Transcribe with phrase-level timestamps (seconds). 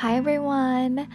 [0.00, 1.08] Hi everyone!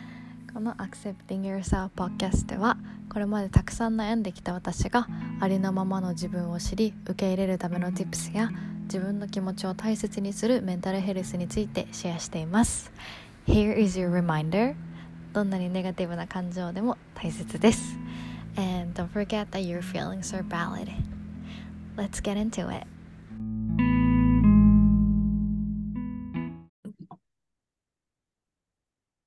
[0.52, 2.78] この Accepting Yourself Podcast では
[3.14, 5.08] これまでたくさん悩んできた私が
[5.40, 8.50] ありのままの自分を知り受け入れるための Tips や
[8.86, 12.92] 自分の気持ちを大切にするメンタルヘルスについてシェアしています
[13.46, 14.74] Here is your reminder
[15.32, 18.00] どんなにネガティブな感情でも大切です
[18.58, 20.92] And don't forget that your feelings are valid
[21.96, 22.88] Let's get into it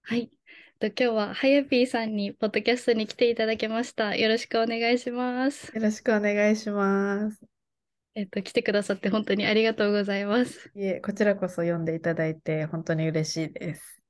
[0.06, 0.30] はい。
[0.80, 4.14] と今日ははやぴーさんにポッドキャストに来ていただきました。
[4.14, 5.74] よろしくお願いします。
[5.74, 7.40] よろしくお願いします。
[8.14, 10.70] えっと、来てくださって本当にありがとうございます。
[10.74, 14.02] いえ、こちらこそ読んでいただいて本当に嬉しいです。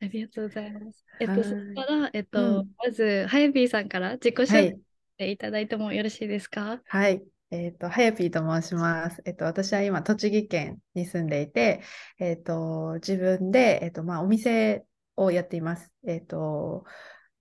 [0.00, 1.04] ありがとうございます。
[1.20, 4.78] えっと、はいそしたら、えっと、うんまず、はやぴーさんから自己紹介しはい、
[5.18, 6.80] ていただいてもよろしいですか？
[6.86, 7.22] はい。
[7.50, 9.20] えっと、はやぴーと申します。
[9.26, 11.82] えっと、私は今、栃木県に住んでいて、
[12.18, 15.92] えっと、自分で、えっと、まあ、お店をやっています。
[16.06, 16.84] えっと、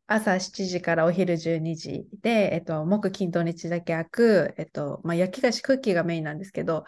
[0.08, 6.86] 朝7時からお昼12時で、えっと、木金土日だけ開く、えっと、まあ、焼き菓子クッキーがメインなんですけど、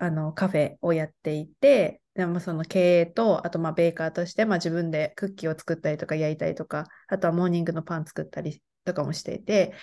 [0.00, 9.74] あの、カフェをやっていて、でもその経営と、あとまあベーカーとして、まあ自分でクッキーを作ったりとか焼いたりとか、あとはモーニングのパン作ったりとかもしていて、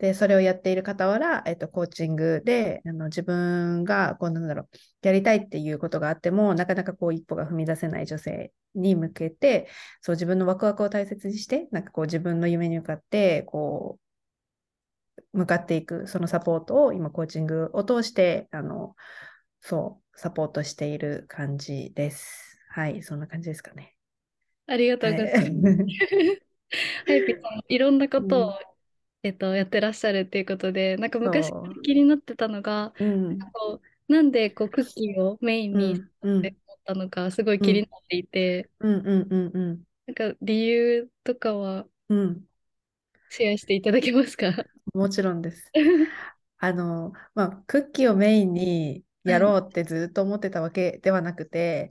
[0.00, 4.68] で、それをやっている傍ら、えっと、コーチングで、あの、自分が、こう、なんだろう、
[5.02, 9.68] やりたいっていうことがあっても、なかなかこう、一歩が踏み出せない女性に向けて、
[10.00, 13.98] そう、自分のワクワクを大切にして、なんかこう、自分の夢に向かって、こ
[15.34, 18.96] う、向かっていく、そのサポートを今、コーチングを通して、あの、
[19.60, 22.58] そう、サポートしている感じです。
[22.70, 23.96] はい、そんな感じですかね。
[24.66, 25.44] ありがとうございます。
[25.44, 27.22] はい
[27.68, 28.69] いろんなことを、うん
[29.22, 31.50] えっと、やってらっしゃるっていうことで、なんか昔
[31.82, 39.84] 気になってたのが、うん、こうなんでこうクッキーをメインうにん、うん、って思ったのかすごい気になっていて、うん、うん、うん、うん。
[40.06, 42.46] なんか理由とかはうん。
[43.28, 44.48] シェアしていただけますか？
[44.94, 45.70] もちろんです。
[46.58, 51.90] あの、まあ、クッキーをメインにやろうってずっと思ってたわけではなくて、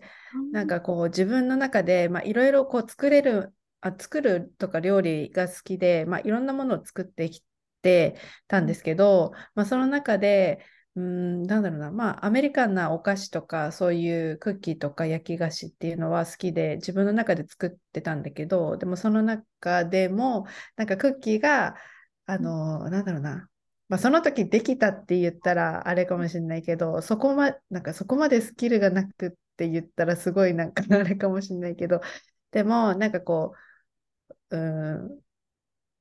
[0.52, 7.44] なんかこう自分の中で、まあ、いろいろこう作れる、あ、作るとか料理が好きで、まあ、いろんなものを作ってき
[7.82, 8.18] て
[8.48, 20.46] たんですけど、まあ、その中で、うん、なんだろうな、まあ、アメリカンなお菓子とか、そういうクッキーとか焼き菓子っていうのは好きで、自分の中で作ってたんだけど、でもその中でも、
[20.76, 21.76] なんかクッキーが、
[22.26, 23.50] あの、なんだろうな、
[23.88, 32.02] まあ、その時できたって言ったらあれかもしれないけど、そこま、なんかそこまでスキルがなくって言ったらすごいなんかあれかもしれないけど、
[32.52, 33.69] でもなんかこう、
[34.50, 35.22] うーん、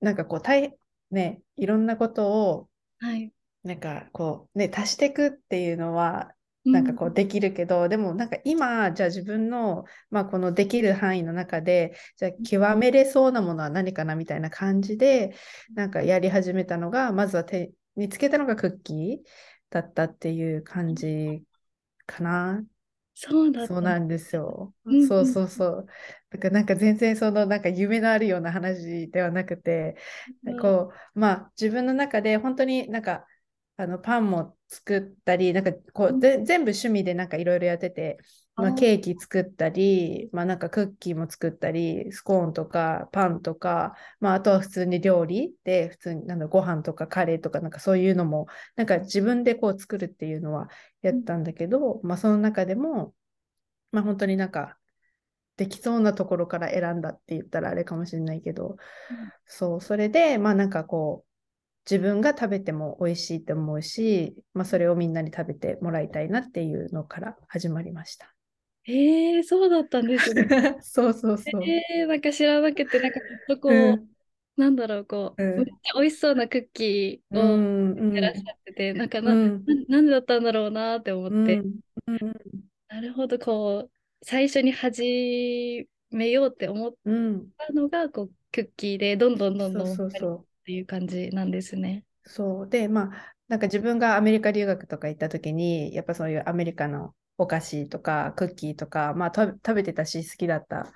[0.00, 0.78] なんかこう、大
[1.10, 2.70] ね、いろんなことを
[3.00, 3.32] はい。
[3.62, 15.34] なんかこうね、足していくっていうのは、なんかこうできるけど、でもなんか今、じゃあ自分の、まあ、このできる範囲の中で、じゃあ極めれそうなものは何かなみたいな感じで、
[15.74, 19.28] なんかやり始めたのが、まずは手見つけたのがクッキー
[19.70, 21.44] だったっていう感じ
[22.06, 22.64] かな。
[23.20, 25.08] そうだそうなんですようん。
[25.08, 25.86] そうそうそう。
[26.30, 29.96] だからなんか全然そのなんか夢のあるような話ではなくて、
[30.44, 33.26] うんこう、まあ自分の中で本当になんか
[33.76, 38.18] あのパンも作ったり、なんかこうぜ全部趣味でなんかいろいろやってて、
[38.58, 50.68] まあ、ケーキ作ったり、まあなんかクッキーも作ったり、スコーンとかパンとか、まああとは普通に料理で普通になんだご飯とかカレーとかなんかそういうのもなんか自分でこう作るっていうのは
[51.02, 53.14] やったんだけど、まあその中でも、
[53.92, 54.76] まあ本当になんか
[55.56, 58.76] できそうなところから選んだって言ったらあれかもしれないけど、
[59.46, 61.28] そう、それでまあなんかこう
[61.90, 68.37] 自分が食べても美味しいって思うし、まあそれをみんなに食べてもらいたいなっていうのから始まりました。
[68.88, 70.46] えー、そうだったんですね。
[70.82, 71.62] そうそうそう。
[71.64, 74.08] えー、なんか知らなくて、なんかずっとこう、うん
[74.56, 82.32] なんだろう、こう、うんめっちゃ美味しそうなクッキーうをんうんやってらっしゃってて、なんかな、うんななんでだったんだろうなって思って、うんうん
[82.88, 89.96] なるほど、こう、最初に始めようって思っうんたのが、こう、クッキーで、どんどんどんどんっ。
[90.64, 92.04] ていう感じなんですね。
[92.24, 100.86] そうでまあなんか自分がアメリカ留学とか行った時にやっぱそういうアメリカのお菓子とかクッキーとか、まあ、と食べてたし好きだったっ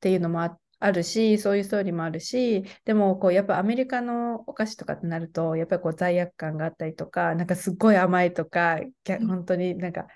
[0.00, 8.80] ていうのもああるしそういうストーリーもあるしでもこうやっぱアメリカのお菓子とかってなるとやっぱりこう罪悪感があったりとかなんかすっごい甘いとか
[9.26, 10.06] 本当になんか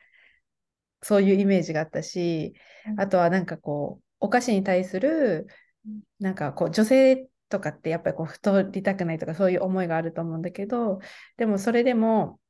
[1.02, 2.54] そういうイメージがあったし
[2.86, 3.00] うん。
[3.00, 5.46] あとはなんかこうお菓子に対する
[5.86, 6.00] うん。
[6.18, 11.00] なんかこう女性とかってやっぱりこう太りたくないとかそういう思いがあると思うんだけど
[11.36, 12.40] でもそれでも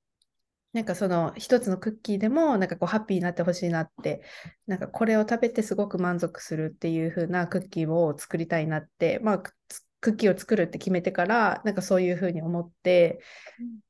[0.75, 4.23] なんかその一つのクッキーでもなんかこうハッピーになってほしいなって
[4.67, 9.53] なんかこれを食べてすごく満足するっていう風なクッキーを作りたいなってまあク
[10.00, 13.21] クッキーを作るって決めてからなんかそういう風に思って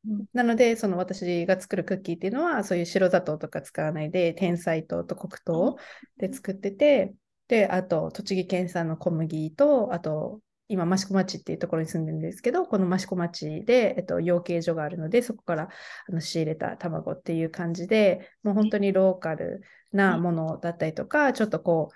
[0.06, 5.78] うんなのでその私が作るクッキーっていうのはそういう白砂糖とか使わないで天才糖と黒糖
[6.18, 7.14] で作ってて
[7.48, 10.40] であと栃木県産の小麦とあと
[10.74, 15.68] 今益子町っていうところに住んでるんですけどこの益子町で、えっと、養鶏場があるのでそこから
[16.08, 19.62] あの仕入れた卵っていう感じでもう本当にローカル
[19.92, 21.90] なものだったりとかちょっとこ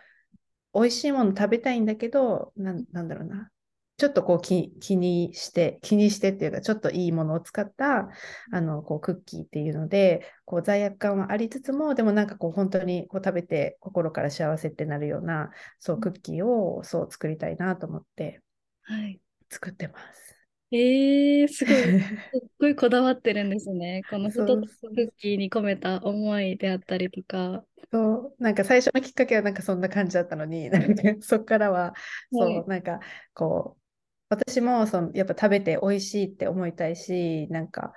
[0.75, 3.51] う美味しいもの食べたいんだけどなんなんだろうな。
[3.99, 8.09] ちょっとこう気気にして気にしてっていうかちょっといいものを使った
[8.53, 18.41] あのこうクッキーっていうのでこう罪悪感はありつつもでもなんかこう本当にこう食べて心から幸せってなるようなそうクッキーをそう作りたいなと思って
[18.89, 19.21] はい。
[19.51, 20.35] 作ってます。
[20.71, 21.75] えー、すごい、
[22.33, 24.03] すっごいこだわってるんですね。
[24.11, 27.65] このそう一つのクッキーに込めた思いであったりとか。
[27.91, 31.95] そうなんか最初のきっかけはなんかそんな感じだったのに なんかそこからは
[32.31, 33.01] そう、はいなんか
[33.35, 33.83] こう
[34.31, 37.95] 私もそのやっぱ食べて美味しいって思いたいしなんか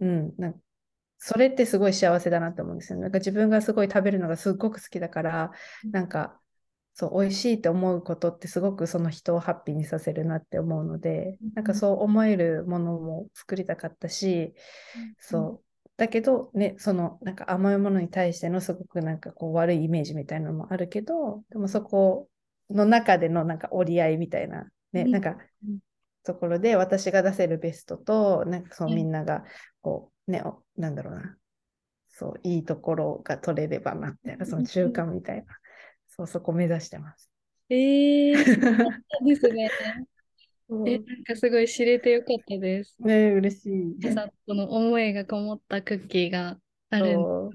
[0.00, 0.60] うんなん
[1.18, 3.02] それってすごい幸せだなって思うんですよね。
[3.02, 5.52] なんか自分がすごい食べるのがすっごく好きだから
[5.90, 6.40] なんか
[6.96, 14.54] そう美味しいって思うことってすごくその人をハッピーにさせるなって思うのでなんかそう思えるものも作りたかったし
[15.18, 15.64] そう。
[15.96, 22.28] だけどねそのなんか甘いものに対してのすごくなんかこう悪いイメージみたいなのもあるけどでもそこ
[22.70, 25.10] の中でのなんか折り合いみたいなねうん。
[25.10, 25.36] なんか
[25.66, 25.78] うん
[26.26, 29.44] ところで私が出せるベストとなんかそうはいみんなが
[29.82, 31.36] こうねおなんだろうな。
[32.08, 35.44] そういいところが取れればなみたいなその中間みたいな
[36.16, 37.30] そうそこ目指してます。
[37.68, 38.76] えー、 そうだっ
[39.08, 39.70] たんですね。
[40.86, 42.96] え、なんかすごい知れてよかったです。
[43.00, 43.96] ね嬉しい。
[44.46, 46.58] この思いがこもったクッキーが
[46.90, 47.54] あるんそう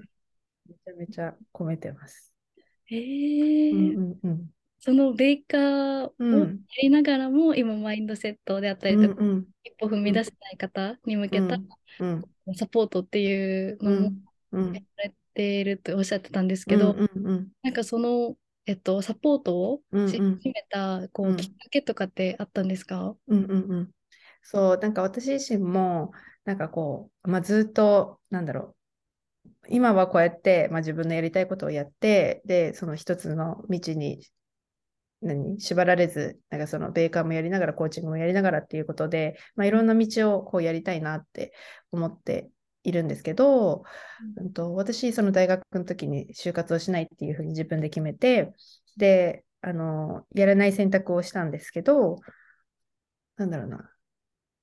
[0.67, 2.33] めちゃめちゃ込めてます。
[2.91, 4.49] えうー、んうんうん。
[4.79, 11.59] そのベーカーをやうんりながらも、今マインドセットであったうりとか、んうん一歩踏み出せない方に向けた
[11.99, 12.23] うん
[12.55, 18.35] サポートっていううのもんうんやられているっておっしゃってたんですけど、うんうんうんなんかその、
[18.69, 21.33] えっと、サポートをし始めたこうん。
[21.33, 23.15] うきっかけとかってあったんですか？
[23.27, 23.89] うんうんうん。
[24.43, 26.11] そうなんか私自身も
[26.45, 28.75] なんかこう、まあ、ずっとなんだろ
[29.43, 29.49] う。
[29.69, 34.23] 今はこうやって、まあ、自分のやりたいことをやってでその一つの道に
[35.23, 35.59] 何？
[35.59, 41.53] 縛られずなんかそのベーカーもやりながらコーチングもやりながらっていうことで、まあ、いろんな道をこうやりたいなって
[41.91, 42.51] 思って
[42.83, 43.83] いるんですけど、
[44.37, 44.53] うん。
[44.53, 48.53] と私その大学の時に就活をしないっていうふうに自分で決めて
[48.97, 52.17] であのやらない選択をしたんですけど
[53.37, 53.91] なんだろうな。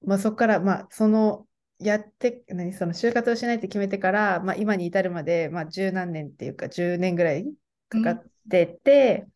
[0.05, 1.47] まあ、そこから、まあ、その
[1.79, 7.47] やって何その就活をしないって決めてから、まあ、今に至るまで、まあ、十何年っていうか10年ぐらい
[7.89, 9.27] かかってて、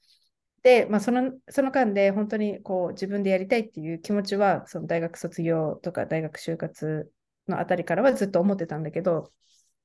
[0.63, 7.11] で、まあ、そのその間で本当にこう自分でやりたいっていう気持ちはその大学卒業とか大学就活
[7.51, 9.33] のあたりからはずっと思ってたんだけど、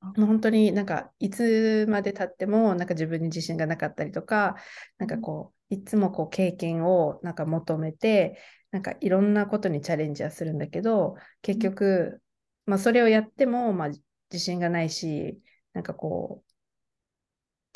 [0.00, 4.56] もう本当になんかいつまで経ってもなんか自分に自信がなかったりとか
[4.98, 8.38] なんかこういつもこう経験をなんか求めて
[8.70, 12.22] なんかいろんなことにチャレンジはするんだけど結局、
[12.66, 15.40] まあ、それをやってもまあ自信がないし
[15.72, 16.52] なんかこう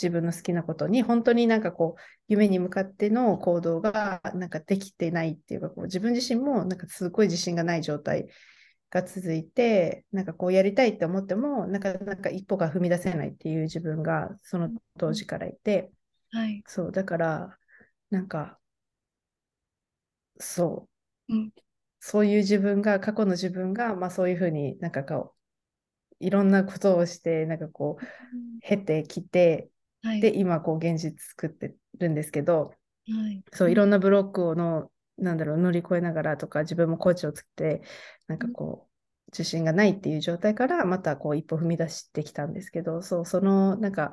[0.00, 8.28] 自分の好きなことに本当になんかこう夢に向かっての行動がなんかできてないっていうかこう自分自身もなんかすごい自信がない状態
[8.90, 15.92] が続いてなんかこうやりたいって思ってもなかなか一歩が踏み出せないっていう自分がその当時からいて
[16.32, 16.62] はい。
[16.66, 17.58] そうだから
[18.10, 18.58] なんか
[20.38, 20.88] そ
[21.28, 21.52] ううん。
[22.00, 25.34] そういう自分が過去の自分がまあそういうふうになんかこ
[26.20, 28.04] ういろんなことをしてなんかこう
[28.60, 29.70] 経てきて
[30.02, 30.20] はい。
[30.20, 32.74] で今こう現実作ってるんですけど
[33.08, 33.42] はい。
[33.52, 37.82] そういろんなブロックをのなんだろう乗り越えながらとか自分もコーチをつけて
[38.26, 44.12] なんかこう自信がないっていう状態からまたこう一歩踏み出してきたんですけどそうそのなんか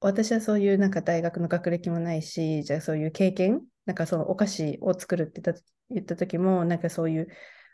[0.00, 7.28] 私はそういうなんか大学の学歴もないしじゃあそういう経験なんかそのお菓子を作るって言った言った時もなんかそういう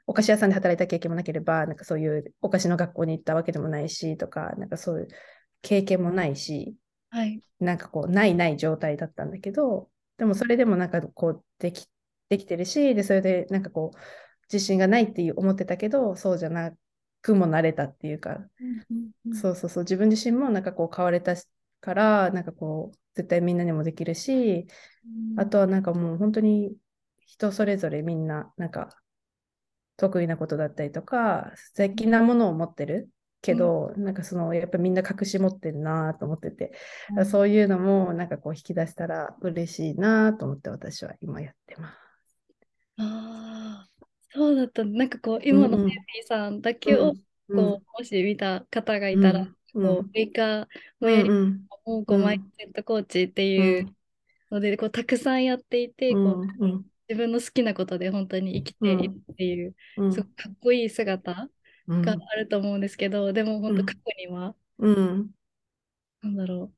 [0.07, 5.09] お菓子屋さんで働いた経験もなければなんかそういうお菓子の学校に行ったわけでもないしとかなんかそういう
[5.63, 6.77] 経験もないし
[7.11, 7.43] はい。
[7.61, 11.87] なんかこうないない状態だったんだけどでもそれでもなんかこうでき
[12.29, 13.99] できてるしでそれでなんかこう
[14.53, 16.73] 自信がないっていう思ってたけどそうじゃな
[17.23, 18.39] くもなれたっていうか。
[19.33, 19.85] そうそうそう。
[19.85, 21.35] 自分自身もなんかこう変われた
[21.81, 24.67] からなんかこう絶対みんなにもできるし
[25.37, 26.77] あとはなんかもう本当に
[27.27, 28.91] 人それぞれみんななんか
[29.97, 33.09] 得意なことだったりとか素敵なものを持ってる
[33.45, 36.73] けど、なんかそのやっぱみんな隠し持ってるなと思ってて、
[37.17, 37.27] うん。
[37.27, 41.97] そういうのもなんかこう引き出したら嬉しいなと思って私は今やってます。
[42.97, 44.85] ああ、そうだった。
[44.85, 45.91] なんかこう、今のうんうん。
[45.91, 50.67] ヘイピーさんだけを、うんこう、もし見た方がいたら、うんこう、メーカー
[51.01, 51.11] うん。
[51.11, 53.95] もやり、うんもうマイセットコーチっていう
[54.51, 60.13] ので、こう、たくさんやっていて、うんこう、うん自分の好きなことで本当に生きているっていう、うん。
[60.13, 61.51] すごくかっこいい姿うん
[62.01, 63.79] があると思うんですけど、でも本うん。
[63.79, 65.35] 当過去には、うん。
[66.23, 66.75] なんだろう、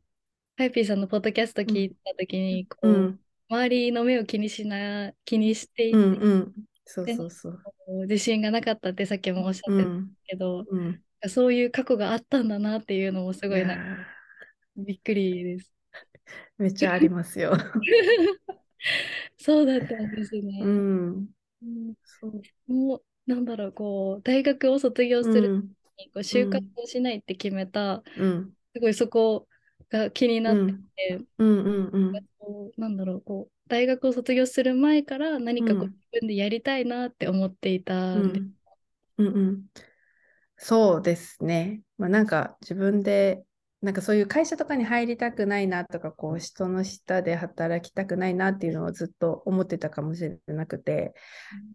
[0.58, 3.20] ハイピーさんのポッドキャスト聞いたときに、こう、うん
[3.50, 6.54] 周りの目を気にしな、気にしていて、うんうん。
[6.86, 7.62] そうそうそう。
[8.08, 11.02] 自信がなかったってさっきもおっしゃってたうんけど、うん。
[11.28, 13.78] そういう過去があったんだなっていうのもすごいな
[14.76, 15.72] びっくりです。
[16.58, 17.52] ーめっちゃありますよ。
[19.38, 20.64] そうだったんですね。
[20.64, 21.28] うん。
[21.62, 22.46] うんそう。
[22.72, 25.48] もう、なんだろう、こう、大学を卒業する
[25.98, 28.56] に、こう、就活をしないって決めた、うん。
[28.74, 29.48] すごいそこ
[29.90, 31.58] が気になってて、うん。
[31.58, 35.96] うんうんこうなんだろう、こう、大学を卒業する前から何かこう、うん。
[36.12, 38.54] 自分でやりたいなって思っていたうんで、ん。
[39.18, 39.68] うんうん。
[40.58, 41.82] そうですね。
[41.98, 43.45] まあ、なんか自分で、
[43.82, 51.14] なんかそういう会社とかに入りたくないなとか、こう人の下で働きたくないなっていうのをずっと思ってたかもしれなくて、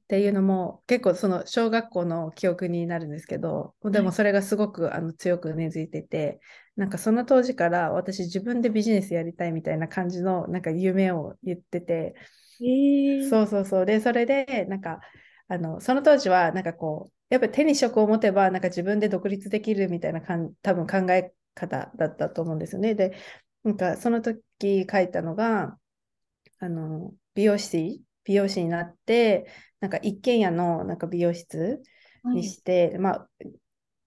[0.03, 6.39] っていうのも結構その小学校の記憶になるんですけど、でもそれがすごくあの強く根付いてて、
[6.75, 12.15] なんかその当時から私自分でビジネスやりたいみたいな感じのなんか夢を言ってて、
[12.61, 13.85] えーそうそうそう。
[13.85, 14.99] で、それで、なんか、
[15.47, 22.95] あの、その当時は、なんかこう、やっぱり手に職を持てば、なんか自分で独立できるみたいなかん多分考え方だったと思うんですよね。
[22.95, 23.15] で、
[23.63, 25.77] なんかその時書いたのが、
[26.59, 29.47] あの、美容師、美容師になって、
[29.79, 31.81] なんか一軒家のなんか美容室
[32.23, 33.27] にして、まあ、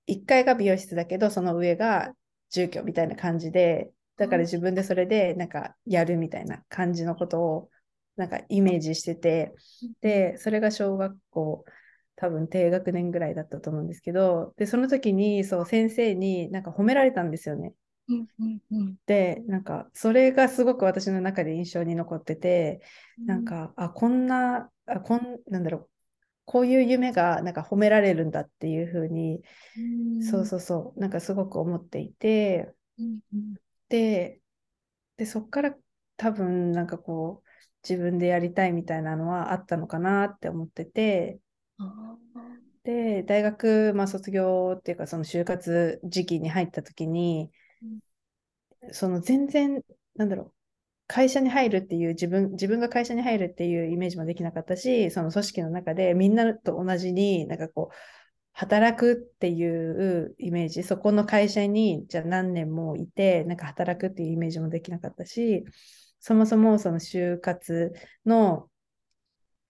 [0.07, 2.15] 1階が美容室だけど、その上が
[2.51, 7.71] 住居みたいな感じで、だから自分でそれでなんかやるみたいな感じのことを
[8.17, 9.55] なんかイメージしてて、
[10.01, 11.65] で、それが小学校、
[12.17, 17.75] 多分低学年ぐらいだったと思うんですけど、で、その時にそう先生になんか褒められたんですよね。
[18.09, 18.97] うんうんうん。
[19.07, 22.81] で、なんかそれがすごく私の中で印象に残ってて、
[23.27, 25.91] なんか、あ、こんな、あ、こん、なんだろう、
[26.47, 29.43] こういう夢がなんか褒められるんだっていうふうに、
[29.77, 30.23] うん。
[30.23, 33.55] そうそうそう、なんかすごく思っていて、うんうん。
[33.89, 34.41] で、
[35.17, 35.77] で、そっから
[36.17, 37.49] 多分なんかこう、
[37.89, 41.44] 自分でやりたいみたいなのはあったのかなって思ってて、あ
[42.85, 47.51] で、大学、まあ、卒業っていうか、その就活時期に入った時に、
[48.93, 49.83] その全然、
[50.17, 50.55] なんだろう、
[51.07, 57.95] 会社に入るっていう自分、自分が会社に入るっていうイメージもできなかったし、その組織の中でみんなと同じになんかこう、
[58.53, 65.65] 働くっていうイメージ、そこの会社にじゃあ何年もいて、なんか働くっていうイメージもできなかったし、
[66.21, 67.93] そもそもその就活
[68.25, 68.69] の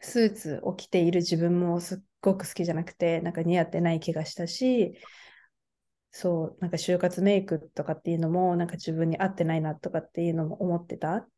[0.01, 4.95] スーツを着ている自分もすっごく好きじゃなくて、なんか似合ってない気がしたし、
[6.11, 11.29] そう、なんか就活メイクとかっていうのも、なんか自分に合ってないなとかっていうのも思ってた。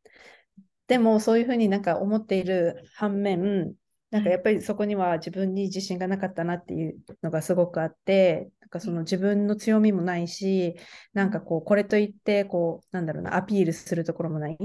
[0.87, 3.75] でも、そういうふうになんか思っている反面、
[4.11, 10.77] なんかやっぱりそこには自分に自信がなかったなっていうのがすごくあって、なんかその自分の強みもないし、
[11.15, 14.59] なんかこう、これといって、こう、なんだろうな、アピールするところもない。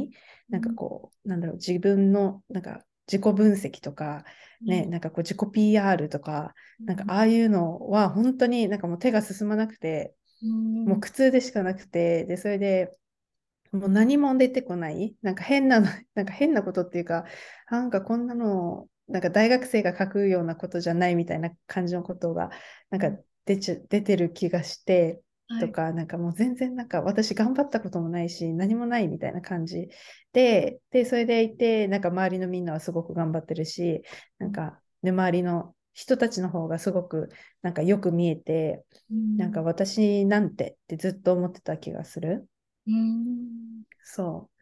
[0.49, 4.23] なんかこう、なんだろう、自分の、なんか自己分析とか、
[4.65, 6.53] ね、なんかこう自己 PR とか、
[6.85, 12.95] なんかああいうのは本当になんかもう手が進まなくて、もう苦痛でしかなくて、で、それで、
[13.71, 17.25] もう何も出てこない、なんか変なの、 なんか変なことっていうか、
[17.69, 22.51] なんかこんなの、なんか大学生が書くようなことじゃないみたいな感じのことが、
[22.89, 23.11] なんか
[23.45, 25.21] 出ちゃ出てる気がして、
[25.59, 29.89] とか、なんかもう全然なんか私頑張ったこともないし、何もないみたいな感じ
[30.33, 34.03] で、で、それでいて、なんか周りのみんなはすごく頑張ってるし、
[34.39, 37.29] なんか、ね、周りの人たちの方がすごく
[37.61, 42.47] なんかよく見えて、なんか私なんてってずっと思ってた気がする。
[42.87, 44.61] うんそう。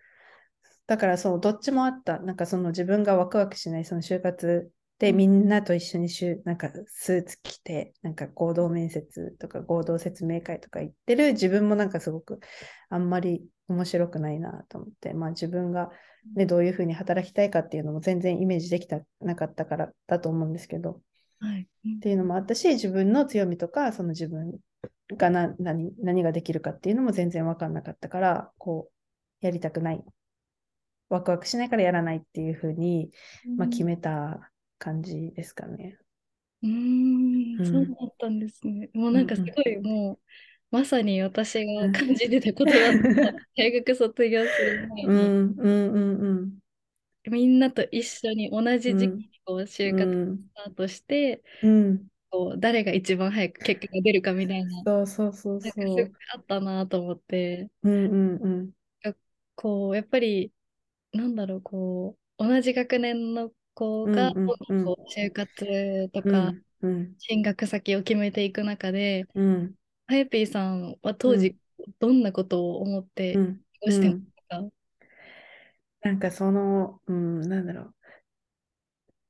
[0.88, 2.20] だからそう、どっちもあった。
[2.20, 12.40] なんかその自分がワクワクしないその就活でみんなと一緒にしゅなんかスーツ着て、なんか合同面接とか合同説明会とか行ってる自分もなんかすごく
[12.90, 15.90] あんまり面白くないなと思って、まあ自分が
[16.36, 21.00] ね、どういうふうに働きたいかっていうのも全然イメージできたなかったからだと思うんですけど、
[21.40, 21.68] はい。
[21.98, 24.60] っていうのもあったし、自分の強みとか、その自分
[25.16, 28.90] がな何何ができるかっていうのも全然分かんなかったから、こ
[29.42, 30.04] う、やりたくない。
[31.08, 33.12] ワクワクしないからやらないっていうふうに、
[33.58, 36.00] まあ、決めた感じですかね。
[36.62, 36.70] うー
[37.58, 37.64] ん、うん。
[37.64, 38.90] そうだったんですね。
[38.94, 40.20] もうなんかすごいもう、
[40.72, 41.90] まさに私うん。
[41.90, 43.34] が感じてたことだった。
[43.56, 46.60] 大学卒業する前うに、んうんうんうん。
[47.30, 50.50] みんなと一緒に同じ時期にこう就活うん。
[50.54, 52.10] スタートして、うん。
[52.32, 56.16] こう誰が一番早く結果が出るかみたいな、そうそうそうなんかすそう。
[56.36, 58.74] あったなと思って、うんうんうん。
[59.56, 60.54] こう、やっぱり、
[61.14, 64.86] なんだろう、こう、同じ学年の子が、うんうんうん。
[64.86, 67.16] こう就活とうか、んうん。
[67.18, 69.74] 進学先を決めていく中で、うん。
[70.08, 71.56] ハヤピーさんは当時、
[72.00, 73.40] どんなことを思ってし
[74.02, 74.68] てましたか、
[76.02, 77.96] なんかその、うん、なんだろう。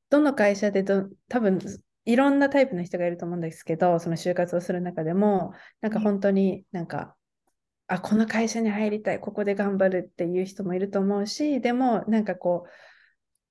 [0.09, 1.59] どの会社でど、多分
[2.05, 7.15] いろんなタイプの人がいると思うんですけど、その就活をする中でも、なんか本当になんか、
[7.87, 12.69] あ、この会社に入りたい、ここで頑張るっていう人もいると思うし、でもなんかこう、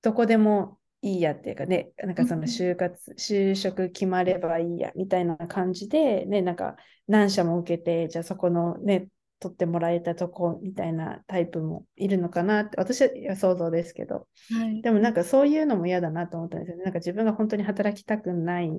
[0.02, 6.76] どこでもいいやっていうかね、なんかその就活、就職決まればいいやみたいな感じで、ね、なんか
[7.06, 9.08] 何社も受けて、じゃあそこのね、
[9.40, 14.82] 取ってもらえたとこみたいなタイプもいるのかなって、私は想像ですけど、はい。
[14.82, 16.82] でもなんかそういうのも嫌だなと思ったんですよね。
[16.82, 18.70] なんか自分が本当に働きたくない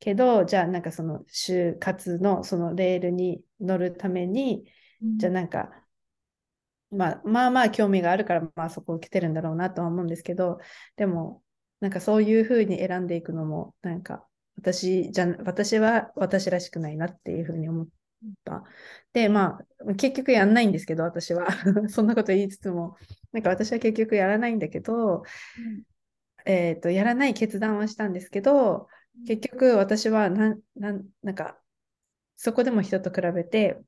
[0.00, 4.64] けど、じゃあなんかその就活のそのレールに乗るために、
[5.00, 5.70] じゃあなんか、
[6.90, 10.58] まあまあまあ興味があるから、まあそこを受けてるんだろうなとは思うんですけど、
[10.96, 11.42] でも
[11.80, 17.86] なんかそういうふうに選んでいくのも、なんか私じゃ、私は私らしくないなっていうふうに思っ
[18.44, 18.64] た。
[19.12, 21.46] で、まあ結局やんないんですけど、私は。
[21.88, 22.96] そんなこと言いつつも、
[23.32, 25.22] なんか私は結局やらないんだけど、
[26.44, 28.88] えっと、やらない決断はしたんですけど、
[29.26, 31.60] 結局私はなん、なん、なんか、
[32.36, 33.80] そこでも人と比べて、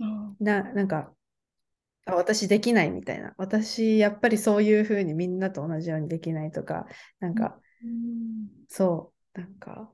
[0.00, 1.14] あな、なんか、
[2.08, 3.34] あ、私できないみたいな。
[3.38, 6.86] 私、やっぱりそういうふうにみんなと同じようにできないとか、
[7.20, 8.48] なんか、うん。
[8.68, 9.92] そう、なんか、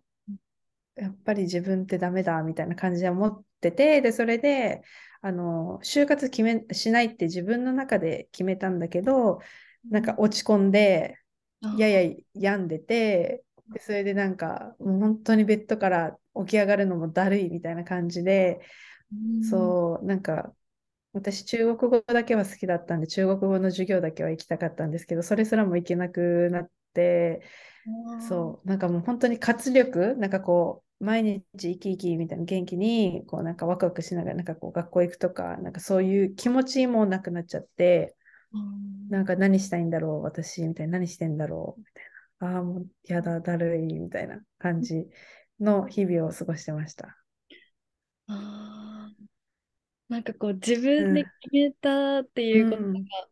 [0.97, 4.83] やっぱり自分ってダメだみたいな感じで思ってて、で、それで、
[5.23, 9.41] あの、就活決め、しないって自分の中で決めたんだけど、
[9.91, 11.19] なんか落ち込んで、
[11.63, 11.71] あ。
[11.73, 18.61] やや病んでて、でそれでなんか、もう本当にベッドから起き上がるのもだるいみたいな感じで、
[19.13, 19.35] うん。
[19.41, 20.55] そう、なんか、
[21.15, 27.43] 私、中国語だけは好きだったんで、中国語の授業だけは行きたかったんですけど、それすらも行けなくなって、
[28.19, 38.17] そう、なんかもう本当に活力、なんかこう、毎日生き生きみたいな元気に、こうなんかワクワクしながら、なんかこう学校行くとか、なんかそういう気持ちもなくなっちゃって、
[38.53, 42.05] うんなんか何したいんだろう、私、みたいな、何してんだろう、みたい
[42.41, 42.57] な。
[42.57, 45.09] ああ、もうやだ、だるい、みたいな感じ
[45.61, 47.19] の日々を過ごしてました。
[48.29, 48.84] あー
[50.09, 53.25] なんかこう自分で決めたっていうことが、うん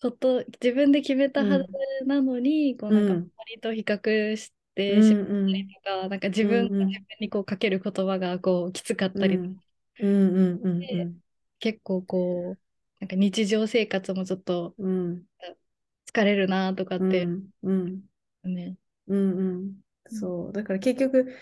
[0.00, 1.66] こと自分で決めたはず
[2.06, 3.30] なのに、こうなんかうん。
[3.38, 9.56] 周りと比較してうんしまったりとか、なんか自分が自分にこうかける言葉がこうきつかったり、うん。
[10.00, 11.20] うんうんうんうん
[11.60, 12.60] 結構こう
[13.00, 15.26] なんか日常生活もちょっとうん。
[16.06, 17.30] 疲れるなとかって
[17.62, 17.72] うん。
[17.72, 18.04] うん。
[18.44, 18.76] ね。
[19.08, 19.38] うん。
[19.38, 19.80] うん。
[20.08, 20.52] そう。
[20.52, 21.34] だから結局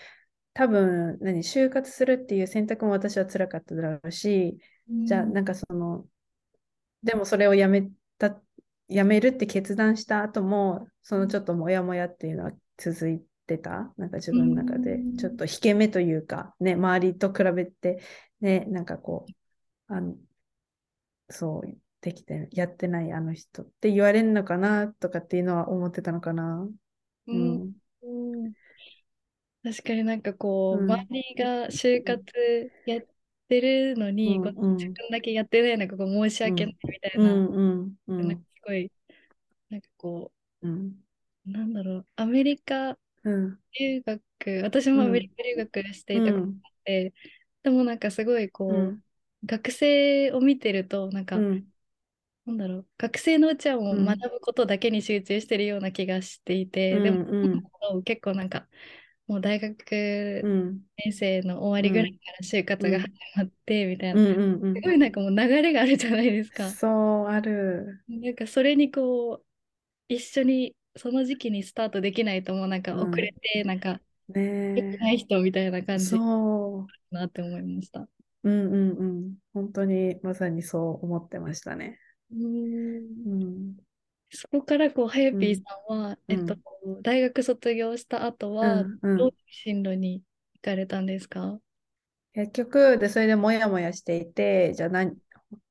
[0.53, 6.05] 多分何就活するっていう選択も私は辛かっただろうしじゃあなんかその
[7.01, 8.39] でもそれをやめた
[8.87, 13.93] やめるって決断した後もそのちょっとモヤモヤっていうのは続いてた？
[13.97, 14.95] なんか自分の中で。
[14.95, 15.17] うん。
[15.17, 18.01] ちょっと引け目というかね周りと比べて
[18.39, 20.15] ねなんかこうあの
[21.29, 26.67] そうできてやってないあの人って言われるのかなとかっていうのは思ってたのかな。
[27.27, 27.73] ううんん。
[28.03, 28.53] うん
[29.63, 31.07] 確かになんかこう、うん。
[31.11, 33.07] 周りが就活やっ
[33.47, 34.45] てるのに、うん。
[34.45, 37.55] こう自分だけやってないのがこう申し訳ないみたいな、うん。
[37.55, 37.97] うん。
[38.07, 38.91] うなんかんすごい、
[39.69, 41.03] なんかこうん。
[41.45, 43.59] う、なんだろう、アメリカうん。
[43.79, 44.21] 留学、
[44.63, 47.13] 私もアメリカ留学していたことがあって、
[47.63, 49.03] でもなんかすごいこう、うん。
[49.47, 51.73] 学生を見てると、なんか、うん。
[52.45, 54.05] なんだろう、学生のうちはもううん。
[54.05, 57.01] 学ぶことだけに集中してるような気がしていて、うん。
[57.01, 57.73] でも、うん。
[58.05, 58.67] 結構なんか、
[59.27, 66.69] もう大学うん年生の終わりぐらいから就活が始まってみたいうんな、うんうんすごいなんかもう流れがあるじゃないですか。
[66.69, 67.99] そうある。
[68.07, 69.45] なんかそれにこう、
[70.07, 78.01] 一緒にその時期にスタートできないともうなんかうん遅れて、なんか、ね良くない人みたいな感じだそなって思いました。
[78.01, 78.09] う。
[78.43, 79.35] うんうんうん。
[79.53, 81.99] 本当にまさにそう思ってましたね。
[82.31, 83.77] うん。
[84.35, 86.17] そこからこう、はやぴーさんは、うん。
[86.27, 86.55] えっと、
[87.01, 88.89] 大学卒業した後うは、ど
[89.25, 90.21] ういう進路に
[90.55, 91.59] 行かれたんですか？
[92.33, 95.15] 結局、で、それでもやもやしていて、じゃあ何、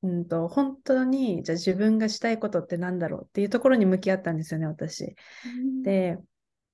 [0.01, 5.15] うんと、本当に、じゃあ自分がしたいことってなんだろうっていうところに向き合ったんですよね、私。
[5.83, 6.17] で、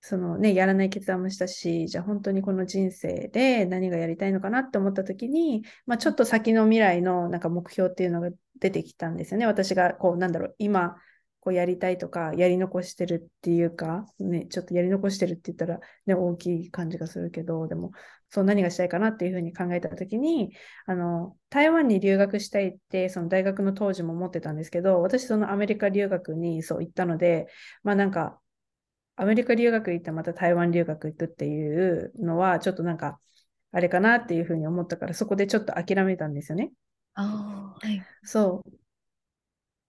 [0.01, 9.45] そのね、やらない決断もしたし、じゃあ本当にこの人生で何がやりたいのかなって思った時に、まあ、ちょっと先の未来のなんか目標っていうのが出てきたんですよね。
[9.45, 10.95] 私がこう、なんだろう、今、
[11.41, 17.91] こうやりたいとか、やり残してるっていうか、ね、ちょっとやり残してるって言ったら、ね、大きい感じがするけど、でも、
[18.29, 20.53] そう何がしたいかなっていうふうに考えたときに、
[20.85, 27.47] あの、台湾に留学したいって、その大学の当時も思ってたんですけど、私そのアメリカ留学にそう行ったので、
[27.83, 28.39] まあなんか、
[29.15, 33.19] アメリカ留学行ってまた台湾留学行くっていうのは、ちょっとなんか、
[33.71, 36.71] あれかなっていうふうに思ったから、そこでちょっと諦めたんですよね。
[37.15, 38.03] ああ、はい。
[38.23, 38.78] そう。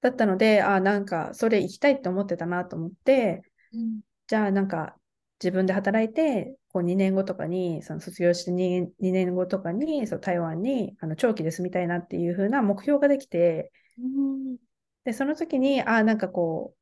[0.01, 4.97] だったので、あ、なんか、それ行きたいって思ってたなと思って、うん、じゃあなんか、
[5.43, 14.57] 自分で働いて、こう2年後とかに、その卒業して 2, 2年後とかに、そう台湾にあの長期で住みたいなっていう風な目標ができて、うん、
[15.05, 16.75] で、その時に、あ、なんかこ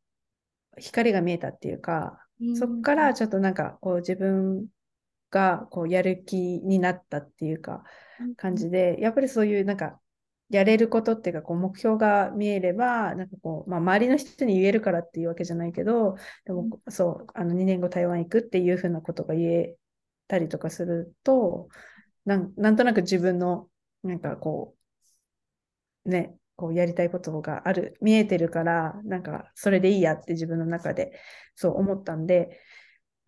[0.76, 4.66] う、光が見えたっていうか、うん、そこからちょっとなんかこう自分
[5.30, 7.84] がこうやる気になったっていうか、
[8.36, 10.00] 感じで、やっぱりそういうなんか
[10.50, 19.76] やれることっていうか、こう目標が見えれば、なんかこう、まあ、周りの人に言えるからっていうわけじゃないけど、でも、そう、あの2年後台湾行くっていうふうなことが言え
[20.26, 21.68] たりとかすると、
[22.24, 23.70] なんなんとなく自分の、
[24.02, 24.76] なんかこ
[26.04, 31.18] う、ね、こうやりたいことがある、見えてるから、なんかそれでいいやって自分の中で
[31.54, 32.58] そう思ったんで、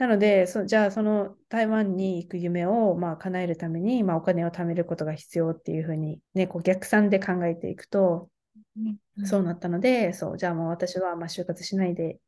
[0.01, 8.31] なので、そじゃあその台湾に行く夢をまあ叶えるために、まあ、お金を貯めることが必要っていうふうに、ね、こう逆算で考えていくと、
[8.79, 12.19] うん、そうなったので、そうじゃあもう私はまあ就活しないで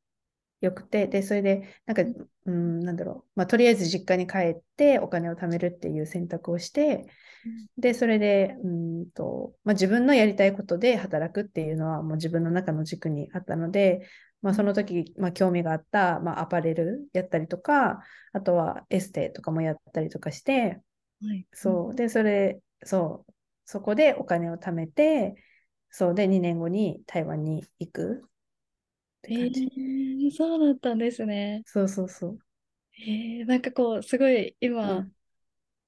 [0.61, 7.07] よくて、で、それで、なんか、うん、なんだろう、まあ、とりあえず実家に帰ってお金を貯めるっていう選択をして、
[7.79, 14.07] で、それで、うんと、まあ、自分のやりたいことで働くっていうのはもう自分の中の軸にあったので、
[14.43, 18.03] まあ、その時、まあ、興味があった、まあ、アパレルやったりとか、
[18.33, 20.81] あとはエステとかもやったりとかして、
[21.23, 21.95] はい、そう。
[21.95, 23.33] で、それ、そう、
[23.65, 25.37] そこでお金を貯めて、
[25.91, 26.15] そう。
[26.15, 29.63] で、2年後に台湾に行くって感じ。
[29.65, 31.63] えー、そうだったんですね。
[31.67, 32.39] そうそうそう。
[32.99, 35.13] えー、なんかこう、すごい今、うん、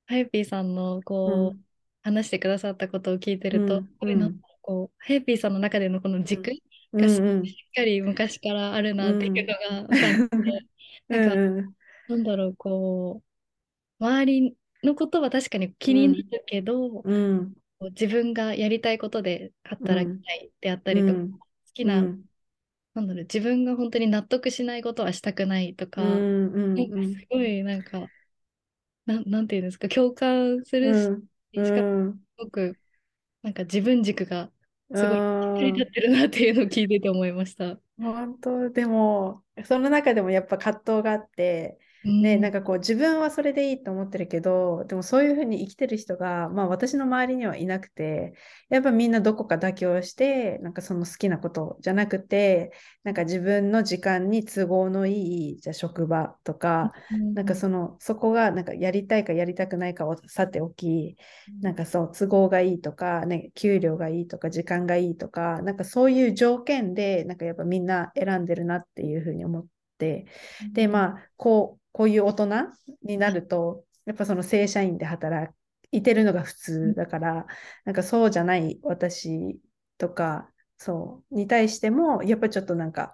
[0.06, 1.64] ハイピーさんのこう、うん、
[2.02, 4.22] 話してくださったことを聞いてると、うん。
[4.22, 6.52] うん、こう、ハイピーさんの中でのこの軸、
[6.96, 7.22] がし
[7.70, 10.66] っかり昔からあるなっていうのが分かって、
[11.08, 11.40] なんか、
[12.08, 13.22] なんだろう、こ
[14.00, 17.54] う、周りのことは確かに気になるけど、うん。
[17.92, 21.38] 自分がやりたいことで働きたいであったりとか、好
[21.74, 22.10] きな、
[22.94, 26.26] なんだろう、自分が本当に納得しないことはしたくないとか、
[26.74, 28.12] なんかすごいなんか、
[29.06, 31.12] ななんていうんですか、共感するし、
[31.62, 31.88] しかも
[32.38, 32.78] すごく、
[33.42, 34.52] なんか自分軸が
[34.94, 37.78] すごい、成り立ってるなっていうのを聞いてて思いました。
[37.98, 48.34] 本当、でも、その中でもやっぱ葛藤があって、ね、なんかこう自分はそれでいいと思ってるけど、でもそういうふうに生きてる人が、まあ私の周りにはいなくて、
[48.68, 52.72] やっぱみんなどこか妥協して、なんかその好きなことじゃなくて、
[53.04, 61.16] なんか自分の時間に都合のいい、じゃ職場とか、うん、なんかその、そこがなんかやりたいかやりたくないかをさておき、
[61.62, 70.26] なんかそう、都合がいいとか、ね、給料がいいとか、時間がいいとか、なんかそういう条件で、なんかやっぱみんな選んでるなっていうふうに思って、
[70.72, 72.48] で、まあ、こう、こういう大人
[73.04, 75.54] になると、やっぱその正社員で働
[75.92, 77.46] いてるのが普通だから、
[77.84, 79.60] なんかそうじゃない私
[79.96, 83.12] とか、そうに対しても、やっぱちょっとなんか、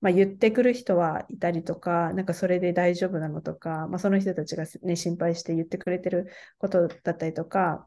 [0.00, 7.86] まあ、言ってくる人はいたりとか、なんかそれで大丈夫なのとか、まあ、その人たちが、ね、心配して言ってくれてることだったりとか、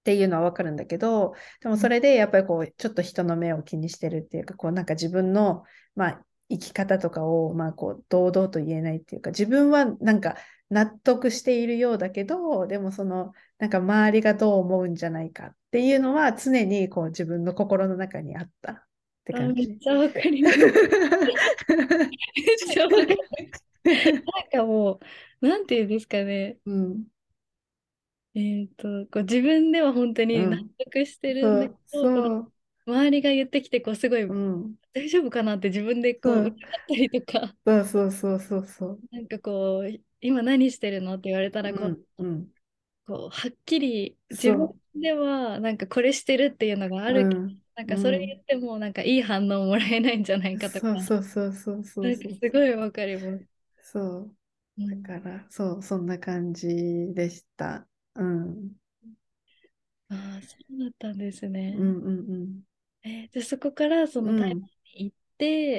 [0.00, 1.32] っていうのはわかるんだけど、
[1.62, 10.36] でもそれでやっぱりこう、ちょっと人の目を気にしてるっていうか、こうなんか自分の、まあ、生き方とかを、まあ、こう堂々と言えないっていうか自分はなんか
[10.70, 18.82] 納得しているようだけどでもそのなんか周りがどう思うんじゃないかっていうのは常にこう自分の心の中にあったっ
[19.24, 19.68] て感じ。
[19.68, 20.58] めっちゃわかります。
[20.58, 20.70] めっ
[22.70, 23.22] ちゃわかりま
[23.54, 23.62] す。
[23.84, 25.00] なんかも
[25.40, 26.58] うなんていうんですかね。
[26.66, 27.04] うん、
[28.34, 32.52] えっ、とこう自分では本当に納得してるんだけど、うん、
[32.86, 37.54] 周りが言ってきてこうすごい、うん、大丈夫かなって自分でこう、うん、ったりとか。
[37.66, 39.00] そうそうそうそうそう。
[39.10, 42.48] なんかこう今何してるのって言われたらこう、うん、
[43.06, 47.40] こうはっきり自分ではなんかこれしてるっていうのがあるけど、
[47.74, 53.46] なんかそれ言ってもなんかいい反応もらえないんじゃないかとか、そうそうそうそうなんかすごいわかります。
[53.82, 54.36] そう。
[54.78, 56.68] だから、そうそんな感じ
[57.14, 57.86] でした。
[58.14, 58.72] うん。
[60.08, 61.74] ああそうだったんですね。
[61.76, 62.10] うんうんう
[62.44, 62.60] ん。
[63.04, 64.62] えー、でそこからその台湾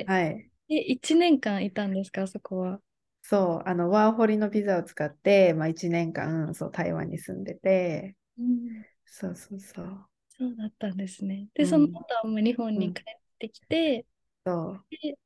[0.06, 0.50] はい。
[0.68, 2.82] で、1年間いたんですか、そこは。
[3.22, 10.10] そう、あの、ワーホリのビザを使って、まあ、1年間、そう、台湾に住んでて、うん、そうそうそう。
[10.30, 11.48] そうだったんですね。
[11.54, 14.06] で、その後はもう日本に帰ってきて、
[14.46, 15.18] うん、そうで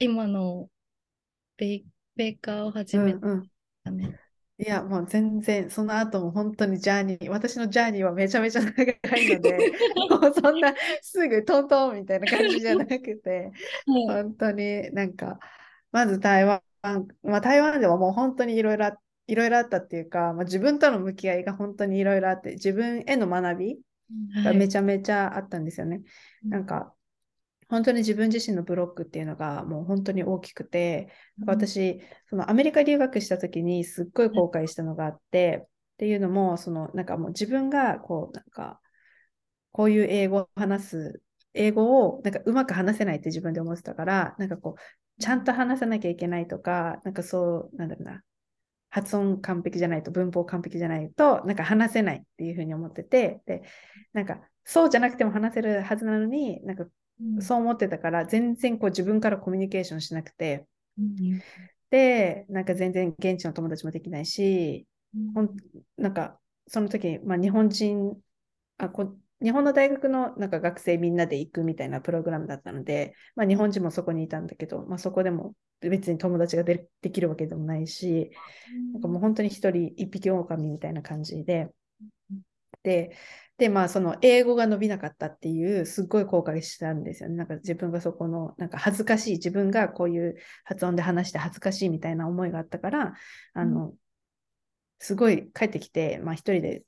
[0.00, 0.70] 今の
[1.56, 1.86] ベイ
[2.16, 3.32] ベーカーを始めた、ね、うん
[4.04, 4.20] うん
[4.60, 8.82] いや、もう全然、その後も本当にジャーニー、私のジャーニーはめちゃめちゃ長
[9.16, 9.56] いので、
[10.10, 13.52] もうそんなすぐトントンみたいな感じじゃなくて、
[13.86, 15.38] はい、本当になんか、
[15.92, 16.60] まず台湾、
[17.22, 18.88] まあ、台湾ではもう本当にいろいろ
[19.28, 23.78] いろいろあったっていうか、まあ、自分との向き合いが本当にいろいろあって、自分への学び
[24.44, 25.96] がめちゃめちゃあったんですよね。
[25.96, 26.66] はい、なん。
[26.66, 26.94] か、
[27.68, 31.08] 本当に自分自身のブロックっていうのがもう本当に大きくて、
[31.46, 38.80] 私、そのアメリカ留学した時にすっごい後悔したのがあって、っていうのも、そのなんかもう自分がこう、なんか、
[39.72, 41.22] こういう英語を話す、
[41.54, 48.22] 英語をなんかうまく話せないって自分で思ってたから、なんかこう、ちゃんと話さなきゃいけないとか、なんかそう、なんだろうな、
[48.90, 53.62] 発音完璧じゃないと、文法完璧じゃないと、なんか話せないっていうふうに思ってて、で、
[54.12, 56.86] なんかそうじゃなくても話せるはずなのに、なんか
[57.40, 60.66] そう思ってたから、全然こう自分からコミュニケーションしなくて、
[60.98, 61.16] うん、
[61.90, 65.56] で、なんか全然現地の友達もできないし、うん、
[65.96, 68.14] なんかその時、まあ、日本人
[68.78, 78.30] あこ、日本の大学のなんか学生みんなで行くみたいなプログラムだったので、まあ、日本人もそこにいたんだけど、まあ、そこでも別に友達がでできるわけでもないし、
[78.92, 81.68] なんかもう本当に一人一匹狼みたいな感じで、
[82.82, 83.16] で、
[83.58, 87.36] で、まあ、その英語が伸びなかったっていう、すっごい後悔したんですよね。
[87.36, 93.14] なんか自分がそこの、なんか恥ずかしい、自分がこういう発音で話して恥ずかしいみたいな思いがあったから、
[93.54, 93.94] あの、
[95.00, 96.84] すごい帰ってきて、まあ一人で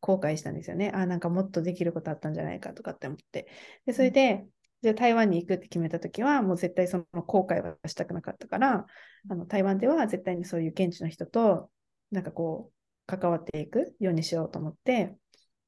[0.00, 0.90] 後悔したんですよね。
[0.94, 3.46] あ、なんかもっとできることあったんじゃないかとかって思って。
[3.86, 4.46] で、それで、
[4.82, 8.86] じゃあ台湾に行くって決めたときは、もう絶対その後悔はしたくなかったから、
[9.28, 11.70] あの台湾では絶対にそういう現地の人と、
[12.10, 12.74] なんかこう、
[13.06, 15.16] 関わっていくようにしようと思って、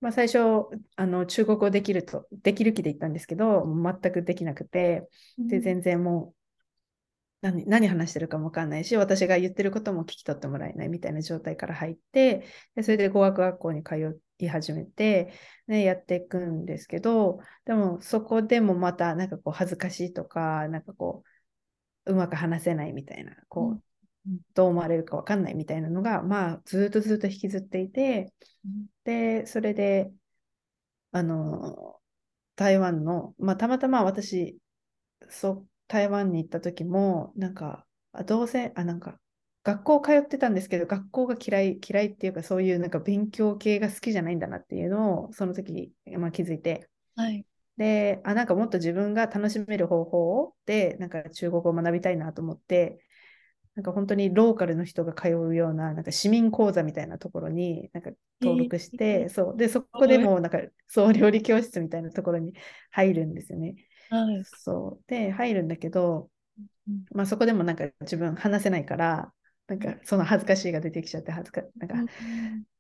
[0.03, 0.39] まあ、最初
[0.97, 6.35] あの中国語できるとできる気で行ったんですけど全くできなくてで全然もう
[7.41, 15.33] 何何話してるかも分かんないし私が言ってることも聞き取ってもらえないみたいな状態から入ってでそれで語学学校に通い始めて、
[15.69, 21.23] ね、やっていくんですけどでもそこでもまたなんかこう恥ずかしいとかなんかこ
[22.07, 23.83] ううまく話せないみたいなこう、
[24.55, 28.33] どう思われるか分かんないみたいなのが、まあ、ずっとずっと引きずっていて、
[29.05, 30.13] で、それで、
[31.11, 32.01] あの、
[32.57, 34.59] 台湾の、まあ、たまたま私、
[35.31, 37.87] そう、台湾に行った時も、なんか、
[38.27, 39.21] どうせ、あ、なんか、
[39.65, 53.05] 学校通ってたんですけど、学校が嫌い、嫌いっていうか、そういうなんか勉強系が好きじゃないんだなっていうのを、その時、まあ、気づいて、はい、で、あ、なんかもっと自分が楽しめる方法で、なんか中国語を学びたいなと思って、
[53.75, 59.57] なんか本当にローカルの人が通うような、なんか市民講座みたいなところになんか登録して、えー、そう。
[59.57, 62.53] で、そこでもなんか、そう、料理教室みたいなところに
[62.91, 63.77] 入るんですよね。
[64.11, 65.05] はい、そう。
[65.07, 66.29] で、入るんだけど、
[67.13, 69.33] まあそこでもなんか自分話せないから、
[69.69, 72.13] なんかその恥ずかしいが出てきちゃって、恥ずか、なんか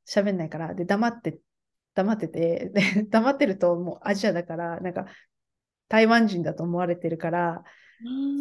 [0.06, 1.38] 喋んないから、で、黙って、
[1.94, 5.06] 黙ってて、で、 黙ってるともうアジアだから、なんか
[5.88, 7.64] 台湾人だと思われてるから、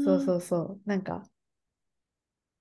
[0.04, 1.24] そうそうそう、なんか、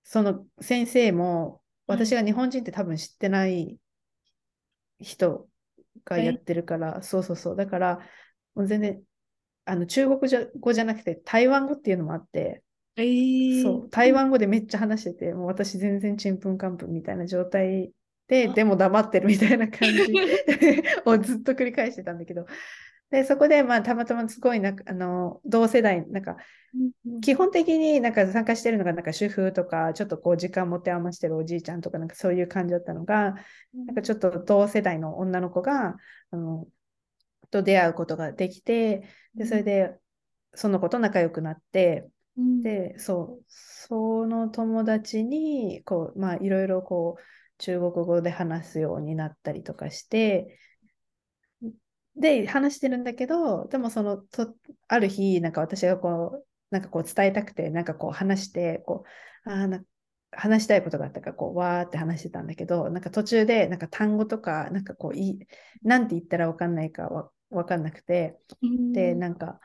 [0.02, 3.78] その先生も、私が日本人って多分知ってない
[5.00, 5.48] 人
[6.04, 7.56] がやってるから、はい、そうそうそう。
[7.56, 7.98] だから、
[8.54, 9.02] もう全然、
[9.64, 10.20] あの中国
[10.58, 12.62] 語じゃなくて台湾語っていうのもあって、
[12.96, 13.90] えー、そう。
[13.90, 17.92] 台湾語でめっちゃ話してて、もう私全然ちんぷんかんぷんみたいな状態
[18.28, 20.14] で、 でも黙ってるみたいな感じ
[21.04, 22.46] を ずっと繰り返してたんだけど、
[23.10, 26.36] で、そこで、まあ、たまたますごいな、あの、同世代、なんか、
[27.22, 33.34] 基本的になんか参加してるのが、なんか主婦とか、ちょっとこう、時間持て余してるおじいちゃんとか、なんかそういう感じだったのが、
[33.86, 35.96] なんかちょっと同世代の女の子が、
[36.30, 36.66] あの、
[37.50, 39.98] と出会うことができて、で、それで、
[40.54, 42.08] その子と仲良くなって、
[42.62, 47.22] で、そう、その友達に、こう、まあ、いろいろこう、
[47.58, 50.58] 中国語で話すようになったりとかして、
[52.20, 54.54] で話してるんだけど、でもそのと
[54.88, 59.04] ある日、なんか私がこう、なんかこう伝えたくて、なんかこう話して、こ
[59.46, 59.84] う、あな
[60.32, 65.38] 話したいことがあったから、こう、わーって話してたんだけど、なんか途中で、なんか単語とか、なんかこう、い
[65.82, 68.38] なんて言ったらわかんないかわわかんなくて、
[68.92, 69.60] で、なんか、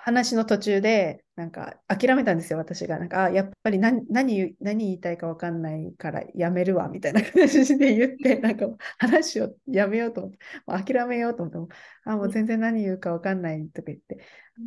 [0.00, 2.98] 話の途中で、なんか諦めたんですよ、私が。
[2.98, 8.66] なんか、あやっぱり何何何言いたいか分かんないからやめるわ、みたいな 感じで言って、なんか
[8.98, 14.18] 話をやめようと思って、もう諦めようと思って、あ、もう全然何言うか分かんないとか言って、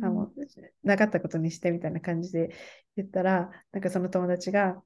[0.02, 0.34] あもう
[0.84, 2.54] なかったことにしてみたいな感じで
[2.96, 4.82] 言ったら、なんかその友達が、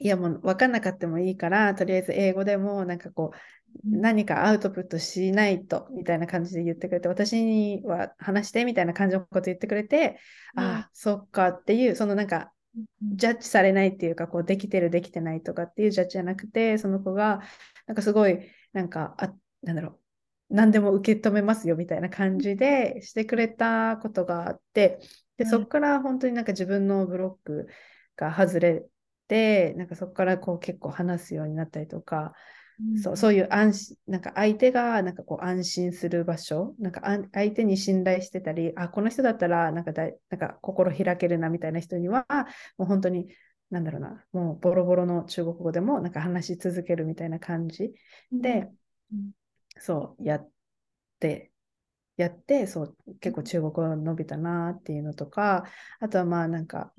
[0.00, 3.38] いやもう分かんなかったもいいから、とりあえず英語でもなんかこう、
[3.84, 10.18] 何かアウトプットしないとみたいな感じで言ってくれて、私には話してみたいな感じのこと言ってくれて、
[10.56, 12.52] うん、ああ、そっかっていう、そのなんか、
[13.02, 17.40] ジャッジされないっていうか、こう、できてる、できてないとかっていうジャッジじゃなくて、その子が、
[17.86, 18.40] なんかすごい、
[18.72, 20.00] なんか、あ、なんだろう、
[20.50, 25.00] 何でも受け止めますよみたいな感じでしてくれたことがあって、
[25.36, 27.68] で、そこから本当になんか自分のブロック
[28.16, 28.84] が外れ
[29.28, 32.32] て、なんかそこからこう結構話すようになったりとか、
[32.80, 42.26] うん、そうそういう安心、なんか相手がなんかこう安心する場所、なんか相手に信頼してたり、あ、この人だったらなんかだなんか心開けるなみたいな人には、
[42.76, 43.28] もう本当に、
[43.70, 47.92] なんだろうな、もうボロボロの中国語でもなんか話し続けるみたいな感じ
[48.32, 48.68] で、
[49.12, 49.32] うん、
[49.80, 50.50] そう、やっ
[51.20, 51.52] て、
[52.16, 55.66] やって、そう、結構中国語伸びたなっていうのとか、
[56.00, 56.92] あとはまあなんか、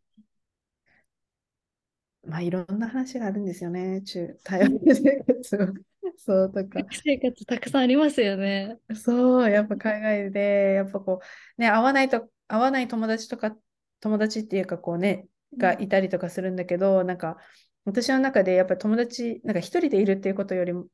[2.23, 5.73] まあいろんな話があるんですよね、中、 台湾生活
[6.17, 6.81] そうとか。
[6.91, 8.77] 生活たくさんありますよね。
[8.93, 11.21] そう、やっぱ海外で、やっぱこ
[11.57, 13.55] う、ね、会わないと、会わない友達とか、
[14.01, 15.27] 友達っていうかこうね、
[15.57, 17.37] がいたりとかするんだけど、なんか、
[17.85, 20.85] 私の中でやっぱり友達、なんか一人でいるっていうことよりも、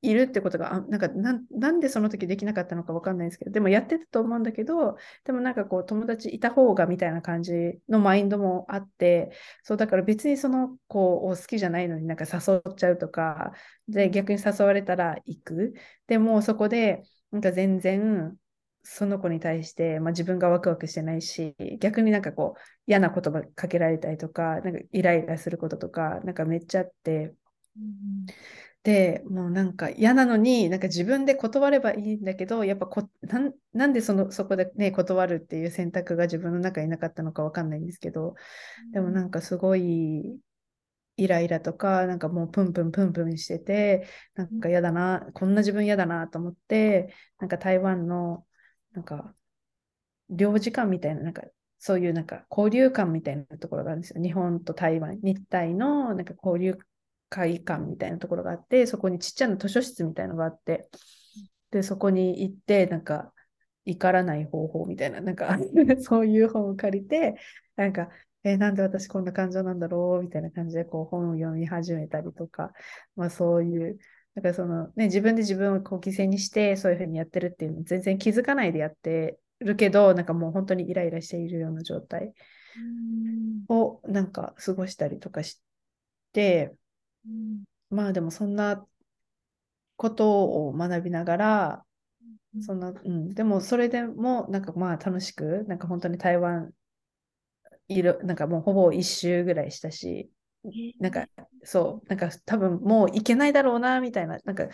[0.00, 7.52] いるってことが、あなんかな、んでその時できなかったのかわかんないですけど、でもやってたと思うんだけど、でもなんかこう、友達いた方がみたいな感じ
[7.88, 9.32] のマインドもあって、
[9.64, 13.52] そうだから別にその子を好きじゃないのになんか誘っちゃうとか、
[13.88, 15.74] で、逆に誘われたら行く。
[16.06, 18.36] でもそこで、なんか全然、
[18.84, 27.34] その子に対して、まあ、自分がワクワクしてないし、逆になんかこう、嫌な言葉かけられたりとか、なんかイライラすることとか、なんかめっちゃあって、
[27.76, 28.26] うん
[28.84, 38.34] で、もうなんか嫌なのに、なんか自分で断ればいいんだけど、やっぱこななんでそのそこでね、断るっていう選択が自分の中になかったのかわかんないんですけど、
[38.92, 40.40] でもなんかすごい
[41.16, 48.46] イライラとか、なんかもうプンプンプンプンしてて、なんか嫌だな、こんな自分嫌だなと思って、なんか台湾の、
[48.92, 49.34] なんか、
[50.30, 51.42] 領事館みたいな、なんか、
[51.78, 54.22] そういうなんか交流館みたいなところがあるんですよ。
[54.22, 56.78] 日本と台湾、日体のなんか交流
[57.28, 60.88] 会館みたいなところがあって、そこにちっちゃな図書室みたいなのがあって、
[61.70, 63.32] で、そこに行って、なんか、
[63.84, 65.58] 怒らない方法みたいな、なんか
[66.00, 67.36] そういう本を借りて、
[67.76, 68.10] なんか、
[68.44, 72.72] えー、なんで私こんな感情なんだろうみたいな感じでこう本を読み始めたりとか、
[73.16, 73.98] まあそういう、
[74.34, 82.34] なんかそのね、自分で自分をこう犠牲にしてそういうふうにやってるっていうの全然気づかないでやってるけど、なんかもう本当にイライラしているような状態
[83.68, 85.60] をなんか過ごしたりとかし
[86.32, 86.74] て、
[87.26, 88.86] うん、まあでもそんな
[89.96, 91.84] ことを学びながら、
[92.54, 96.72] うん、そんな、うん、でもそれでもなんかまあ楽しく、なんか本当に台湾
[97.88, 100.30] いる、なんかもうほぼ一周ぐらいしたし、
[101.00, 101.26] なんか
[101.64, 104.68] そう、なんか多分もう行けないだろうな、みたいな、なんか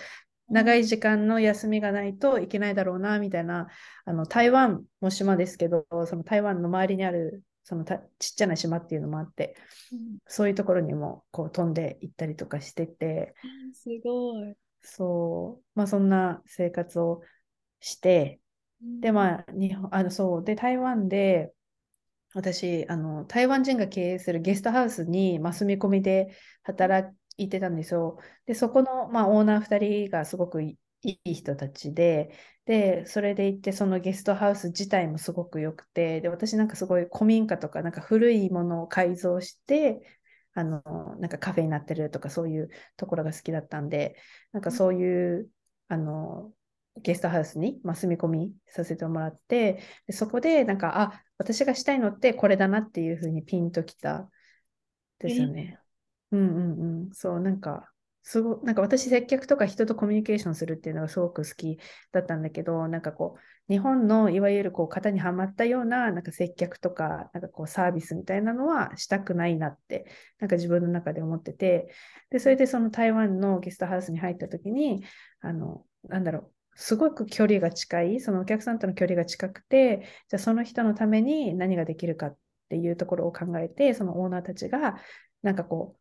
[0.49, 3.69] 長い時間の休みがないといけないだろうな、みたいな、
[4.05, 9.57] あの台湾も島ですけど、その台湾の周りにあるそのちっちゃな島っていうのもあって、
[9.91, 13.35] うん、そういうところにもこう飛んで行ったりとかしてて、
[13.73, 14.55] すごい。
[14.83, 17.23] そう、まあそんな生活を
[17.81, 18.41] して、
[18.83, 21.53] うん、で、まあ、日本、あの、そう、で、台湾で、
[22.35, 28.19] 私、あの、台湾人が経営するゲストハウスに、まあ、住み込みで働いてたんですよ。
[28.47, 32.35] で、そこの、まあ、オーナー2人がすごくいい人たちで、
[32.67, 40.03] で、それで行って、そのゲストハウス自体もすごく良くて、で、私なんかすごい古民家とか、なんか古いものを改造して、
[40.55, 40.83] あの、
[41.19, 44.17] なんかカフェになってるとか、そういうところが好きだったんで、
[44.53, 45.51] なんかそういう、
[45.89, 46.53] あの、
[47.03, 54.31] ゲストハウスに、まあ、住み込みさせてもらって、でそこで、なんか、あ、私がしたいのってこれだなっていうふうにピンときた
[55.21, 55.79] ですよね。
[56.33, 57.15] うんうんうん。
[57.15, 57.93] そう、なんか、
[58.27, 61.79] すごなんか私接客とか人とコミュニケーションするっていうのがすごく好き
[62.11, 70.07] だったんだけどなんかこう日本のいわゆるこう型にはまったようななんか接客とかなんかこうサービスみたいなのはしたくないなって
[70.41, 71.93] なんか自分の中で思ってて
[72.31, 75.05] でそれでその台湾のゲストハウスに入った時に
[75.41, 82.37] あのなんだろうすごく距離が近いそのお客さんとの距離が近くてじゃあその人のために何ができるかっ
[82.71, 84.97] ていうところを考えてそのオーナーたちが
[85.43, 85.97] なんかこ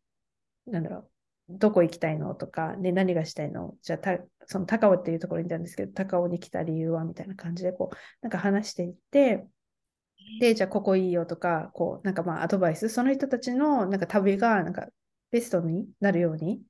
[0.66, 1.13] うなんだろう
[1.48, 2.34] どこ行きたいの？
[2.34, 3.74] とか、ね、何がしたいの？
[3.82, 9.46] じゃあた、その高尾っていうところにいたんですけど、高尾に来た理由はみたいな感じで、こう、なんか話していって、
[10.40, 14.88] で、じゃあここいいよとか、こう、なんかまあアドバイス、その人たちのなんか旅がなんか
[15.30, 16.62] ベストになるように、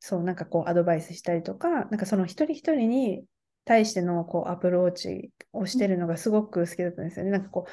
[0.00, 3.24] そう、なんかこうアドバイスしたりとか、なんかその一人一人に
[3.64, 7.30] 対してのこうアプローチをしてるのがすごく好きだったんですよね。
[7.30, 7.70] なんかこう、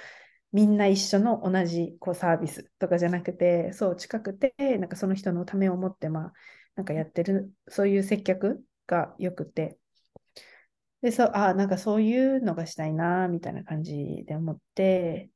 [0.54, 6.34] みんな一緒の同じこうサービスとかじゃなくて、そう近くて、なんかその人のためを思って、まあ、
[6.76, 9.78] なんかやってる、そういう接客がよくて、
[11.02, 15.30] で、そう、あ、なんかそういうのがしたいな、みたいな感じで思って、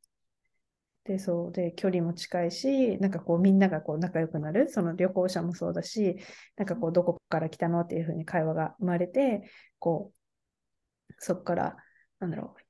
[1.05, 6.17] で、そう、で、距離も近いし、なんかこう、みんながこう仲良くなる、その旅行者もそうだし、
[6.57, 9.49] なんかこう、どこから来たのっていうふうに会話が生まれて、
[9.79, 10.11] こ
[11.09, 11.77] う、そこから、
[12.19, 12.61] なんだろう、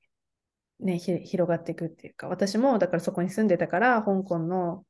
[0.80, 4.84] ね、広がっていくっていうか、私もだからそこに住んでたから、香港の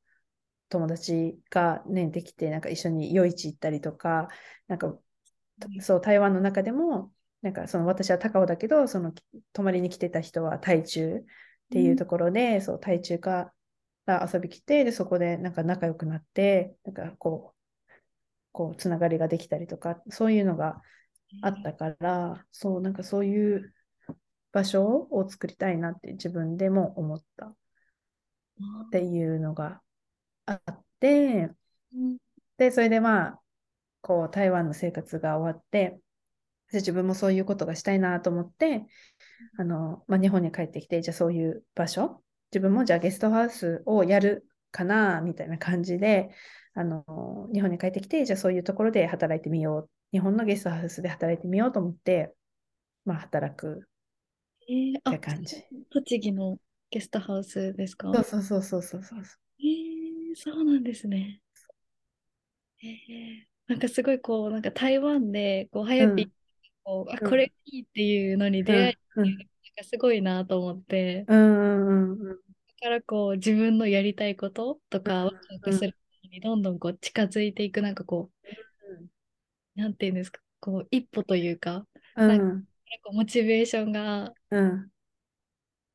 [0.68, 4.28] 友達がね、できて、なんか一緒に夜市行ったりとか、
[4.66, 4.99] なんか、
[5.80, 7.12] そう、台湾の中でも、
[7.43, 9.12] なんかその私は高尾だけど、その
[9.53, 11.24] 泊まりに来てた人は台中っ
[11.70, 13.53] ていうところで、うん、そう台中か
[14.07, 17.59] ら遊び来て、でそこでなんか仲良くなって、なんかこう、
[18.53, 20.82] こうつながりができたりとか、そういうのが
[21.43, 23.72] あったから、そうなんかそういう
[24.53, 27.55] 場所を作りたいなって自分でも思ったっ
[28.90, 29.80] ていうのが
[30.46, 31.51] あって、
[32.57, 33.40] で、それでまあ、
[34.01, 36.01] こう台湾の生活が終わって、
[36.72, 38.86] 自分もそういうことがしたいなと思って、
[39.59, 42.22] あの、まあ、日本に帰ってきて、じゃあそういう場所、
[42.53, 46.30] 自分もじゃあゲストハウスをやるかな、みたいな感じで、
[46.74, 49.90] あの、日本に帰ってきて、じゃあそういうところで働いてみよう。
[50.12, 52.34] 日本のゲストハウスで働いてみようと思って、
[53.05, 53.88] まあ、働く
[54.99, 55.57] って感じ。
[55.57, 56.59] えー、栃木の
[56.91, 58.12] ゲストハウスですか？
[58.14, 59.23] そうそうそうそうそうそう。
[59.61, 61.41] えー、そうなんですね。
[62.83, 66.31] えー、なんかすごいこう、なんか台湾で、こう、はやぴ
[66.85, 69.45] こう、あ、これいいっていうのに出会えるなんか
[69.85, 72.35] すごいなと思って、うんうんうん、だ
[72.81, 75.95] からこう自分のやりたいこととかワクワクする
[76.25, 78.31] のにどんどんこう近づいていくなんかこ
[79.77, 81.85] う、なんていうんですかこう一歩というか,、
[82.16, 82.45] なんか
[83.05, 84.33] こうモチベーションが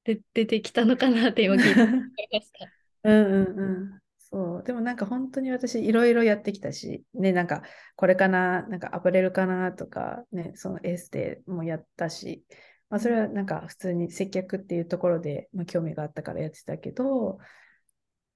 [0.03, 2.01] で、出てきたのかなって今聞いて 思い
[2.31, 2.71] ました。
[3.03, 3.65] うんうんう
[3.97, 4.63] んそう。
[4.63, 7.61] でもなんか本当に私いろいろやってきたし、ね、なんか
[7.95, 12.43] これかな、なんかアパレルかなとか、ね、そのエステもやったし、
[12.89, 17.37] まあそれはなんか普通に接客っていうところで、まあ、興味があったからやってたけど、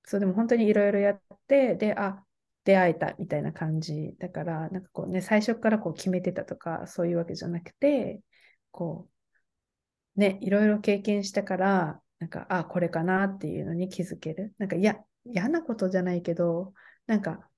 [0.03, 2.23] そうでも本当にいろいろやって、で、あ、
[2.63, 8.21] 出会えたみたいな感じだから、なんかこうね、最初からこう決めてたとか、そういうわけじゃなくて、
[8.71, 9.16] こう、
[10.17, 14.55] ね、いろいろ経験したから、なんか、あ、これかなっていうのに気づける。
[14.57, 16.73] なんか、いや、嫌なことじゃないけど、
[17.05, 17.49] なんか、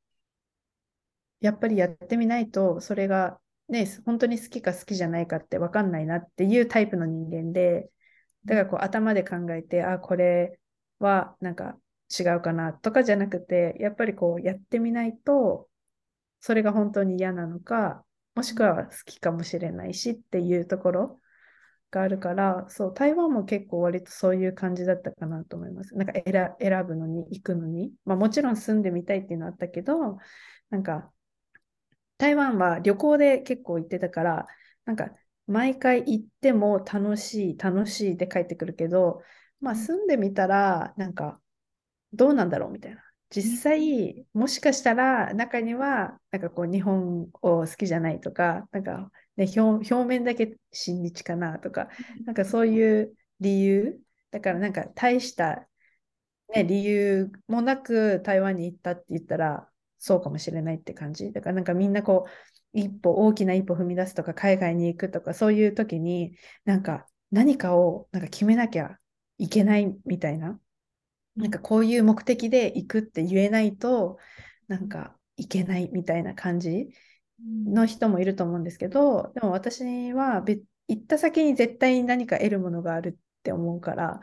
[1.40, 3.40] やっぱりやってみないと、それが
[3.70, 7.90] ね、本当に好きか好きじゃないかって分かんないなっていうタイプの人間で、
[8.46, 10.60] だからこう頭で考えて、あ、これ
[11.00, 11.80] はなんか
[12.18, 15.70] 違うかなとかじゃなくて、やっぱりこうやってみないと、
[16.42, 18.06] それが本当に嫌なのか、
[18.36, 21.22] もしくは好きかもしれないしっていうところ
[21.92, 25.96] があるから、そう、台湾も結構割とそういう感じだったかなと思います。
[25.96, 27.94] なんか選選ぶのに、行くのに。
[28.06, 30.18] まあもちろん住んでみたいっていうのはあったけど、
[30.70, 31.12] なんか、
[32.18, 34.48] 台湾は旅行で結構行ってたから、
[34.86, 35.10] なんか、
[35.48, 39.24] 毎回行っても楽しい、楽しいで帰ってくるけど、
[39.62, 41.42] まあ住んでみたら、なんか、
[42.14, 43.04] どうなんだろうみたいな。
[43.30, 51.88] 実際、もしかしたら中には、なんかこう、日本を好きじゃないとか、なんかね、表表面だけ親日かなとか、
[52.26, 53.98] なんかそういう理由、
[54.32, 55.68] だからなんか大した、
[56.54, 61.32] ね、理由もなく台湾に行ったって言ったらそうかもしれないって感じ。
[61.32, 62.30] だからなんかみんなこう、
[62.78, 66.36] 一歩、大きな一歩踏み出すとか、海外に行くとか、そういう時に、
[66.66, 68.98] なんか何かをなんか決めなきゃ
[69.38, 70.60] いけないみたいな。
[71.38, 74.18] なんかこういう目的で行くって言えないと、
[74.68, 76.90] なんかいけないみたいな感じ
[77.66, 80.64] の人もいると思うんですけど、でも私は行
[80.94, 84.22] った先に絶対に何か得るものがあるって思うから、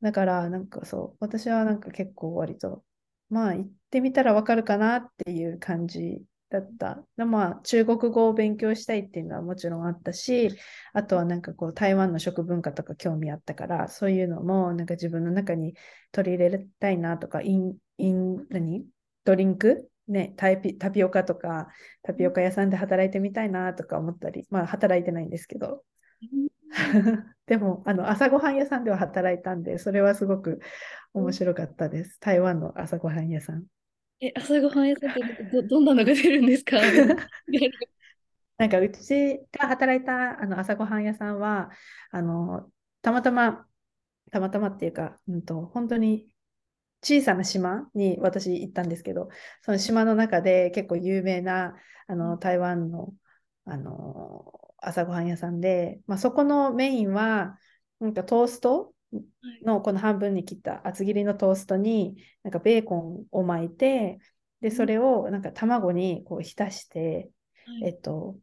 [0.00, 2.84] だからなんかそう、私はなんか結構割と、
[3.28, 7.04] まあ行ってみたらわかるかなっていう感じだった。
[7.16, 10.50] でまあ中国語を勉強したいっていうのはもちろんあったし、
[10.92, 15.74] あとはなんかこう台湾の食文化とか興味あったから、そういうのもなんか自分の中に
[16.12, 18.84] 取り入れたいなとか、イン、イン、何？
[19.24, 19.90] ドリンク？
[20.10, 21.68] ね、タピタピオカとか、
[22.02, 25.84] タピオカ屋さんで働いてみたいなとか思ったり、まあ働いてないんですけど。
[27.46, 30.60] でも、あの、朝ごはん屋さんでは働いたんで、それはすごく
[31.14, 32.18] 面白かったです。
[32.20, 33.64] 台湾の朝ごはん屋さん。
[34.20, 36.76] え、朝ごはん屋さんってどどんなのが出るんですか？
[38.58, 41.70] なんか、うちが働いたあの朝ごはん屋さんは、
[42.10, 42.70] あの、
[43.02, 43.66] たまたま
[44.30, 46.28] たまたまっていうか、うんと、本当に
[47.02, 49.28] 小さな島に私行ったんですけど、
[49.62, 51.74] その島の中で結構有名な
[52.06, 53.14] あの台湾の
[53.64, 57.58] あの朝ごはん屋さんで、まあ、そこのメインは
[58.00, 58.94] なんかトースト
[59.64, 64.18] のこの半分に切った厚切りのトーストになんかベーコンを巻いて
[64.60, 67.30] でそれをなんか卵にこう浸して、
[67.84, 68.36] えっと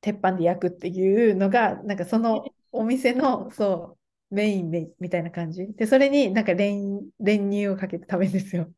[0.00, 3.98] 鉄板で焼くっていうのがなんかそのお店のそう
[4.34, 5.72] メインみたいな感じ？
[5.74, 8.68] でそれになんか練練乳をかけて食べるんですよ。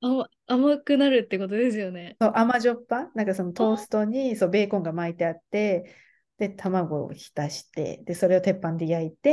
[0.00, 2.16] 甘甘くなるってことですよね。
[2.20, 3.10] そう甘じょっぱ？
[3.14, 5.94] なんかそのトーストにそうベーコンが巻いてあって
[6.38, 9.30] で卵を浸してでそれを鉄板で焼いて、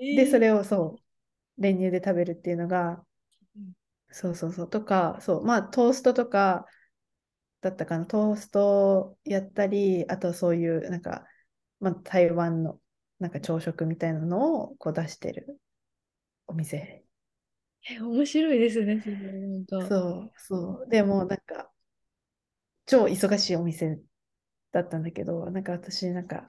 [0.00, 0.96] えー、でそれをそ
[1.58, 3.04] う練乳で食べるっていうのが、
[3.56, 3.72] うん、
[4.10, 4.70] そうそうそう。
[4.70, 6.64] とかそうまあトーストとか
[7.60, 8.06] だったかな？
[8.06, 11.26] トーストやったりあとそういうなんか、
[11.80, 12.78] まあ、台湾の
[13.18, 15.60] なんか朝食みたいなのをこう出してる
[16.46, 17.04] お店
[17.90, 19.02] え、面白いですね、
[19.68, 20.88] そうそう。
[20.88, 21.70] でもなんか、
[22.86, 24.00] 超忙しいお店
[24.72, 26.46] だったんだけど、なんか私、なんか、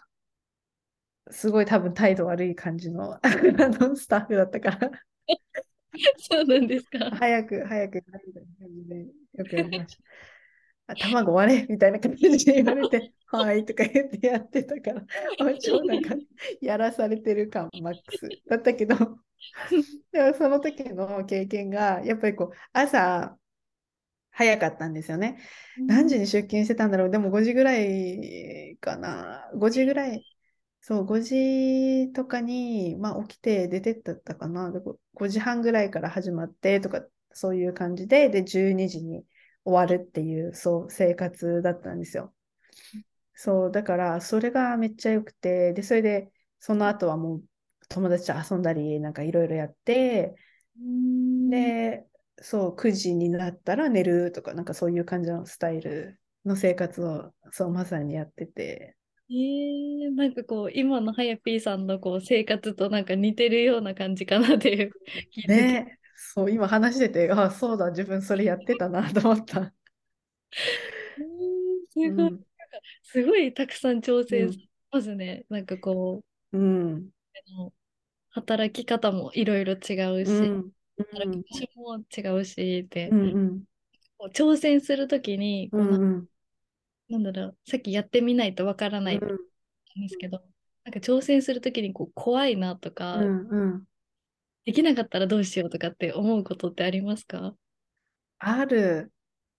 [1.31, 4.91] すごい多分態度悪い感じの のスタッフだったから
[6.17, 7.09] そうなんですか。
[7.11, 10.03] 早く、早く、みたいな感じでよくやりました。
[10.87, 16.15] あ卵割れみたいな感じで言われて、 はいとか言ってやってたから、超なんか
[16.61, 18.95] やらされてる感マックスだったけど、
[20.11, 23.37] でもその時の経験が、やっぱりこう、朝、
[24.31, 25.39] 早かったんですよね。
[25.87, 27.09] 何時に出勤してたんだろう。
[27.09, 29.49] でも5時ぐらいかな。
[29.55, 30.25] 5時ぐらい。
[30.81, 34.73] そう、5時とかに、まあ、起きて出てったかな。
[35.13, 39.23] 5時半ぐらいから始まってとか、そういう感じで、で、12時に
[39.65, 42.33] 終わるっていう、そう、生活だったんですよ。
[43.33, 47.43] そう、だから、それがめっちゃ良くて、で、それで、その後はもう
[47.89, 50.35] 友達と遊んだり、なんかいろいろやって、
[51.49, 52.05] で、
[52.39, 58.95] そう、9時になったら寝るとか、なんかそういう感じのスタイルの生活を、そう、まさにやってて。
[59.29, 64.91] えー、なんかこう、今のはやぴーさんのこう生活となんか似てるような感じかなっていう。
[65.47, 69.73] ね、そう、今話してて、あ、そうだ、自分それやってたなと思った。
[71.17, 71.27] えー、
[71.89, 72.45] すごい、うん、
[73.03, 75.45] すごいたくさん挑戦しますね。
[75.49, 77.09] うん、なんかこう、うん、
[78.29, 83.21] 働き方もいろいろ違うし、うん、働き方も違うしで、うん。
[83.21, 83.63] うん、
[84.33, 86.03] 挑戦するときにこうな、うん。
[86.03, 86.27] うん、
[87.09, 89.19] なんだろうさっきやってみないとわからないん。
[89.19, 89.27] で
[90.09, 90.41] すけど、
[90.83, 93.83] なんか挑戦するときにこう怖いなとか、うんうん、
[94.65, 97.55] できなかったらどうしようとかって思うことってありますか？
[98.39, 99.11] ある、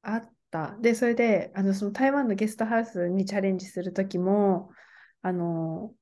[0.02, 0.76] あった。
[0.80, 4.70] で、それで、あの、その台湾のゲストハウスにチャレンジするときも、
[5.22, 5.92] あの、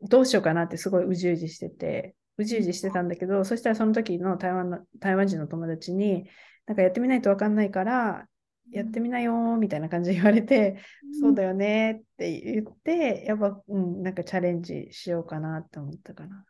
[0.00, 6.28] どうしようかなってすごいうじうじしてて、うじうじしてたんだけど、そしたらその時の台湾の台湾人の友達に、
[6.66, 8.26] なんかやってみないと分かんないから、
[8.72, 16.44] やってみなよみたいな感じで言われて、うん、そうだよねって言って、やっぱ、うん、なんかチャレンジしようかなって思ったかな。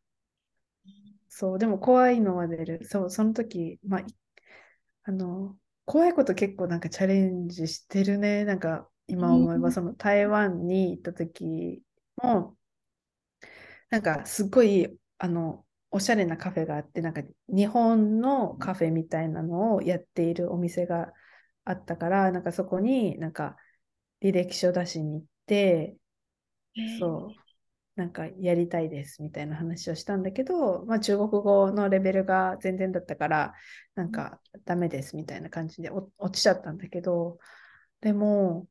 [1.39, 2.85] そう、でも怖いのは出る。
[2.87, 4.07] そう、その時、まあ、
[5.05, 8.47] あの、怖いこと結構なんかチャレンジしてるね。
[8.47, 11.83] なんか今思えば、その台湾に行った時
[12.23, 12.57] も、
[13.91, 21.13] なんかすごいあのおしゃれなカフェがあってなんか日本のカフェみたいなのをやっているお店が
[21.65, 23.57] あったからなんかそこになんか
[24.23, 25.97] 履歴書出しに行って、
[26.99, 27.46] そう
[27.97, 33.55] なんかやりたいですみたいな話をしたんだけど、まあ、中国語のレベルが全然だったから
[33.95, 37.39] なんかダメですみたいな感じで落ちちゃったんだけど
[38.01, 38.69] でも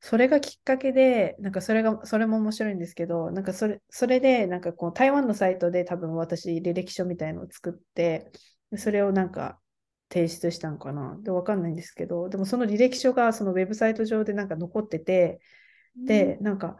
[0.00, 8.30] それがきっかけで、なんかそれが、それも面白いんですけど、なんかそれ、それで、なんかこう、台湾のサイトで多分私、履歴書みたいのを作って、
[8.76, 9.60] それをなんか
[10.12, 11.18] 提出したんかな。
[11.22, 15.40] で、わかんないんですけど、でもその履歴書がそのウェブサイト上でなんか残ってて、
[15.96, 16.76] で、なんか、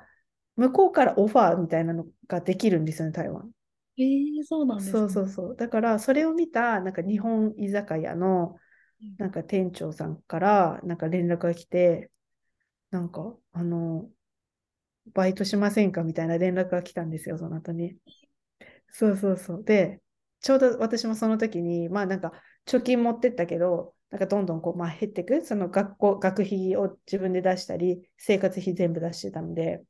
[0.57, 3.50] 向こうからオファーみたいなのができるんですよね、台湾。
[3.98, 5.57] えー、そうなんです、ね、そうそうそう。
[5.57, 8.57] だから、それを見た、なんか日本居酒屋の、
[9.18, 12.11] なんか店長さんから、なんか連絡が来て、
[12.90, 14.09] なんか、あの、
[15.14, 17.96] バイトしませんかみたいな連絡が来たんですよ、その後に。
[18.90, 19.64] そうそうそう。
[19.64, 20.00] で、
[20.40, 22.32] ちょうど私もその時に、まあなんか、
[22.66, 29.84] 貯金持ってったけど、なんかどんどんこう、まあ減っていく、その学校、学費を自分で出したり、生活費全部出してたんで、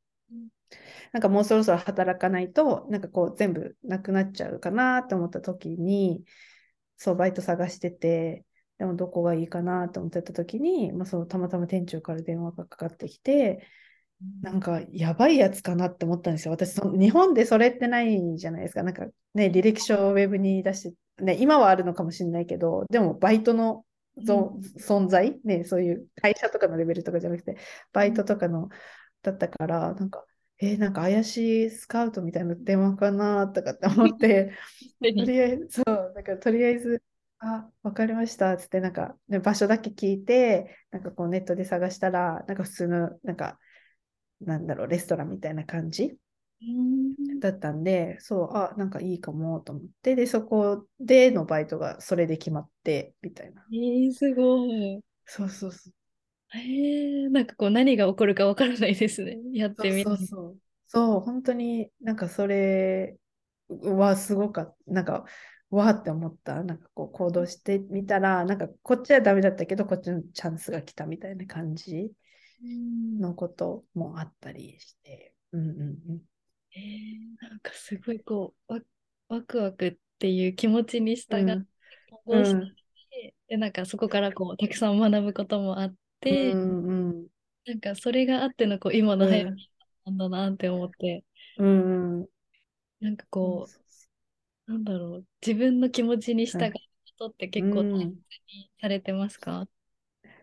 [1.13, 6.25] なんかもうそろそろ働かないと、なんかこう全部なくなっちゃうかなと思った時に、
[6.97, 8.45] そう、バイト探してて、
[8.79, 13.67] でもどこがいいかなと思ってた時に、まあ、そのたまたま店長から電話がかかってきて、
[14.43, 16.53] なんかやばいやつかなって思ったんですよ。
[16.53, 18.83] 私その日本でそれってないじゃないですか。
[18.83, 23.85] なんかね、履歴書をウェブに出して、ね、今はあるのかもしれないけど、でもバイトの
[24.19, 27.57] 存在、ね、そういう会社とかのレベルとかじゃなくて、
[27.93, 28.69] バイトとかの
[29.23, 30.25] だったから、なんか、
[30.59, 34.53] えー、なんか怪しいスカウトみたいな電話かなとかって思って、
[35.01, 37.03] とりあえず、そう、だからとりあえず、
[37.39, 43.59] あ、わかりましたっつって、なんか、ね、場所だけ聞いて、なんかこうネットで探したら、なんか普通の、なんか、
[44.41, 46.17] なんだろう、レストランみたいな感じ
[47.41, 53.67] だったんで、そう、あ、なんかいいかもと思って、で、そこでのバイトがそれで決まって、みたいな。
[53.71, 55.03] えー、すごい。
[55.27, 55.93] そうそうそう。
[56.59, 59.39] えー、なんかこう何が起こるかわからないですね。
[59.53, 60.05] やってみる。
[60.05, 60.57] そうそう
[60.89, 61.21] そう。
[61.21, 63.17] 本当になんかそれ
[63.69, 64.93] はすごかった。
[64.93, 65.25] なんか、
[65.71, 66.63] わーって思った。
[66.63, 72.13] なんかこう行動してみたら、なんかこっちはダメだったけど、こっちのチャンスが来たみたいな感じ
[73.21, 75.35] のこともあったりして。
[75.53, 76.21] うんうんうん。
[76.77, 78.81] えー、なんかすごいこうワ、
[79.29, 81.67] ワクワクっていう気持ちに従って、
[82.27, 82.77] うん、うん
[83.49, 87.27] でなんかそこからこうたくさん学ぶこともあって、うんうん、
[87.67, 89.71] なんかそれがあってのこう今の早見
[90.07, 91.25] なんだなって思って、
[91.59, 92.27] うんうん、
[93.01, 93.67] なんかこ
[94.69, 96.79] う、なんだろう自分の気持ちに従うこ
[97.19, 99.69] とって結構大切にされてますか、うん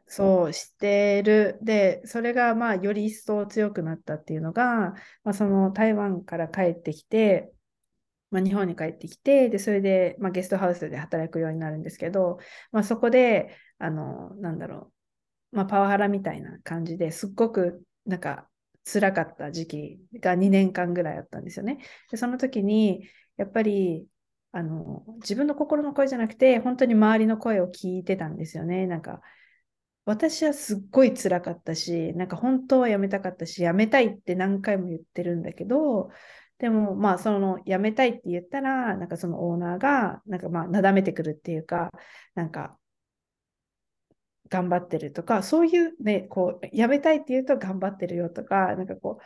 [0.05, 1.57] そう、してる。
[1.63, 4.93] で、それがまあより一層強くなったっていうのが、
[5.23, 7.51] まあ、その台湾から帰ってきて、
[8.31, 12.39] まあ、日本に帰ってきて、で、それで、まあ、ゲストハウスで働くようになるんですけど、
[12.71, 14.93] まあ、そこで、あの、なんだろう、
[15.53, 18.49] まあ、パワハラみたいな感じですっごく、なんか、
[18.85, 21.79] 辛かった時期が2年間ぐらいあったんですよね。
[22.11, 24.07] で、その時に、やっぱり、
[24.51, 28.87] あの、自分の心の声じゃなくて、本当に周りの声を聞いてたんですよね。
[28.87, 29.21] なんか、
[30.05, 36.09] 私はすっごい辛かったし、なんか本当は辞めたかったし、辞めたいって何回も言ってるんだけど、
[36.57, 41.89] でもまあその辞めたいって言ったら、なんかそのオーナーが、なんかまあなだめてくるっていうか、
[42.35, 42.77] なんか
[44.49, 49.19] 頑張ってるとか、そういうね、こう、辞めたいって言うと頑張ってるよとか、なんかこ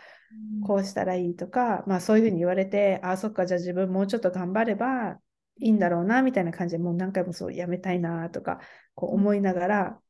[0.63, 5.19] う、こうしたらいいとか、まあそういうふうに言われて、ああ、そっか、じゃあ自分もうちょっと頑張れば
[5.59, 8.59] いいんだろうな、みたいな感じでもう何回もそう辞めたいなとか、
[8.95, 10.01] こう思いながら、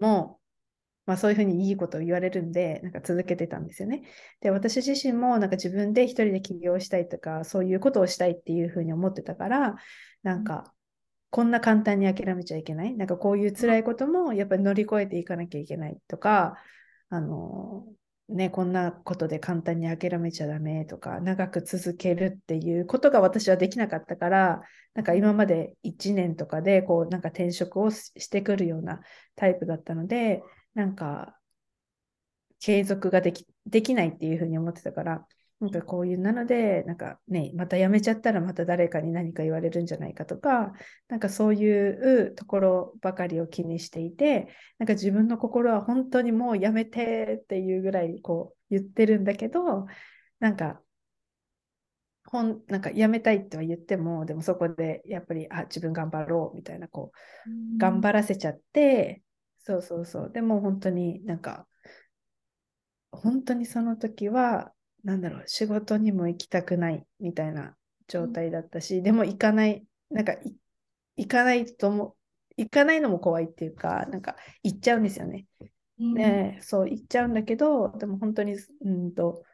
[0.00, 0.40] も、
[1.06, 4.02] まあ、そういうふうにいいことを言われるんで、なんか続けてたんですよね。
[4.40, 9.76] で、私自身もなんか自分で一人で起業したいとか、そういうことをしたいっていうふうに思ってたから、
[10.22, 10.72] なんか、
[11.32, 12.94] こんな簡単に諦めちゃいけない？
[12.94, 16.58] なんかこういう辛いこともやっぱり乗り越えていかなきゃいけないとか、
[17.08, 17.86] あの、
[18.28, 24.62] ね、こんなことで簡単に諦めちゃダメとか、長く続けるっていうことが私はできなかったから、
[24.92, 29.00] なんか今まで1年とかで、こう、なんか転職をしてくるような
[29.34, 30.42] タイプだったので、
[30.74, 31.38] なんか、
[32.60, 35.26] 継続ができできないっていうふうに思ってたから、
[35.62, 40.72] なんかこういうなので、なんかね、また辞めちゃったらまた誰かに何か言われるんじゃないかとか、
[41.06, 44.48] なんかそういうところばかりを気にしていて、
[44.78, 49.86] なんか自分の心は本当にもう辞めてっていうぐらいこう言ってるんだけど、
[50.40, 50.82] なんか、
[52.24, 57.12] ほんなんか辞めたいっては言っても、でもそこでやっぱり、あ、自分頑張ろうみたいな、こ
[57.46, 59.22] う、頑張らせちゃって、
[59.60, 60.32] そうそうそう。
[60.32, 61.68] でも本当になんか、
[63.12, 64.72] 本当にその時は、
[65.04, 67.76] なんだろう、仕事にも行きたくないみたいな
[68.08, 70.36] 状態だったし、でも行かない、なんか
[71.16, 72.16] 行かないとも、
[72.56, 75.46] 行かないのも怖いっていうか、なんか行っちゃうんですよね。
[75.98, 79.44] ね、そう行っちゃうんだけど、でも本当に、うんと、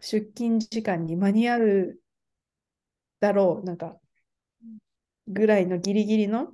[0.00, 1.98] 出勤時間に間に合う
[3.20, 3.98] だろう、なんか、
[5.28, 6.52] ぐらいのギリギリの、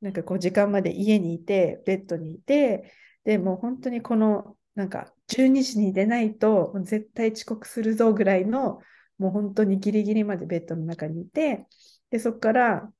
[0.00, 2.92] なんかこう時間まで家にいて、ベッドにいて、
[3.24, 8.80] でも本当にこのなんか12時に出ないと絶対遅刻するぞぐらいの
[9.18, 11.66] もう本当にギリギリまでベッドの中にいて
[12.10, 12.90] でそこから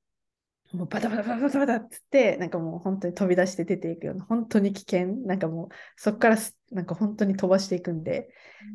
[0.72, 5.16] もうバタバタバタバタバタっつってなんかもう本当に飛び出して出ていくような本当に危険。
[5.26, 6.36] なんかもうそこから
[6.70, 8.28] なんか本当に飛ばしていくんで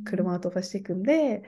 [0.05, 1.43] 車を飛ばしていくんで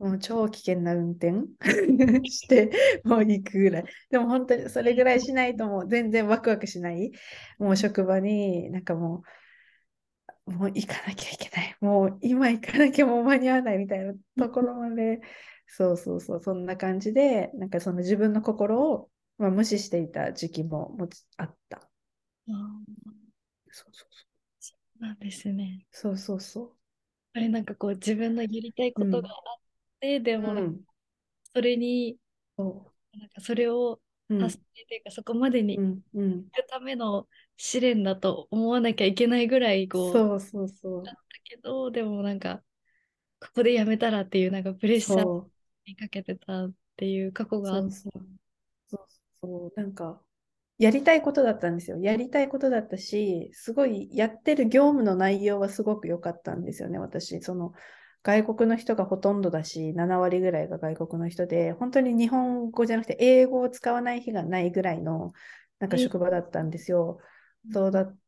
[0.00, 1.32] もう超危険な運転
[2.28, 2.70] して
[3.04, 3.84] もう行くぐらい。
[4.10, 7.12] でも本当にそれぐらいしないともう全然ワクワクしない。
[7.58, 9.22] もう職場になんかもう
[10.46, 11.76] もう行かなきゃいけない。
[11.80, 15.20] もう今行かなきゃもう間に合わないみたいなところまで、
[15.66, 21.90] そうそうそう、そんな感じで、なんかその自分の心を、まあ、無視していた時期ももあった。
[22.46, 22.54] そう
[23.70, 24.08] そうそう。
[24.60, 25.86] そうなんですね。
[25.90, 26.72] そうそうそう。
[27.32, 29.36] あれなんかこう自分のやりたいことがあっ
[30.00, 30.74] て、うん、でも、
[31.54, 32.16] それに、
[32.58, 32.66] うん、
[33.18, 36.02] なんかそれを達成というか、そこまでに行
[36.52, 41.04] くための試練だと思わなきゃいけないぐらいこうそうそうそう。
[41.04, 42.62] だったけどでもなんか
[43.40, 45.44] ここでやめたらっていうなんかプレッシャー
[45.86, 47.90] にかけてたっていう過去があって。
[47.90, 48.12] そう
[48.86, 49.06] そう
[49.40, 49.80] そう。
[49.80, 50.20] なんか
[50.78, 51.98] やりたいことだったんですよ。
[51.98, 57.40] やりたいことだったしすごいやってる業務の内容はすごく良かったんですよね私。
[57.42, 57.72] その
[58.24, 65.32] 外国の人がほとんどだし、7割ぐらいが外国の人で、本当に日本語じゃなくて英語を使わない日がないぐらいの
[65.78, 67.20] なんか職場だったんですよ。
[67.70, 68.18] そうだっ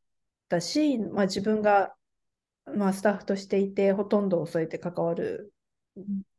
[0.48, 1.96] たし、まあ、自分が、
[2.66, 5.54] まあ、スタッフとしていて、ほとんどそうやって関わる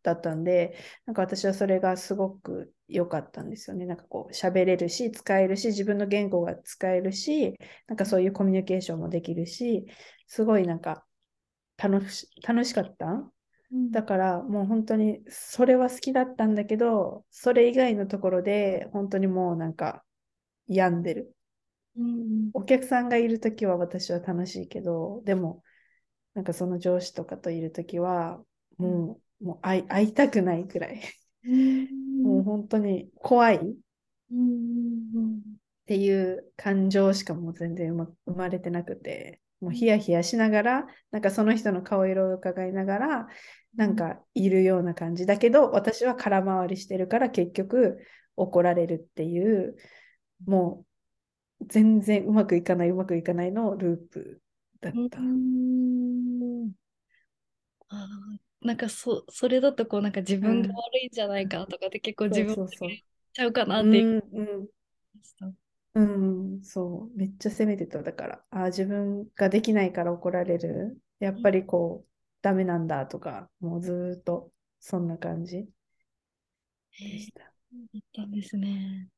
[0.04, 3.86] だったんで、なんか私はそれがすごく良かったんですよね。
[3.86, 9.88] なんかこう喋れるし、使えるし、自分の言語が使えるし、なんかそういうコミュニケーションもできるし、
[10.28, 11.06] すごいなんか
[11.78, 13.32] 楽し楽しかった
[13.72, 20.04] だからもう本当にそれは好きだったんだけど、それ以外のところで本当にもうなんか
[20.68, 21.36] 病んでる。
[21.98, 25.64] うん、お客さんがいるときは私は楽しいけど、でも
[26.34, 28.40] なんかその上司とかといるときは
[28.78, 31.02] もう,、もう会い会いたくないくらい。
[32.24, 33.58] もう本当に怖い。
[33.58, 33.60] っ
[35.88, 43.28] ていう感情しかもう全然生まれてなくて、もうヒヤヒヤしながら、なんかその人の顔色を伺いながら、
[43.76, 48.00] なんかいるような感じだけど、私は空回りしてるから結局
[48.36, 49.76] 怒られるっていう、
[50.46, 50.86] も
[51.60, 54.42] う全然うまくいかない、うまくいかないのループ
[54.82, 55.20] だった。
[57.90, 58.08] あ
[58.62, 64.24] なんかそそれだとこうなんか自分が悪いんじゃないかとかって結構自分をちゃうかなっていう。
[64.32, 64.68] うんうん
[65.98, 68.04] うん、そう、めっちゃ責めてた。
[68.04, 71.02] だから、あ自分ができないから怒られる。
[71.20, 72.10] やっぱりこう、
[72.44, 75.68] ダメなんだとか、もうずっとそんな感じ
[77.00, 77.42] でした。
[77.42, 77.50] だ
[77.98, 79.10] ったんですね。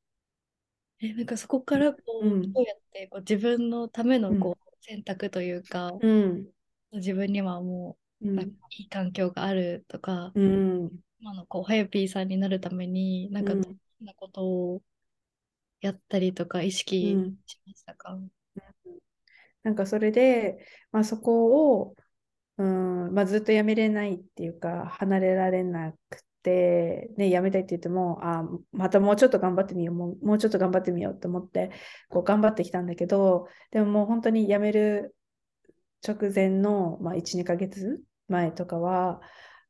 [1.00, 6.46] え、なんかそこからこう、うん、どうやってこう自分のためのこう、選択というか、うん、
[6.92, 14.82] 自分にはもう、なんかいい環境があるとか、うん、今のこう、はやぴーさんになるために、なんかどんなことを
[15.80, 17.16] やったりとか意識
[17.46, 18.30] しましたか、うん、
[19.62, 20.58] なんかそれで、
[20.92, 21.94] まあ、そこを、
[22.58, 31.70] うんまあ、ずっとやめれないっていうか離れられなくて、ね、やめたいって言ってもあまたもうちょっと頑張ってみようもうもうちょっと頑張ってみようと思って
[32.08, 35.14] こう頑張ってきたんだけどでももう本当にやめる
[36.06, 39.20] 直前の、まあ、12ヶ月前とかは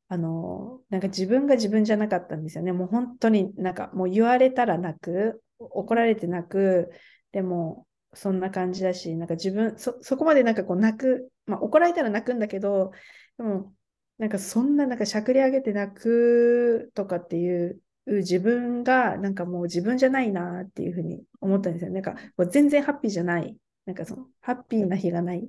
[0.08, 2.72] あのなんか自分が自分じゃなかったんですよね。
[2.72, 6.90] もう本当になんかもう言われたらなく怒られてなく、
[7.32, 12.92] でも、そんな感じだし、なんか自分、そ、そこまでなんかこう泣く、まあ怒られたら泣くんだけど、
[13.38, 13.74] でも、
[14.18, 21.90] なんかそんななんかしゃくり上げて泣くとかっていう自分がなんかもう自分じゃないなっていうふうに思ったんですよ。
[21.90, 23.56] なんかこう全然ハッピーじゃない。
[23.86, 25.48] なんかそのハッピーな日がない。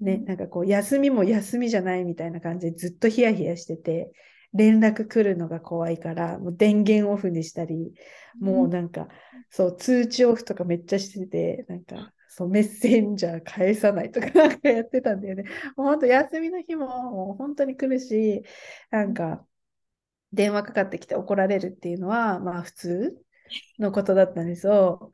[0.00, 4.10] ね、なんかこう休みも休みじゃないみたいな感じでずっとヒヤヒヤしてて、
[4.54, 7.92] 連絡来るのが怖いから、もう電源オフにしたり、
[8.38, 9.08] もうなんか、
[9.50, 15.44] そう、通知オフとかめっちゃしてて、なんか、そう、メッセンジャー返さないとか なんかやってたんだよね。
[15.76, 18.42] もう本当、休みの日ももう本当に来るし、
[18.90, 19.46] なんか、
[20.32, 23.24] 電話かかってきて怒られるっていうのは、まあ普通
[23.78, 25.12] のことだったんですよ。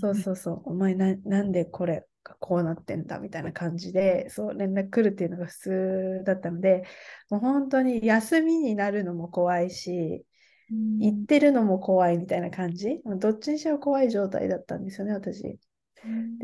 [0.00, 2.06] そうそうそう、お前ななんでこれが
[2.40, 6.84] こうなってんだみたいな感じで、そう連絡来るっていうのが普通だったので、
[7.30, 10.24] もう本当に休みになるのも怖いし、
[10.70, 15.58] 行ってるのも怖いみたいな感じ、どっちにしろ怖い状態だったんですよね、私。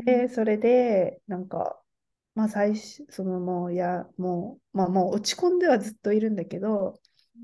[0.05, 1.81] で、それで、なんか、
[2.35, 6.99] まあ最初、そのもう、いや、もう、まあもう落ち込んではずっといるんだけど、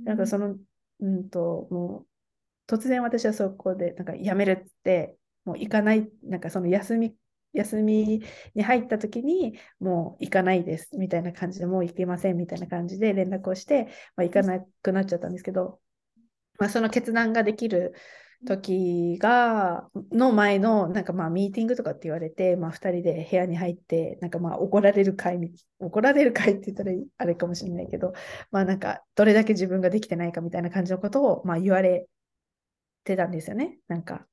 [0.05, 0.57] なんかその、
[0.99, 2.05] うんと、も
[2.69, 7.15] う、突然私はそこで、なんか辞めるって、もう行かない、なんかその休み
[7.53, 8.21] 休み
[8.55, 13.85] に入った時にもう行かないですみたいな感じでもう行けませんみたいな感じで連絡をして、
[14.15, 15.79] まあ、行かなくなっちゃったんですけど、
[16.59, 17.93] まあ、その決断ができる
[18.45, 25.39] 時がの前のなんかまあミーティングとかって言われて、まあ、2人で部屋に入ってなんかまあ怒られる会
[25.79, 28.13] 怒られる会って言ったらあれかもしれないけど
[28.51, 32.07] まあなんかどれだけ自分ができてないかみたいな感じのことをまあ言われ
[33.03, 33.79] てたんですよね。
[33.87, 34.27] なんか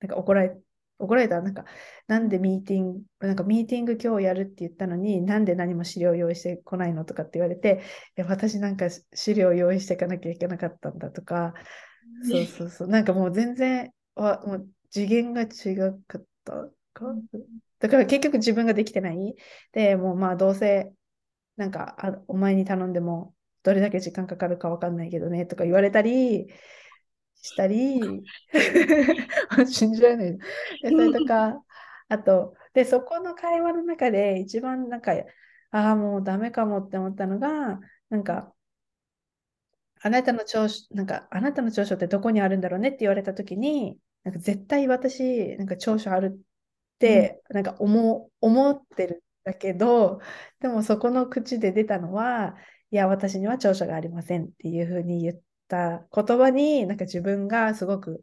[0.00, 0.56] なんか怒られ
[1.00, 1.64] 怒られたなんか、
[2.06, 7.82] なんでミーティング、なんかミーティング今日やるって言ったのに、なんで何も資料用意してこないのとかって言われて、
[8.16, 11.54] いや私なんか資料用意していかなきゃいけなかったんだとか、
[12.22, 15.76] そうそうそう、なんかもう全然、わもう次元が違
[16.06, 16.52] かった
[16.92, 17.14] か？
[17.78, 19.34] だから結局自分ができてない。
[19.72, 20.92] で、もうまあどうせ、
[21.56, 26.48] なんかあお前に頼んでもどれだけ時間かかるかわかんないけどねとか言われたり
[27.42, 28.00] したり
[29.68, 30.38] 信じられない。
[30.82, 31.62] でそれとか、
[32.08, 35.12] あと、で、そこの会話の中で一番なんか、
[35.70, 37.80] ああ、もうダメかもって思ったのが、
[38.10, 38.54] なんか、
[40.02, 46.38] あなたの長所、なんか、あなたの長所ってどこにあるんだろうねって言われたときに、なんか絶対私、なんか長所あるっ
[46.98, 50.20] て、なんか思思ってるんだけど、
[50.60, 52.56] でもそこの口で出たのは、
[52.90, 55.40] いや、私には長所がありませんっていうふうに言っ
[55.70, 58.22] た言葉に、なんか自分がすごく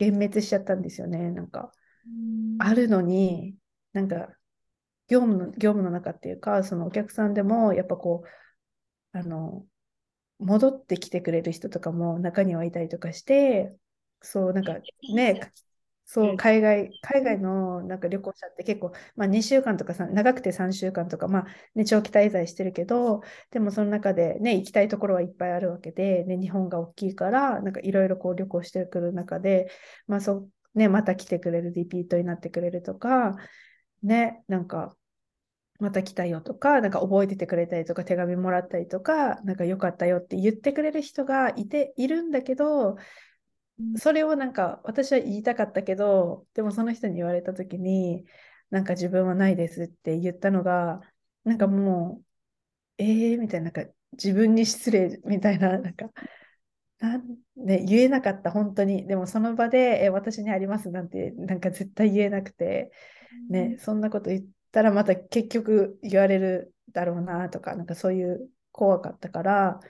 [0.00, 1.30] 幻滅しちゃったんですよね。
[1.30, 1.72] なんか、
[2.58, 3.56] あるのに、
[3.92, 4.28] なんか、
[5.08, 8.24] 業務の、業務の中っていうか、そのお客さんでも、やっぱこ
[9.14, 9.66] う、あの、
[10.38, 13.76] 戻ってきてくれる人とかも中にはいたりとかして、
[14.22, 14.78] そう、なんか
[15.14, 15.52] ね、
[16.10, 29.70] そう、海外、海外のなんか旅行者って結構、まあ、2週間とかさ長くて3週間とか、まあね、長期滞在してるけど、でもその中でね、行きたいところはいっぱいあるわけで、ね、日本が大きいから、なんかいろいろこう旅行してくる中で、
[30.06, 33.36] まあそね、また来てくれる、リピートになってくれるとか、
[34.02, 34.96] ね、なんか、
[35.80, 42.96] また来たよとか、なんか覚えててくれたりとか、手紙もらったりとか、なんか良かったよって言ってくれる人がいて、いるんだけど、
[43.96, 48.24] それをなんか私は言いたかったけど、でもその人に言われた時に、
[48.70, 51.00] なんか自分はないですって言ったのが、
[51.44, 52.22] なんかも
[52.98, 56.10] う、えーみたいな、なんか自分に失礼みたいな、なんか、
[56.98, 59.06] なんね、言えなかった、本当に。
[59.06, 62.92] でもその場で、え私にありますなんて、なんか絶対言えなくて、
[63.50, 69.80] ね、そんなこと言ったらまた結局言われるだろうなとか、なんかそういう怖かったから、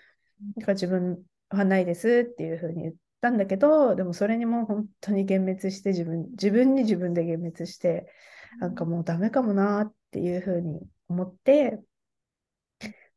[0.57, 8.13] なんか自分はないですっていうふうに言ったんだけど、でもそれにも本当に幻滅して自分、自分に自分で幻滅して、
[8.61, 11.81] なんかもうダメかもなっていうふうに思って、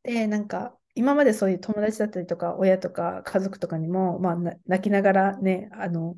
[0.02, 4.36] で、なんか今までそういう友達だったりとか、親とか家族とかにも、まあ、
[4.66, 6.16] 泣きながらね、あの、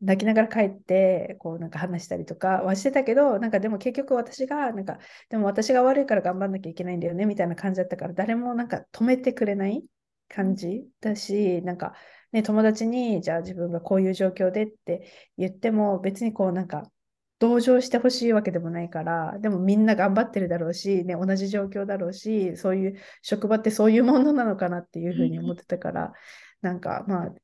[0.00, 9.84] 泣きながら帰って、こうなんか話したりとかはしてたけど、なんかでも結局私が、なんか、でも私が悪いから頑張んなきゃいけないんだよね、みたいな感じだったから、誰もなんか止めてくれない
[10.28, 11.94] 感じだし、なんか、
[12.32, 16.90] ね、友達に、じゃあ自分がこういう状況でって言っても、別にこうなんか、
[17.38, 26.12] 同情してほしいわけでもないから、でもみんな頑張ってるだろうし、ね、同じ状況だろうし、そういう職場ってそういうものなのかなっていうふうに思ってたから、
[26.60, 27.34] なんかまあ、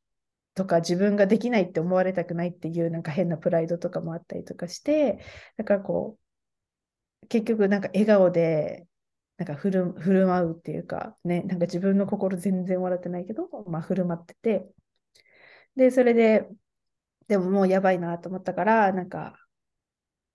[0.54, 5.20] とか自分ができないって思われたくないっていうなんか変なプライドとかもあったりとかして、
[5.56, 6.18] だからこ
[7.22, 8.86] う、結局なんか笑顔で
[9.38, 14.66] なんか振る振る舞うっていうか、ね、なんか自分の心全然笑ってないけど、まあ、振る舞ってて、
[15.76, 16.48] で、それで、
[17.28, 19.36] でももうやばいなと思ったから、なんか、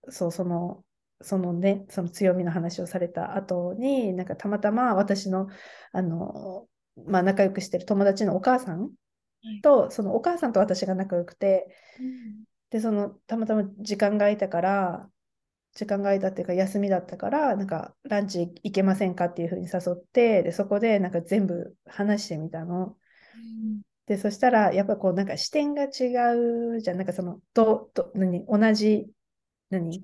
[0.10, 0.84] そう、その、
[1.22, 5.48] そのね、その強みの話をされた後に、なんかたまたま私の、
[5.92, 6.68] あの、
[7.06, 8.92] まあ、仲良くしてる友達のお母さん
[9.62, 11.68] と、はい、そのお母さんと私が仲良くて、
[12.00, 15.10] うん、で、その、たまたま時間が空いたから、
[15.74, 22.98] 時間が空いたっていうか休みだったからなんかランチ行けませんかっていうふうに誘ってでそこでなんか全部話してみたの。
[23.36, 23.82] うん、
[24.12, 26.12] でそしたらやっぱこうなんか視点が違
[26.76, 26.98] うじゃん。
[26.98, 29.08] なんかそのとと何同じ
[29.70, 30.04] 何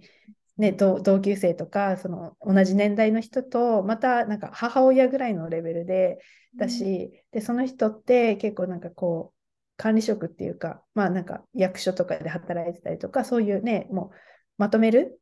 [0.57, 6.19] ね、同級生とかその同じ年代の人とまたなんか母親ぐらいのレベルで
[6.55, 9.37] だし、うん、でその人って結構なんかこう
[9.75, 14.15] 管理職っていうかまあなんか役所とかで働いてたりとかそういうねもう
[14.57, 15.19] まとめる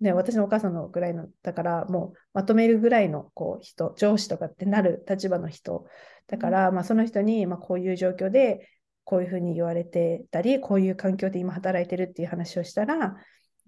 [0.00, 5.86] ね、私のお母さんのぐらいのだからもうまとめるぐらいのこう人上司とかってなる立場の人
[6.26, 8.68] だから、まあ、その人に、まあ、こういう状況で
[9.04, 13.16] こういうふうに言われてたりこういう環境で今働いてるっていう話をしたら、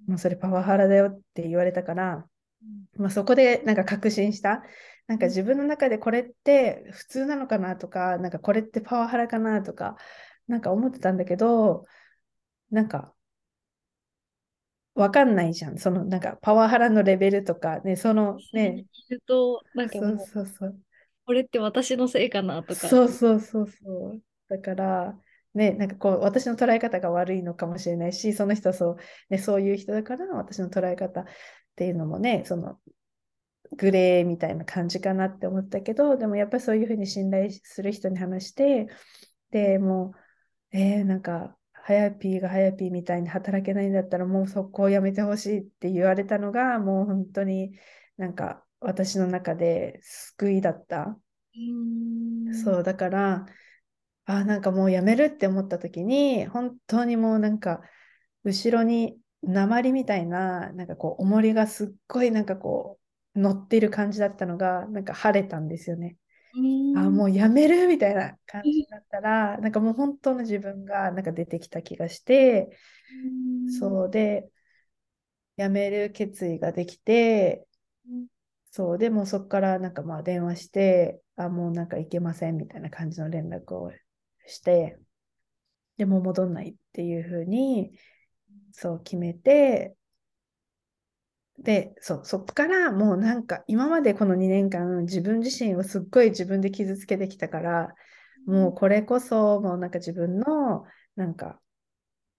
[0.06, 2.26] もうそれパワハラだよって言われたから、
[2.96, 4.62] まあ、そこでなんか確信した
[5.06, 9.96] なんか自分の中でこれって普通なのかなとかなんかこれってパワハラかなとか
[10.48, 11.84] なんか思ってたんだけど
[12.70, 13.12] なんか
[14.96, 15.78] わかんないじゃん。
[15.78, 18.86] そのなんかパワハラのレベルとかね、そのね。
[19.10, 20.80] 聞くと、なんかそうそうそう。
[21.26, 22.88] これって私のせいかなとか。
[22.88, 24.22] そうそうそうそう。
[24.48, 25.18] だから、
[25.54, 28.96] ね、なんかこう、私の捉え方が悪いのかもしれないし、その人はそう、
[29.28, 31.24] ね、そういう人だから、私の捉え方っ
[31.74, 32.78] ていうのもね、その、
[33.72, 38.88] グレーみたいな感じかなって思ったけど、でもやっぱりそういうふうに信頼する人に話して、
[39.50, 40.12] でも
[40.72, 47.78] う、えー、なんか、はやぴーがはやぴーみたいに働けないんだったらもう速攻やめてほしいって言われたのがもう本当に
[48.16, 51.18] なんか私の中で救いだった。
[52.52, 53.46] そうだから
[54.26, 57.82] あなんかもうやめるって思った時に本当にもうなんか
[58.44, 63.00] 後ろに鉛みたいななんかこう重りがすっごいなんかこ
[63.34, 66.16] う乗っている感じだったのがなんか晴れたんですよね。
[66.92, 72.70] あもうやめるみたいな感じになったら、なんかもう本当の自分がなんか出てきた気がして、
[73.66, 74.50] そうで、
[75.56, 77.66] やめる決意ができて、
[78.76, 83.90] そうでもそこからなんかまあ電話して、あ、もうなんか行けませんみたいな感じの連絡を
[84.46, 84.98] して、
[85.96, 87.98] でも戻んないっていうふうに、
[88.72, 89.96] そう決めて、
[91.58, 97.94] で、そう、そこからもうなんか今までこの2年間自分自身をすっごい自分で傷つけてきたから、
[98.44, 101.58] もうこれこそもうなんか自分のなんか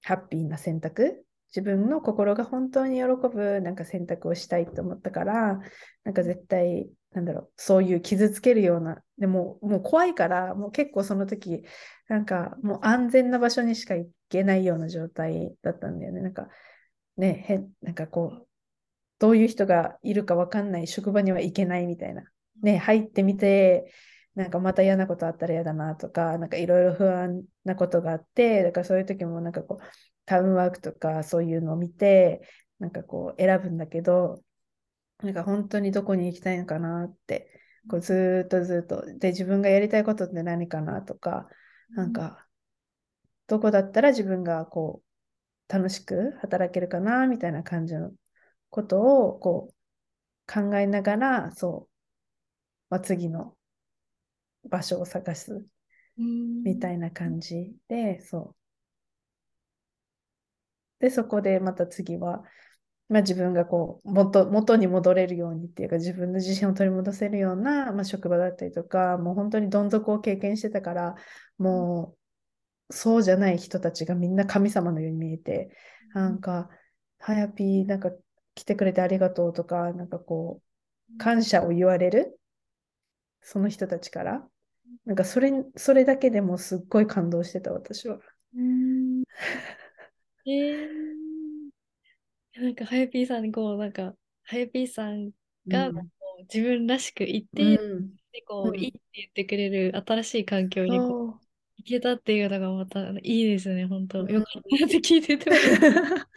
[0.04, 5.60] ハッピーな選択自分の心が本当に喜ぶなんか選択をしたいと思ったから、
[6.04, 11.64] なんか絶対、なんだろう、そういう傷つけるような、でももう怖いから、もう結構その時、
[12.08, 16.22] なんかもう安全な場所にしか行けないような状態だったんだよね。
[16.22, 16.50] なんか
[17.18, 18.48] ね、変、なんかこう、
[19.20, 22.24] どういう人がいるか分かんない職場には行けないみたいな。
[22.62, 23.92] ね、入ってみて、
[24.36, 29.84] なんかまた嫌なことあったら嫌だなとか、なんかいろいろ不安なことがあって、だからそういう時もなんかこう、
[30.28, 32.48] タウンワークとかそういうのを見て、
[32.80, 34.44] なんかこう選ぶんだけど、
[35.20, 41.50] なんか本当にどこに行きたいのかなって、こうずっとずっと、で、自分がやりたいことって何かなとか、
[41.96, 42.48] なんか、
[43.48, 45.02] どこだったら自分がこ
[45.70, 48.12] う、楽しく働けるかなみたいな感じの
[48.70, 51.94] ことをこう考えながら、そう、
[52.90, 53.58] まあ、次の
[54.70, 55.66] 場所を探す
[56.64, 58.67] みたいな感じで、そう。
[61.00, 62.44] で、そこでまた次は、
[63.10, 71.16] まあ、自分がこう元元に戻れるようにっていうか自分の自信を取り戻せるような、まあ、職場だったりとかもう本当にどん底を経験してたから
[71.58, 72.18] も
[72.90, 75.70] うそうじゃない人たちがみんな神様のように見えて
[76.14, 76.70] なんか
[77.20, 78.12] はやぴーなんか
[78.56, 80.62] 来てくれてありがとうとかなんかこ
[81.14, 82.40] う感謝を言われる
[83.42, 84.46] その人たちから
[85.06, 88.20] なんかそれそれだけでもすっごい感動してた私は。
[90.48, 95.32] うんえー、なんか、はやぴーさんにこう、なんか、はやぴーさん
[95.68, 96.00] が、こ
[96.40, 104.20] う自分らしくいて、うん、でこう、うん、いいって言ってくれる新しい環境にこう行けたっていうのがまたいいですね、本当。
[104.20, 105.52] よかったって聞いてて。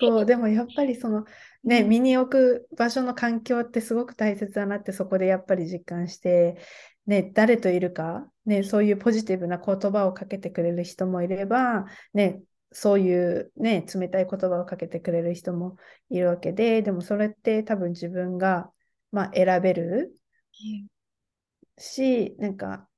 [0.00, 1.24] そう、でもやっぱりその
[1.62, 6.58] ね、身に置く場所の環境ってすごく大切だなってそこでやっぱり実感して、
[7.06, 12.42] ね、誰といるか、ね、そういうポジティブな言葉をかけてくれる人もいれば、ね、
[12.76, 15.76] そういうね、冷たい言葉をかけてくれる人も
[16.10, 18.70] いるわけで、でもそれって多分自分が、
[19.12, 20.18] まあ、選べる？
[21.78, 22.88] し、なんか、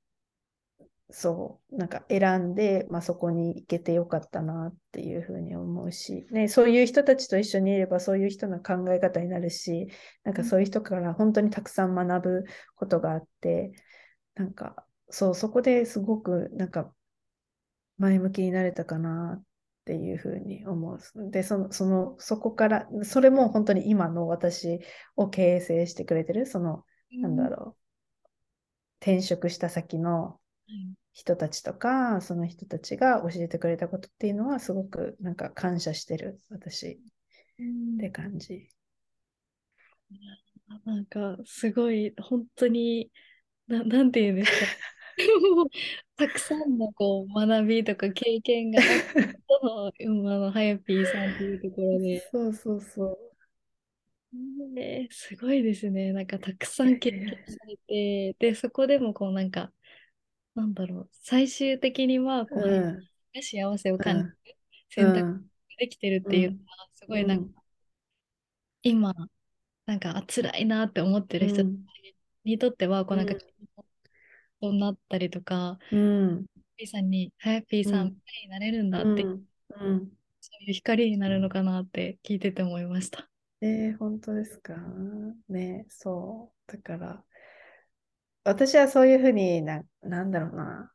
[1.09, 9.87] そう、なんか選んで、まあ、そこに行けてよかったなっていうふうに思うし、ね、そういう人たちと一緒にいればそういう人の考え方になるし、
[10.23, 13.71] なんかそういう人から本当にたくさん学ぶことがあって、
[14.35, 16.93] なんかそう、そこですごくなんか
[17.97, 19.43] 前向きになれたかなっ
[19.87, 20.99] ていうふうに思う。
[21.31, 24.81] で、その、その、そこから、それも本当に今の私
[25.15, 26.83] を形成してくれてる、その、
[27.13, 28.29] うん、なんだろう、
[28.99, 30.41] 転職した先の
[31.13, 36.99] 人たちとか、うん、その人たちが教えてくれたことっていうのは、すごくなんか感謝してる、私、
[37.95, 38.67] って感じ。
[40.83, 43.09] なんか、すごい、本当に、
[43.67, 44.67] ななんて言うんですか。
[46.17, 52.19] たくさんのこう学びとか経験があって の今のハヤピーさんっていうところで。
[52.31, 53.19] そうそうそう。
[54.77, 56.11] えー、すごいですね。
[56.13, 59.71] なんかたくさん経験されて、で、そこでもこうなんか、
[60.55, 64.57] なんだろう、最終的にはこう、うん、幸せを感じる
[64.89, 65.39] 選択が
[65.79, 67.53] できてるっていうのは、すごいなんか、うん、
[68.83, 69.13] 今、
[69.85, 71.63] なんか辛いなって思ってる人
[72.43, 73.35] にとっては、こうなんか、
[74.59, 76.45] となったりとか、うん、
[76.77, 79.41] ピーさんに、ハヤピーさん、になれるんだって、うん、
[80.39, 83.27] そういう光になるのかなって聞いてて思いました。
[83.61, 84.75] えー、本当ですか？
[85.49, 86.71] ね、そう。
[86.71, 87.23] だから、
[88.43, 90.91] 私はそういうふうにな、なんだろうな、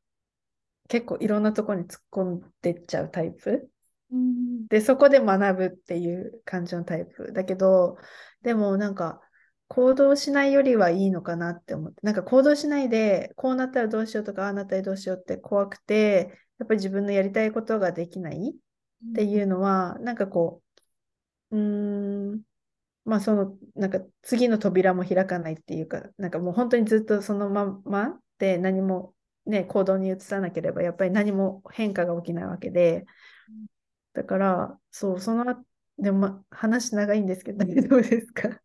[0.89, 3.69] 結構いろんなところに突っ込んでっちゃうタイプ。
[4.13, 7.33] うん、で、そこで学ぶっていう感じのタイプ。
[7.33, 7.97] だけど、
[8.43, 9.21] でもなんか、
[9.75, 20.63] 行動しないよりはいいのかなって思って、なんか行動しないで、こうなったらどうしようとか、ああなったらどうしようって怖くて、やっぱり自分のやりたいことができないっていうのは、なんかこ
[21.53, 22.43] う、うーん、
[23.05, 29.15] まあその、なんか次の扉も開かないっていうか、なんかもう本当にずっとそのままで何も
[29.47, 33.07] ね、行動に移さなければ、やっぱり何も変化が起きないわけで、
[34.15, 35.65] だから、そう、その、
[35.99, 38.61] でも、ま、話長いんですけど、 どうですか？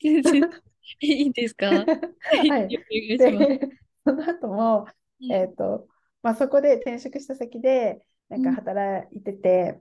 [1.00, 1.66] いいですか？
[1.68, 2.68] はい。
[3.18, 3.60] で
[4.04, 4.86] その後も、
[5.30, 5.86] えっ、ー、と、
[6.22, 9.80] まあ、そこで転職した先で、なんか働いてて、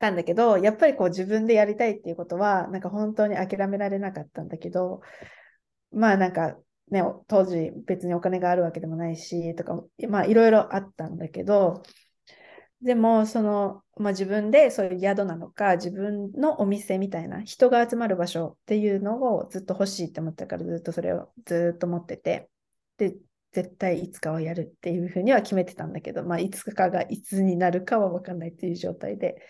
[0.00, 5.02] たんだけど、やっぱりこう自分でやりたいっていうことは、なんか本当に諦められなかったんだけど、
[5.92, 6.56] まあなんか
[6.90, 11.82] ね、当時別にお金があるわけでもないし、とか、まあいろいろあったんだけど、
[12.82, 22.48] でも、その、まあ、自分でそういう宿なのか、自分のお店みたいな、人が集まる場所っていうのをずっと欲しいって思ったから、ずっとそれをずっと持ってて、
[22.96, 23.14] で、
[23.52, 29.42] 絶対いつかはやるっていうふうには決めてたんだけど、まあ、いつかがいつになるかは分かんないっていう状態で。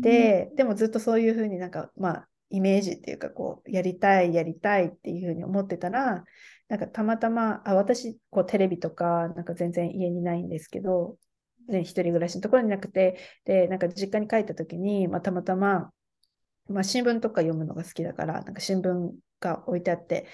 [0.00, 6.24] で、でもずっとそういうふうになんか、まあ、イメージっていうか、こう、やりたい、やりたいっていうふうに思ってたら、
[6.68, 11.18] なんかたまたま、あ私、こう、テレビとか、なんか全然家にないんですけど、
[11.68, 15.92] ね、一人暮らしのところになくて、で、なんか実家に帰った時に、まあ、たまたま、
[16.68, 20.26] まあ、新聞とか読むのが好きだから、なんか新聞が置いてあって、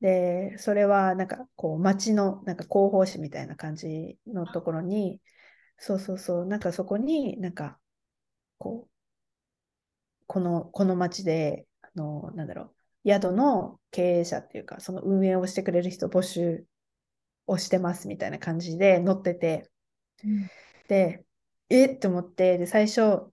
[0.00, 5.20] で、それはなんかこう街のなんか広報誌みたいな感じのところに、
[5.78, 7.78] そうそうそう、なんかそこになんか
[8.58, 8.90] こう、
[10.26, 12.74] この、この街で、あの、なんだろ
[13.04, 16.64] う、宿の経営者っていうか、その運営をしてくれる人募集
[17.46, 19.70] をしてますみたいな感じで載ってて、
[20.24, 20.50] うん、
[20.88, 21.24] で、
[21.68, 21.86] え？
[21.86, 23.32] って思って、で、最初、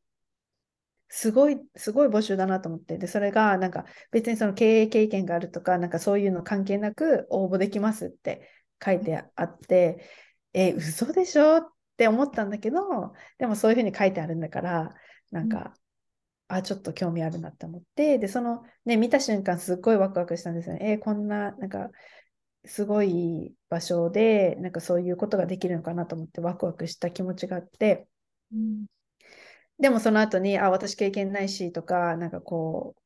[1.09, 8.49] すごい、すごい募集だなと思って、で、それが、なんか、別にその経営経験があるとか、なんかそういうの関係なく応募できますって
[8.83, 10.09] 書いてあって、
[10.53, 14.95] え、嘘でしょって思ったんだけど、でもそういうふうに書いてあるんだから、
[15.31, 15.73] なんか、
[16.47, 20.91] あ、ちょっと興味あるなって思って、で、その、ね、見た瞬間、すっごいワクワクしたんですよね。
[20.91, 21.89] えー、こんな、なんか、
[22.65, 28.07] すごい場所で、なんかそういうことができるのかなと思ってワクワクした気持ちがあって、
[28.51, 28.85] うん、
[29.79, 33.01] でもその後に、あ、私経験ないしとか、なんかこう、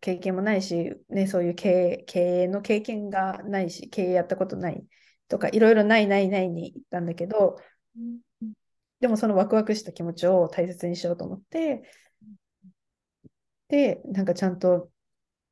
[0.00, 4.84] 経験もないし、ね、そういう経営経営の経験がないし、経営やったことない
[5.28, 7.56] とか、いろいろないないないに言ったんだけど、
[7.96, 8.20] うん、
[9.00, 11.82] でもそのワクワクした気持ちを大切にしようと思って、
[13.68, 14.91] で、なんかちゃんと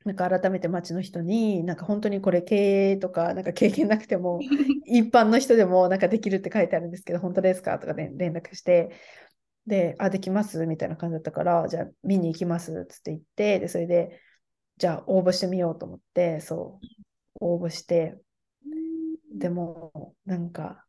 [0.05, 4.41] なんか改めて町の人に、なんか本当にこれ経営とか、なんか経験なくても、
[4.87, 8.91] 一般の人でもなんかできるって書いてあるんですけど、本当ですかとかね、連絡して、
[9.67, 14.19] で、あ、できますみたいな感じだったから、じゃあ見に行きますつって言って、で、それで、
[14.79, 16.87] じゃあ応募してみようと思って、そう、
[17.41, 18.19] 応募して、
[19.35, 20.87] でも、なんか、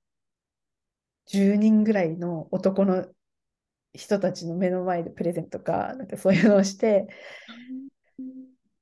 [1.26, 3.08] 10人ぐらいの男の
[3.94, 7.08] 人たちの目の前でプレゼントとか、なんかそういうのをして、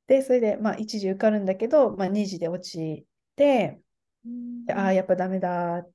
[0.09, 3.05] で、それで、まあ、1時受かるんだけど、まあ、2時で落ち
[3.35, 3.79] て、
[4.73, 5.91] ああ、やっぱダメだっ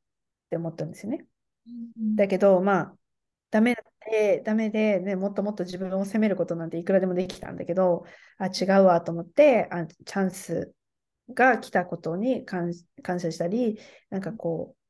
[0.51, 1.27] て思ったんですよね。
[2.15, 2.97] だけど、まあ、
[3.51, 3.77] ダメ
[4.09, 8.05] で、ダメで、ね、もっともっと自分を責めることなんていくらでもできたんだけど、
[8.39, 10.73] あ、違うわと思って、あチャンス
[11.35, 14.84] が来たことに感謝したり、なんかこう、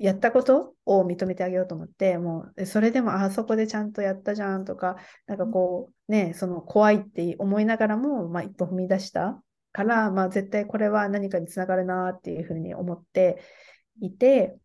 [0.00, 4.96] やったことを認めてあげようと思って、もう、それでも、あそこでちゃんとやったじゃんとか、
[5.26, 9.42] なんかこう、ね、その怖いって思いながらも、まあ、一歩踏み出した
[9.72, 13.42] から、まあ、絶対これは何かにつながるなっていうふうに思って
[14.00, 14.58] いて、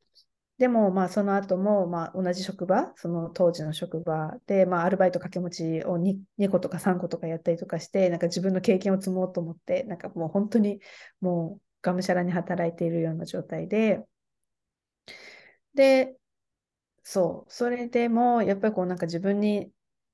[0.58, 10.80] でも、まあ、その後も、まあ、同じ職場、その当時の職場で、まあ、アルバイト掛け持ちを 2, 2個とか3個とかやったりとかして、なんか自分の経験を積もうと思って、なんかもう本当に
[11.20, 14.06] もうがむしゃらに働いているような状態で、
[15.76, 16.18] で、
[17.04, 19.72] そう、それでも、やっぱりこうなんか自分に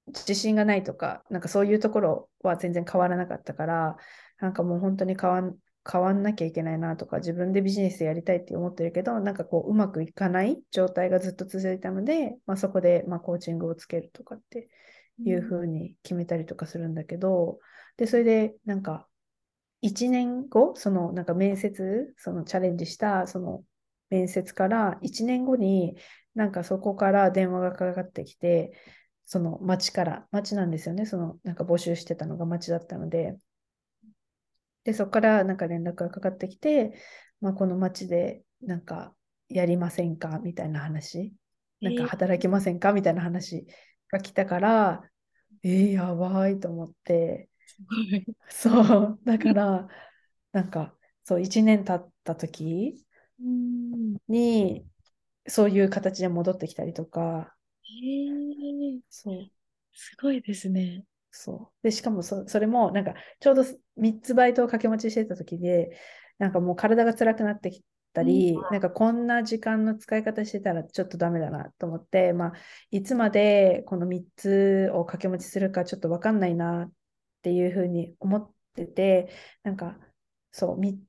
[0.07, 3.97] 自信がないとか、なんかそういうところは全然変わらなかったから、
[4.39, 5.57] なんかもう本当に変わん
[5.89, 14.70] 変わんなきゃいけないなとか、自分でビジネスやりたいって思ってるけど、なんかこう、うまくいかない状態がずっと続いたので、まあ、そこでまコーチングをつけるとかって
[15.26, 17.59] いうふうに決めたりとかするんだけど、
[17.97, 19.07] で、それでなんか、
[19.82, 23.64] 1年後、そのなんか面接、そのチャレンジした、その
[24.12, 25.98] 面接から1年後に、
[26.35, 28.73] なんかそこから電話がかかってきて、
[29.26, 33.38] その町から、町なんですよね、そのなんか募集してたのが町だったので、
[34.84, 36.94] で、そこからなんか連絡がかかってきて、
[37.40, 39.15] まあ、この町でなんか
[39.48, 40.40] やりませんか？
[40.44, 41.34] みたいな話、
[41.81, 42.94] なんか働きませんか？
[42.94, 43.65] みたいな話
[44.10, 45.03] が来たから、
[45.64, 47.49] えー、やばいと思って、
[48.49, 49.88] そう、だから、
[50.52, 53.06] なんか、そう、1年経った時
[54.27, 54.85] に、
[55.47, 57.55] そういう形で戻ってきたりとか。
[57.84, 59.49] へえそう。
[59.93, 61.05] すごいですね。
[61.31, 61.84] そう。
[61.84, 63.63] で、しかもそそれも、なんか、ちょうど
[63.95, 65.97] 3つバイトを掛け持ちしてた時で、
[66.38, 72.53] なんかもう体が辛くなってきたり、うん、なんかこんな時間の使い方してたらちょっとダメだなと思って、まあ、
[72.89, 76.91] いつまでこの3つを掛け持ちするかちょっと分かんないなっ
[77.41, 79.30] ていうふうに思ってて、
[79.63, 79.97] なんか、
[80.51, 80.99] そう、3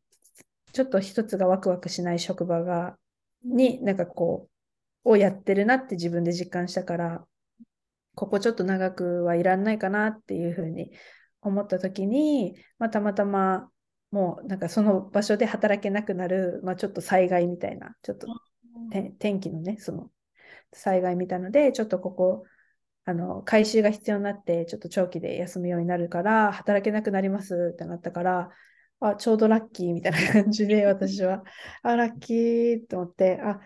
[0.73, 2.97] ちょっと一つがワクワクしない職場が、
[3.45, 4.49] になんかこ
[5.05, 7.27] う、をやってるなって自分で実感したから、
[8.15, 10.93] ここちょっと長くはいらんないかなっていうふうに
[11.41, 13.71] 思った時に、まあ、たまたま
[14.13, 18.29] もうなんかその場所で働けなくなる、まあ、ちょっと災害みたいな、ちょっと
[19.19, 20.11] 天気のね、その
[20.73, 22.45] 災害みたいので、ちょっとここ、
[23.05, 28.51] あの回収が必要になって、ちょっと長期で休むようになるから、働けなくなりますってなったから、
[29.03, 31.45] あ、ちょうどラッキーみたいな感じで、私は、
[31.83, 33.61] あ、ラッキーと思って、あ、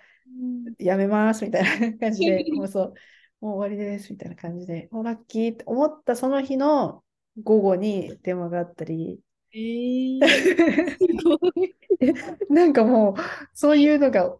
[0.78, 2.94] やめますみたいな感じで、 もうそう、
[3.40, 7.04] もう終わりですみたいな感じで、おラッキーって思ったその日の
[7.42, 9.20] 午後に電話があったり、
[9.52, 10.20] えー、
[12.50, 13.14] なんかもう
[13.54, 14.36] そういうのが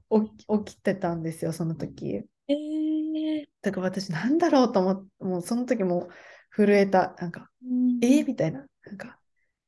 [0.65, 2.25] 起きてたんですよ、その時。
[2.49, 6.09] えー、だから私なんだろうと思って、もうその時も
[6.51, 7.15] 震えた。
[7.19, 8.67] なんか、うん、えー、みたいな。
[8.85, 9.19] なんか、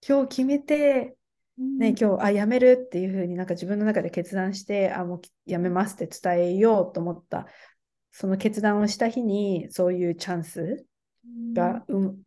[0.06, 1.18] 今日決めて、
[1.59, 7.47] ね、今日、あ、やめるっていうふうになんか自分の中で決断して、あ、もうやめますって伝えようと思った。
[8.12, 10.86] その決断をした日に、そういうチャンス
[11.52, 12.24] が、うん、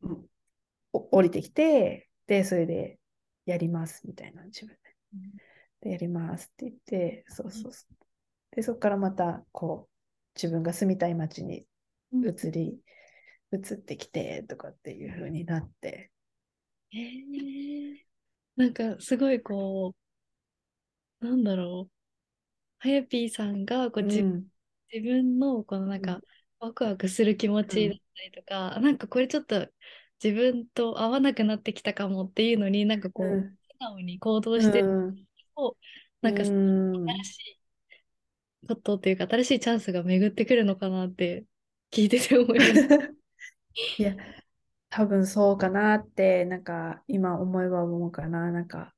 [0.92, 3.00] 降りてきて、で、それで
[3.46, 4.80] やりますみたいな、自分で。
[5.82, 7.96] で、やりますって言って、そうそうそう。
[8.56, 9.92] で、そこからまた、こう、
[10.36, 11.66] 自分が住みたい街に
[12.14, 12.80] 移り、
[13.54, 16.12] 移ってきてとかっていう風になって。
[16.94, 18.11] えー、
[18.56, 19.96] なんかすごいこ
[21.22, 21.92] う、なんだろう。
[22.80, 24.10] はやぴーさんがこう、うん、
[24.92, 26.22] 自分のこのなんか、
[26.60, 29.68] ワクワクする気持ちだったりとか、うん、なんかこれちょっと
[30.24, 35.16] 自分と合わなくなってきたかもっていうのになんかこう、うん、素直に行動してる
[35.56, 35.76] と、
[36.22, 37.62] うん、なんか新しい
[38.68, 41.46] ことっていうか新しいチャンスが巡ってくるのかなって
[41.92, 42.96] 聞いてて思いました。
[43.98, 44.16] いや
[44.92, 48.94] 多分そうかなってなんか今思えば思うかななんか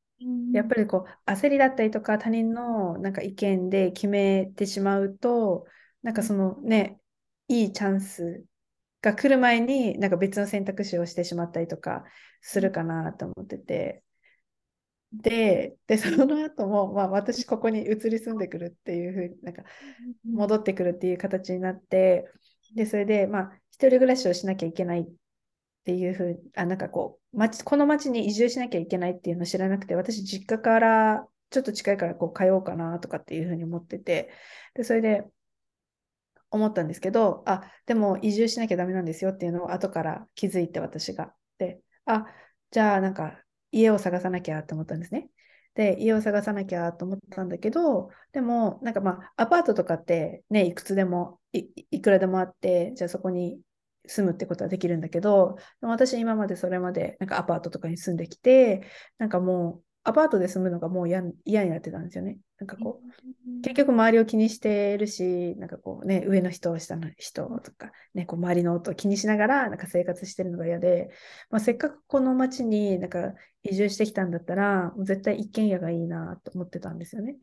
[0.51, 5.67] やっぱりこう焦りだったりとか他人のなんか意見で決めてしまうと
[6.01, 6.99] なんかそのね
[7.47, 8.43] いいチャンス
[9.01, 12.03] が来る前になんか別の選択肢をしてしまったりとか
[12.41, 14.03] するかなと思ってて。
[15.11, 19.61] で、でその後も、まあ、私ここに移り住んでくるっていうふうになんか
[20.25, 22.27] 戻ってくるっていう形になって
[22.73, 25.05] でそれでまあ一人暮らしをしなきゃいけないっ
[25.83, 34.31] っていうふうあなんかこう町この町に移住しなきゃいけないっていうのを知らなくて私実家からちょっと近いからこう通おうかなとかっていうふうに思ってて
[34.75, 35.25] でそれで
[36.53, 41.33] 思ったんですけど、あ、でも移住しなきゃダメなんですよっていうのを後から気づいて私が。
[41.57, 42.27] で、あ、
[42.71, 45.29] じゃあなんか家を探さなきゃって思ったんですね。
[45.73, 53.59] で、家を探さなきゃと思ったんだけど、でもなんかまあアパートとかってね、いくつでも、いくらでもあって、じゃあそこに
[54.05, 58.83] 住むってことはできるんだけど、私今までそれまでなんかアパートとかに住んできて、
[59.17, 61.35] なんかもうアパートで住むのがもう嫌に
[61.69, 62.37] なってたんですよね。
[62.59, 71.09] なんかこう、結局周りを気にしてるし、なんかこうね、上の人、下の人とか、ね、こう周りの音を気にしながら、なんか生活してるのが嫌で、
[71.49, 77.37] まあ、せっかくこの町になんか移住してきたんだったら、もう絶対一軒家がいいなと思ってたんですよね。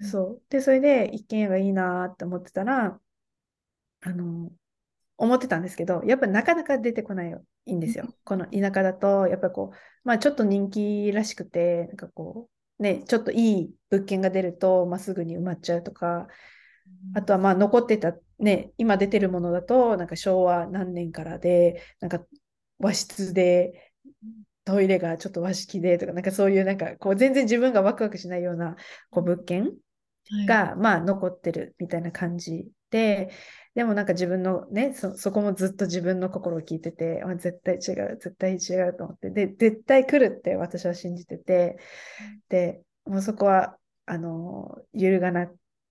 [0.00, 0.42] そう。
[0.48, 3.00] で、それで一軒家がいいなって思ってたら、
[4.02, 4.52] あの、
[5.16, 7.34] 思ってたんですけど、やっぱなかなか出てこない
[7.66, 8.14] いんですよ。
[8.24, 12.48] この田舎だと、やっぱこう、まあちょっと人気らしくて、なんかこ
[12.78, 16.26] う、ね、ちょっといい物件が出ると、まあ、すぐに埋まっちゃうとか、
[17.14, 22.24] あとはまあ残ってた、ね、今出てるものだと、なんか昭和何年からで、なんか
[22.78, 23.92] 和室で、
[24.64, 28.76] トイレがちょっと和式でとか、なんかそういうなんかこう全然自分がワクワクしないような
[29.10, 29.72] こう物件
[30.46, 33.30] が、はい、まあ残ってるみたいな感じで、
[33.74, 41.78] でもなんか自分のね、そそこもずっと自分の心を聞いてて、あ絶対違う、絶対違うと思って、で、絶対来るって私は信じてて、
[42.50, 45.48] で、もうそこは、あの、揺るがな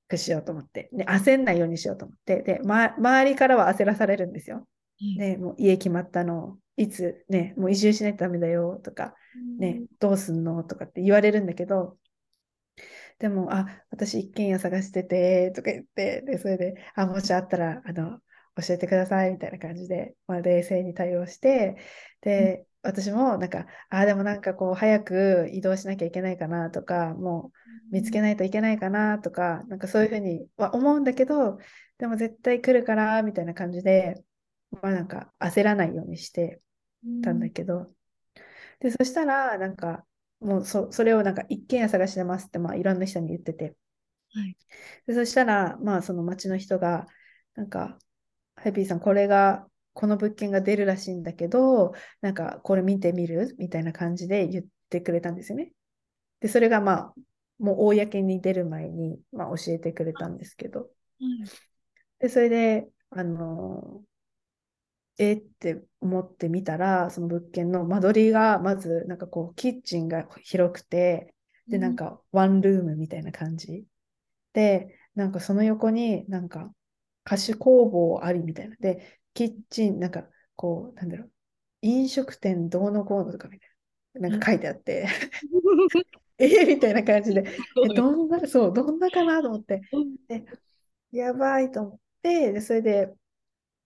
[0.07, 4.67] くしようと思って、で焦んないようにしようと思って、で、ま、周りからは焦らされるんですよ。
[5.17, 9.15] ね、もう家決まったの、いつね、もう移住しないとダメだよとか、
[9.57, 11.97] ね、どうすんのとかって言われるんだけど、
[13.21, 18.19] でも、あ、私一軒家探してて、とか言って、で、それで、あ、もしあったら、あの、
[18.55, 21.77] 教えてください、みたいな感じで、まあ、冷静に対応して、
[22.21, 27.51] で、うん、私も、なんか、あ、でもなんかこう、早く移動しなきゃいけないかなとか、も
[27.91, 31.59] う見つけないといけないかなとか、なんかそういうふうには思うんだけど、
[31.99, 34.15] でも絶対来るから、みたいな感じで、
[34.71, 36.59] まあなんか焦らないようにして
[37.21, 37.85] たんだけど、
[38.79, 40.05] で、そしたら、なんか、
[40.41, 43.75] もうそそれをなんか一軒家探してますって、まあ、いろんな人に言ってて、
[44.33, 44.57] はい、
[45.07, 47.07] でそしたら、まあ、その町の人が、
[47.55, 47.97] なんか、
[48.55, 55.73] ハイピーさん、これが、この物件が出るらしいんだけど、なんか、これ見てみるみたいな感じで言ってくれたんですよね。
[56.39, 57.13] で、それがまあ、
[57.61, 60.89] もう公に出る前に、まあ、教えてくれたんですけど、
[61.19, 61.45] うん、
[62.19, 64.01] でそれであの
[65.21, 71.35] えって思ってみたらその物件の間取りがまずなんかこうキッチンが広くて
[71.67, 73.85] でなんかワンルームみたいな感じ、
[74.53, 76.73] でなんかその横になんか
[77.23, 78.75] 菓子工房ありみたいな。
[78.77, 80.25] でキッチンなんか
[80.55, 81.31] こうなんだろう。
[81.83, 83.69] 飲食店どうのこうのとかみたい
[84.21, 84.29] な。
[84.29, 85.07] なんか書いてあって、
[86.37, 87.45] えみたいな感じで、
[87.85, 89.81] えどんな、そう、どんなかなと思って、
[90.27, 90.43] で
[91.11, 93.13] やばいと思って、でそれで、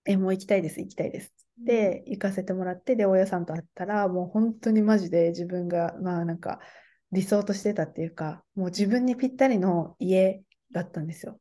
[0.06, 1.34] え、もう行きたいです、行きたいです。
[1.58, 6.60] で、行かせてもらって、で、大家さんと会ったら、もう本当にマジで自分が、まあなんか、
[7.12, 11.40] 理想としてたっていうか、もう自分にぴったりの家だったんですよ。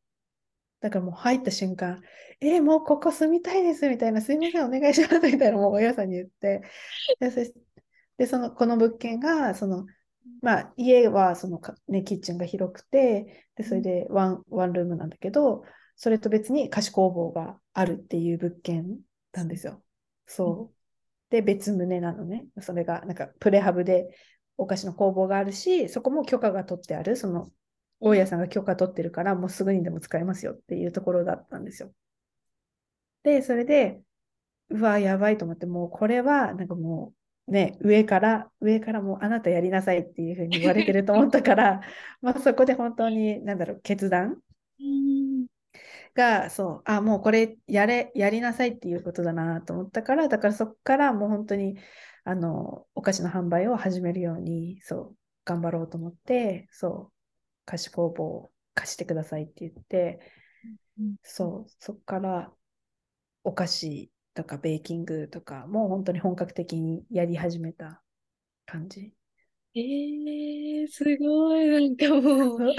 [0.80, 2.02] だからもう入った瞬間、
[2.40, 6.62] えー、もうここ住みたいですみたいな、すいません、お願いしますみたいな、もう大家さんに言って、
[7.20, 7.52] で、そ
[8.18, 9.86] でそのこの物件が、その
[10.42, 15.64] まあ、家はそのね、キッチンが広くてでそれでワンワンルームなんだけど
[15.96, 18.98] それと別に菓子工房があるっていう物件
[19.32, 19.82] なんですよ。
[20.26, 20.74] そう。
[21.30, 22.46] で別棟なのね。
[22.60, 24.08] それがなんかプレハブで
[24.56, 27.50] お菓子の工房があるしそこも許可が取ってあるその
[28.00, 31.92] 大家さんが許可取ってるからもうすぐにでも使えますよっていうところだったんですよ。
[33.22, 34.00] でそれで
[34.68, 41.82] うわやばいと思ってもうこれはなんかもうね、上から、上からもうあなたやりなさいっていうふうに言われてると思ったから、
[42.22, 44.40] まあそこで本当に、なんだろう、決断
[46.14, 51.78] が、そう、あ、もうこれやれ、やりなさいっていうことだなと思ったから、だからそこからもう本当に、
[52.24, 57.14] あの、お菓子の販売を始めるように、そう、頑張ろうと思って、そう、
[57.66, 60.20] 菓子工房を貸してくださいって言って、
[61.22, 62.52] そう、そこから
[63.44, 68.02] お菓子とかベーキングとかも本当に本格的にやり始めた
[68.66, 69.14] 感じ。
[69.76, 72.74] えー、すごい、なんかもう、本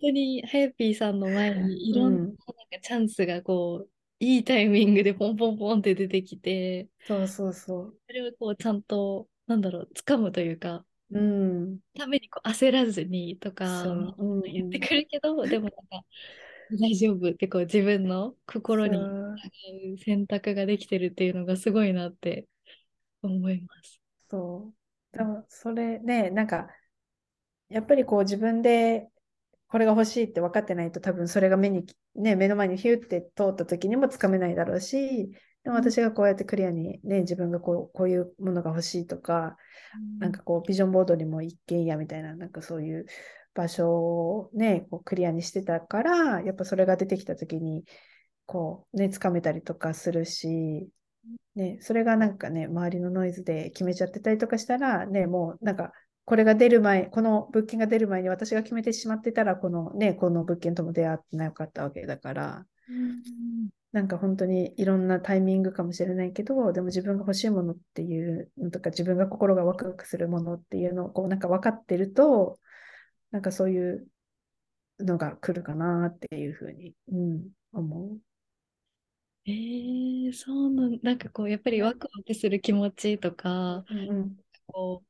[0.00, 2.36] 当にハヤピーさんの前にいろんななんか
[2.80, 3.90] チャンスがこう、
[4.20, 7.98] いいタイミングでポンポンポンって出てきて、そうそうそう。
[8.06, 14.24] それをこうちゃんと、なんだろう、掴むというか、うん、ためにこう焦らずにとか、う。
[14.38, 16.06] ん、言ってくるけど、でもなんか、
[16.80, 18.98] 大丈夫ってこう自分の心に
[19.98, 22.46] 選択ができてるっていうのがすごいなって
[23.22, 24.00] 思います。
[24.30, 24.83] そう。
[25.16, 26.68] でもそれね、なんか
[27.68, 29.08] やっぱりこう自分で
[29.68, 35.30] これが欲しいって分かってないと多分それが目に、ね、目の前にヒューって通った時にもつかめないだろうし、
[35.64, 39.56] でも私がこうやってクリアにね、自分がこうこういうものが欲しいとか、
[39.96, 43.06] うん、なんかこうビジョンボードにも一軒家みたいな、なんかそういう
[43.54, 47.84] 場所をね、こうクリアにしてたから、やっぱそれが出てきた時に、
[48.46, 50.88] こうね、つかめたりとかするし、
[51.54, 55.92] ね、それがなんかね、周りのノイズで決めちゃってたりとかしたら、ね、もうなんか、
[56.24, 72.58] これが出る前、この物件が出る前に私が決めてしまってたら、このね、この物件とも出会ってなかったわけだから、うん、なんか本当にいろんなタイミングかもしれないけど、でも自分が欲しいものっていうのとか、自分が心がワクワクするものっていうのをこうなんか分かってると、
[73.30, 74.06] なんかそういう
[74.98, 78.18] のが来るかなっていうふうに、うん、思う。
[79.46, 85.02] えー、そうなん、なんかこう、やっぱりワクワクする気持ちとか、うんうん、こ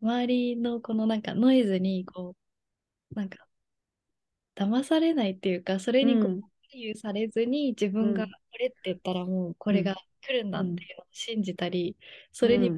[0.00, 2.34] う、周りのこのなんかノイズに、こ
[3.12, 3.46] う、なんか、
[4.54, 6.40] 騙されないっていうか、それにこう、
[6.70, 11.96] 左右されずに、自分がこれって言ったらもうこれが来るんだっていうのを信じたり、
[12.32, 12.70] それに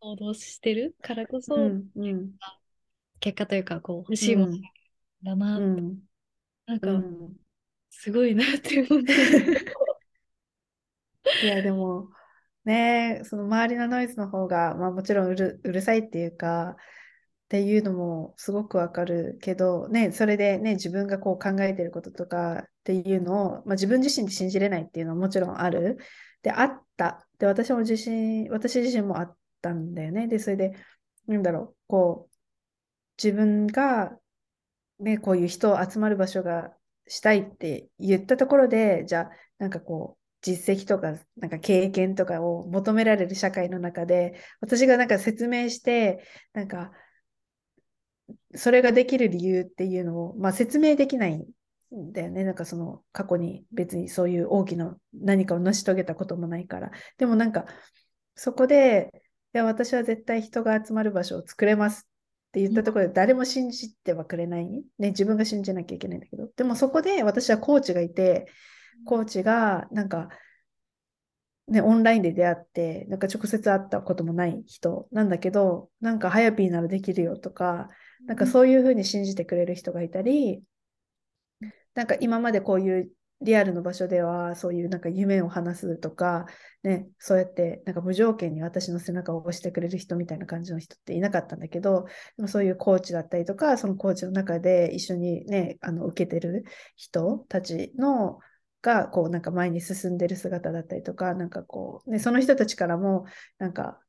[0.00, 1.90] 行動してるからこそ、うん。
[1.96, 2.32] うん、
[3.18, 4.58] 結果というか、こう、欲しいもの
[5.22, 5.98] だなうん、
[6.66, 7.02] なんか、
[7.88, 9.14] すごいなって思って。
[11.42, 12.10] いや、でも、
[12.64, 16.76] ね、その周りのノイズの方が、まあもちろんうるうるさいっていうか、っ
[17.50, 25.98] ていうのもすごくわかるけど、ね、それでね、自分がこう考えてることとかっていうのを、まあ、自分自身で信じれないっていうのはもちろんある。
[26.42, 27.26] で、あった。
[27.38, 30.28] で、私も自身、私自身もあったんだよね。
[30.28, 30.74] で、それで、
[31.26, 32.36] なんだろう、こう、
[33.22, 34.16] 自分が、
[35.00, 36.72] ね、こういう人を集まる場所が
[37.08, 46.92] したいって言ったところで、じゃあ、なんかこう、実績とか、なんか経験とかを求められる社会の中で、私がなんか説明して、なんか、
[48.54, 52.44] それができる理由っていうのを、まあ、説明できないんだよね。
[52.44, 56.90] なんかその過去に別にそういう大きな何かを成し遂げたこともないから。
[57.18, 57.66] でもなんか、
[58.34, 59.10] そこで、
[59.54, 62.06] いや、私は絶対人が集まる場所を作れます
[62.48, 68.46] って言ったところで誰も信じてはくれない、ね、自分が信じなきゃいけないんだけど、でもそこで私はコーチがいて、
[69.04, 70.28] コーチがなんか、
[71.68, 77.88] ね、オンラインで出会って、なんか直接会ったこともない人なんだけど、なんかハヤピーならできるよとか、
[78.26, 80.62] なんかそういうふうに信じてくれる人がいたり、
[81.94, 83.10] なんか今までこういう
[83.42, 86.46] リアルの場所ではそういうなんか夢を話すとか、
[86.82, 92.06] ね、そうやってなんか無条件に私の背中を押してくれる人みたいな感じの人っていなかったんだけど、
[92.36, 96.64] でもそういうコーチだったりとか、そのコーチの中で一緒にね、あの受けてる
[96.96, 98.40] 人たちの
[98.82, 103.26] がこうなんか前に進んでる姿だったりとか、なんかこう、ね、その人たちからも
[103.58, 104.00] なんか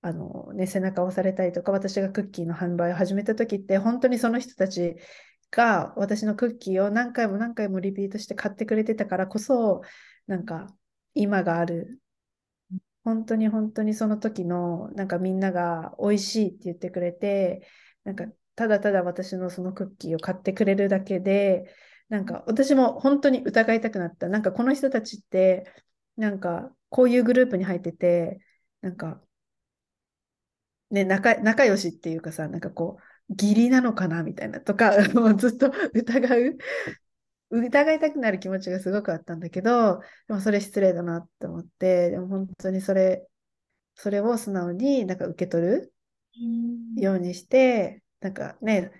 [0.00, 4.96] あのね、背中を押されたりとか、私がクッキーの販売を始めた時って、本当にその人たち
[5.50, 9.82] が私のクッキーを何回も何回もリピートして買ってくれてたからこそ、
[10.26, 10.68] なんか
[11.14, 12.00] 今がある。
[13.04, 17.66] 本当に本当にその時の、なんかみんなが美味しいって言ってくれて、
[18.04, 21.74] なんかただただ私のそのクッキーを買ってくれるだけで、
[22.08, 24.28] なんか私も本当に疑いたくなった。
[24.28, 25.72] なんかこの人たちって、
[26.16, 28.40] なんかこういうグループに入ってて、
[28.80, 29.22] なんか
[30.90, 32.98] ね、仲仲良しっていうかさ、なんかこ
[33.28, 36.56] う、義理なのかなみたいなとか、 もうずっと 疑う、
[37.50, 43.26] 疑いたくなる気持ちがすごくあったんだけど、でもそれ失礼だなって思って、でも本当にそれ、
[43.96, 45.94] それを素直になんか受け取る
[46.96, 48.92] ようにして、なんかね、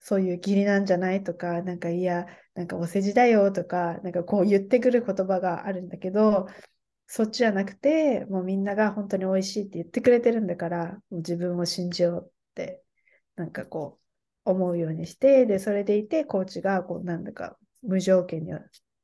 [0.00, 6.46] そういう義理なんじゃないとか、なんかいや、なんかお世辞だよとか、なんかこう言ってくる言葉があるんだけど、
[7.06, 12.82] そっちじゃなくて、もうみんなが本当に美味しいって言ってくれてるんだから、もう自分を信じようって、
[13.36, 13.98] なんかこ
[14.46, 18.52] う、思うようにして、で、それでいて、コーチが、こう、なんだか、無条件に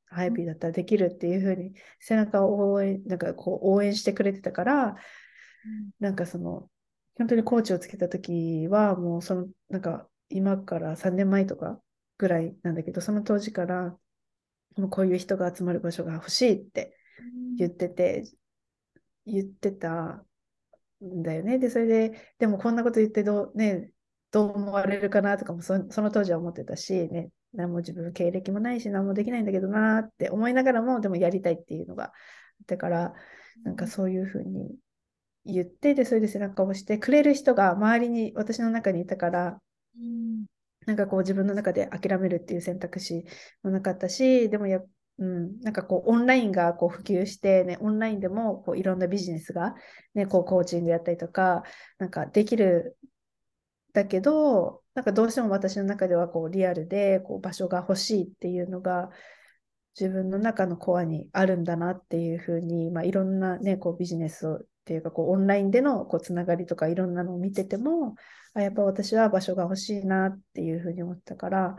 [0.06, 4.96] ハイピーだったらできるっていうふうに、背中を応援、なんかこう、応援してくれてたから、
[6.00, 6.70] なんかその、
[7.16, 11.80] 本当にコーチをつけた時は、もうその、なんか、今から3年前とか
[12.18, 13.96] ぐらいなんだけど、その当時から、
[14.76, 16.96] もうこういう人が集まる場所が欲しいって
[17.56, 18.24] 言ってて、
[19.26, 20.24] 言ってた
[21.02, 21.58] んだよね。
[21.58, 23.90] で、それで、でもこんなこと言ってどう、ね、
[24.30, 32.12] どう思われるかなとかもその当時は思ってたし、ね、何も自分経歴もないし、何もできないんだけどなって思いながらも、でもやりたいっていうのがあっ
[32.66, 33.14] てから、
[33.62, 34.74] なんかそういうふうに
[35.44, 39.60] 言って、で、それで背中を押してくれる人が周りに、私の中にいたから、
[40.86, 43.24] なんかこう自分の中で諦めるっていう選択肢
[43.62, 44.80] もなかったし、でもや
[45.18, 49.74] うん、なんかこうオンラインがこう普及して、ね、オンラインでもこういろんなビジネスが、
[50.14, 51.62] ね、こうコーチングやったりとか
[51.98, 52.96] なんかできる
[53.92, 59.10] だけどなんかどうしても私の中ではこうリアルでこう場所が欲しいっていうのが
[59.98, 68.16] 自分の中のコアにあるんだなっていうふうに、まあ、いろんな、ね、こうビジネスをっていうかこうオンラインでのこうつながりとかいろんなのを見てても
[68.52, 71.76] あやっぱ私は場所が欲しいなっていうふうに思ったから。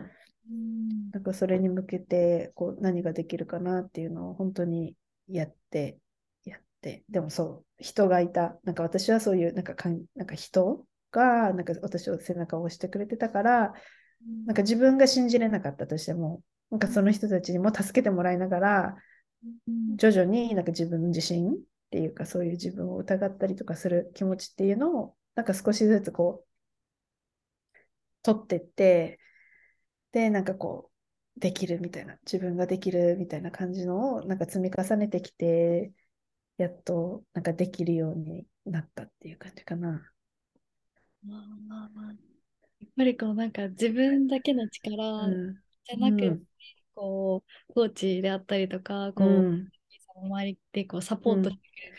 [1.11, 4.95] なんかそれに向けてこう何ができるかなっていうのを本当に
[5.27, 5.97] やって
[6.43, 7.03] やって。
[7.09, 8.55] でもそう人がいた。
[8.63, 13.73] なんか私はそういうなんかかんなんか人がなんか私を背中を押してくれてたから
[14.45, 18.95] なんか自分が信じれなかったとしてもなんかその人たちにも助けてもらいながら
[19.95, 26.47] 徐々になんか自分自身っていうかそういう自分を疑ったりとかする気持ちっていうのをなんか少しずつこう
[28.23, 29.19] 取ってって
[30.15, 30.91] で、なんかこ
[31.37, 35.91] う、できるみたいな、自分ができるみたいな感じのを、なんか積み重ねてきて、
[36.57, 40.09] やっと、なんかできるようになったっていう感じかな。
[41.21, 42.13] まあまあまあ。
[42.13, 42.13] や
[42.87, 45.27] っぱりこう、なんか自分だけの力
[45.83, 46.43] じゃなくて、うん、
[46.93, 49.69] こう、コーチであったりとか、こう、うん、
[50.15, 51.97] 周りでこうサポートしてくれる。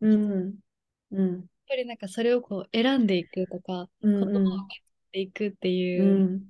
[0.00, 0.54] うん。
[1.12, 1.34] うん。
[1.34, 4.82] やっぱりなんかそれをこう選んでいくとか、言葉を書い
[5.12, 6.40] ていくっていう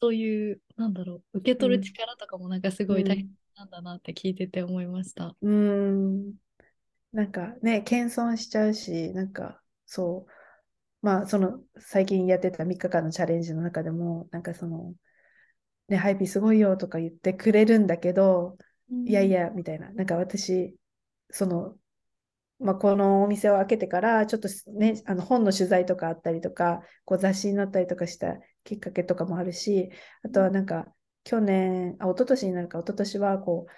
[0.00, 5.36] そういう、なんだろう、受け取る力とかもなんかすごい大変なんだなって聞いてて思いました。
[5.42, 6.32] うん。
[7.12, 10.32] なんかね、謙遜しちゃうし、なんかそう、
[11.02, 14.94] まあその最近やってた3日間のチャレンジの中でも、なんかその、
[15.88, 18.58] ね、ハイピーすごいよとか言ってくれるんだけど、うん、
[19.06, 20.76] いやいや、みたいな、なんか私、
[21.30, 21.76] その
[22.60, 29.90] まあ、このお店を開けてから、ちょっとね、あの本の取材とかあったりとか、こう雑誌に載ったりとかしたきっかけとかもあるし、
[30.22, 30.86] あとはなんか、
[31.24, 33.72] 去年、あ、一昨年になるか、一昨年はこう、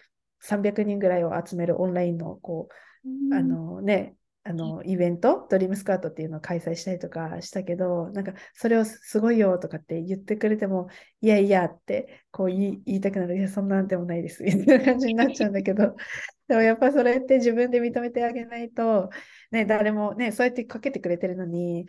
[0.45, 2.69] 300人ぐらいを集めるオンラインの、こ
[3.05, 10.89] う、あのね、あのイベント、ドリームスカートっていうのを開催したりとかしたけど、なんかそれをすごいよとかって言ってくれても、
[11.20, 15.94] いやいやってこう言いたくなる、いや、そんなんでもないですみたいな感じになっちゃうんだけど、
[16.48, 19.10] でもやっぱそれって自分で認めてあげないと、
[19.52, 21.86] ね、誰もね、そうやってかけてくれてるのに、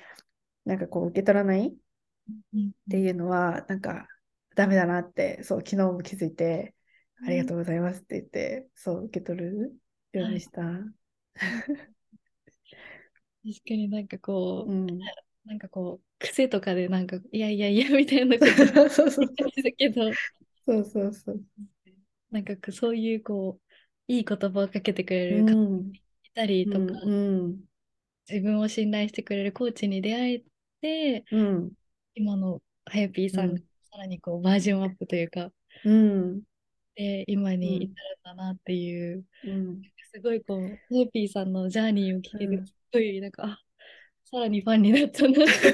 [0.65, 1.73] なんかこう受け取らないっ
[2.89, 4.07] ていうのは、なんか
[4.55, 6.75] ダメだなって、そう、昨日も気づいて、
[7.25, 9.73] ありがとうございますって言って、そう、受け取る
[10.11, 10.61] ようにした。
[10.61, 11.93] 確
[13.44, 14.88] かになんかこう、うん、
[15.45, 19.30] なんかこう癖とかでなんか、いやいやいやみたいなことそうそう
[19.78, 20.03] けど、
[20.65, 20.86] そう。
[20.86, 21.41] そうそう。
[22.32, 23.74] なんかそういうこう、
[24.07, 25.52] いい言葉をかけてくれる方
[26.24, 27.60] いたりとか、うん
[28.30, 30.44] 自分を信頼してくれるコーチに出会え
[30.82, 31.72] て、うん
[32.15, 33.60] 今のはやぴーさんが
[33.91, 35.52] さらにこうバージョンアップというか、
[35.84, 36.41] うん。
[36.95, 37.91] で、今に至るん
[38.24, 39.82] だなっていう、うん
[40.14, 43.60] すごいこう、はやぴーさんのジャーニーを聞けうんる、すごいなんか、あ、
[44.26, 45.73] さらにファンになったなって。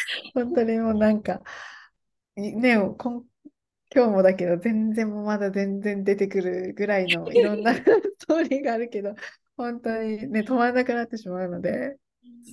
[0.34, 1.42] 本当にもうなんか、
[2.36, 3.26] いね、こん
[3.94, 7.74] 今日もだけど、全然まだ全然出てくるぐらいの いろんな
[8.18, 9.14] ストーリーがあるけど、
[9.56, 11.98] 本当にね、止まらなくなってしまうので、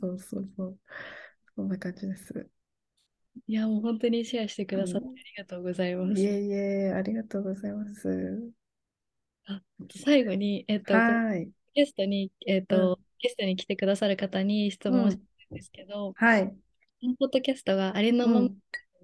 [0.02, 0.78] そうそうそう、
[1.56, 2.50] そんな感じです。
[3.48, 6.22] いや、もう本当にシェアしてくださってうんありがとうございます。
[6.22, 8.52] いえいえ、ありがとうございます。
[9.50, 9.62] あ
[10.04, 15.24] 最後に、えっと、はい、ゲストに、えっうと、ゲストに来てくださる方に質問をした
[15.54, 16.54] んですけど、はい、こ
[17.04, 18.58] のポッドキャストがありのままうん、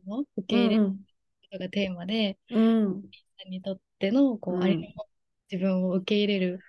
[0.08, 1.04] の受うけ入れるん、こ
[1.52, 3.04] とがテーマで、うん、
[3.50, 4.64] にとってのこう、うん。
[4.64, 5.04] ありのまま
[5.52, 6.60] 自分を受け入れる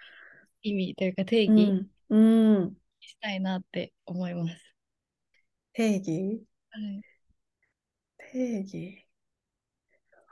[0.63, 4.75] 意味というか定う義ん、うん、したいなって思います。
[5.73, 6.43] 定義？
[6.71, 7.03] はい、
[8.19, 9.07] 定義？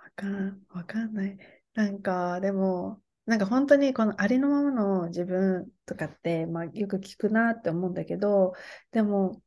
[0.03, 1.39] わかん、わかんない。
[1.75, 8.53] なんか、でも、なんか本当にこのありのままの自分とかって、まあ、よく聞くなって思うんだけど、
[8.93, 9.43] でも、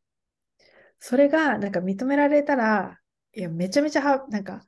[0.99, 2.99] それがなんか認められたら、
[3.33, 4.65] いや、めちゃめちゃは、なんか、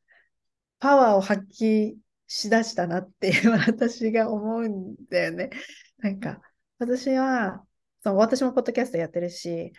[0.79, 5.49] パワーを発揮しだしたなっていう 私が思うんだよね。
[5.97, 6.41] なんか、
[6.77, 7.65] 私は、
[8.03, 9.73] その私もポッドキャストやってるし、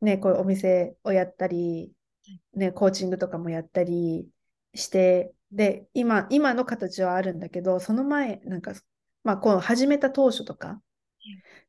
[0.00, 1.92] ね、こういうお店をやったり、
[2.54, 4.28] ね、コーチングとかもやったり
[4.74, 8.72] して、で、今、今の形はあるんだけど、その前、なんか、
[9.24, 10.80] まあ、こう始めた当初とかっ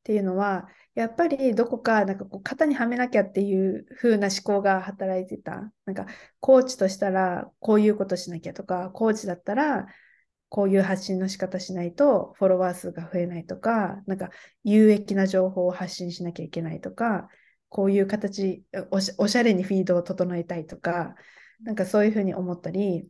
[0.03, 5.71] ていうのは、やっぱりどこか、なんかこう、型にはめなきゃっていう風な思考が働いてた。
[5.85, 6.05] なんか、
[6.39, 9.87] コーチとしたら、こういうことしなきゃとか、コーチだったら、
[10.51, 14.31] こういう発信の仕方しないとフォロワー数が増えないとか、なんか
[14.65, 17.29] 有益な情報を発信しなきゃいけないとか、
[17.69, 21.15] こういう形おし、おしゃれにフィードを整えたいとか、
[21.63, 23.07] なんかそういうふうに思ったり、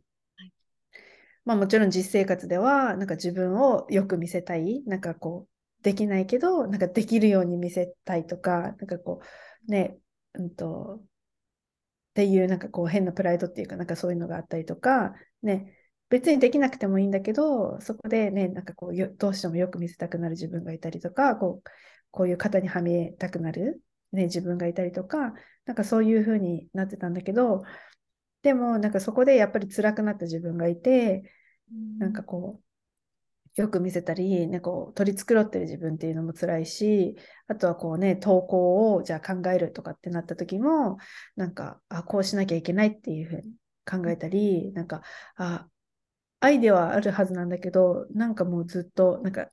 [1.44, 9.20] まあもちろん実生活では、なんか自分をよく見せたい、なんかこう、できないけど、なんかできるように見せたいとか、なんかこ
[9.68, 9.98] う、ね、
[10.34, 15.74] うんと、っていうなんかこう変なプライドっていうかなんかそういうのがあったりとか、ね、
[16.10, 21.70] 別にできなくてもいいんだけど、そこでね、なんかこう、どうしてもよく見せたくなる自分がいたりとか、こう、
[22.10, 23.82] こういう型にはめたくなる、
[24.12, 25.32] ね、自分がいたりとか、
[25.64, 27.62] なんかそういう風になってたんだけど、
[28.42, 31.30] でもなんかそこでやっぱり辛くなった自分がいて、
[31.98, 37.16] なんかこう、よく見せたり、ね、こう取り繕ってる自分っていうのも辛いし、
[37.48, 40.98] あとはこうね、投稿をじゃあ考えるとかってなった時も、
[41.36, 43.54] なんか、あ、こうしなきゃいけないっていうふうに
[43.86, 45.02] 考えたり、なんか、
[45.36, 45.68] あ、
[46.40, 49.48] アイデアはあるはずなんだけど、なんかもうずっと、なんか、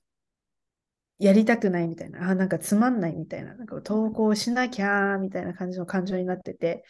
[1.20, 6.86] やりたくないみたいな、あ、なんかつまんないみたいな、なんか投稿しなきゃみたいな感じの感情になってて、い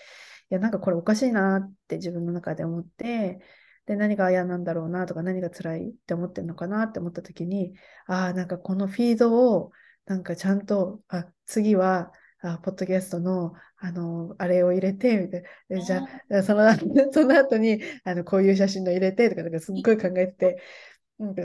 [0.49, 3.39] や、なんかこれおかしいなって自分の中で思って、
[3.85, 7.73] で、何が嫌なんだろうなとか、何が辛いって思ってるのかなって思った時に、
[8.05, 9.71] ああ、なんかこのフィードを、
[10.05, 12.11] なんかちゃんと、あ、次は、
[12.41, 15.49] あ、ポッドキャストの、あの、あれを入れて、みたいな。
[15.77, 16.01] でじゃ
[16.31, 16.63] あ、その、
[17.11, 20.61] その後に、あの、こういう写真の入れて、とか、なんかすっごい考えてて、
[21.19, 21.43] なんか、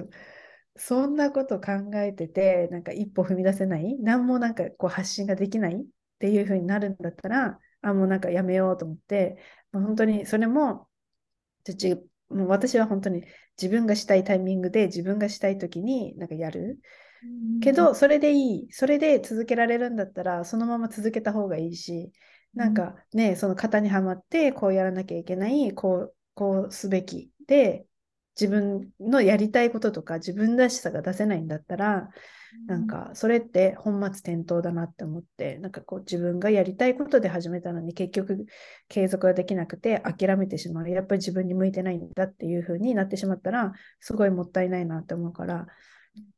[0.77, 5.87] そんなこと考えてて、なんか一歩踏み出せない、何もなんかこう発信ができないっ
[6.19, 9.39] ていう風になるんだったら、あ、もうなんかやめようと思って、
[9.73, 10.89] まあ、本当にそれも、
[11.65, 11.95] じ
[12.29, 13.25] もう私は本当に
[13.61, 16.81] 自分がしたいタイミングで自分がしたい時になんかやる。
[17.61, 18.73] けど、それでいい。
[18.73, 22.13] それで続けられるんだったら、そのまま続けた方がいいし、
[22.55, 27.33] なんかね、その型にはまって、こうやらなきゃいけない、こう、こうすべき。
[27.47, 27.87] で、
[28.39, 32.09] 自分のやりたいこととか自分らしさが出せないんだったら、
[32.67, 38.47] なんかそれって本末転倒だなって思って、なんかこう自分がやりたいことで始めたのに結局
[38.89, 40.91] 継続ができなくて諦めてしまう。
[40.91, 45.67] やっぱり自分に向いてないんだっていう風になってしまったら、すごいもったいないなって思うから、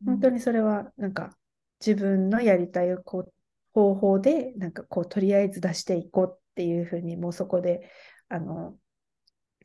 [0.05, 1.36] 本当にそれはなんか
[1.85, 3.32] 自分のやりたいこう
[3.74, 7.90] 方法で、なんかこうとりあえず出していこうっていう風にもうそこで
[8.31, 8.74] あの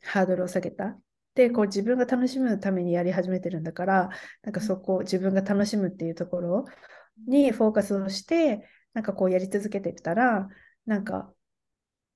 [0.02, 0.98] ハードルを下げた。
[1.34, 4.10] で、こう自分が楽しむためにやり始めてるんだから、
[4.42, 6.64] なんかそこ、自分が楽しむっていうところ
[7.26, 10.48] にフォーカスをして、なんかこうやり続けてたら、
[10.86, 11.32] なんか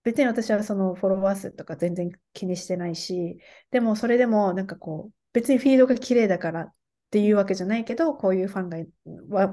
[0.06, 3.40] 別に私はそのフォロワー数とか全然気にしてないし、
[3.72, 6.72] でもそれでもなんかこう、別にフィードが綺麗だからっ
[7.10, 8.84] ていうわけじゃないけど、こういうファンが、フ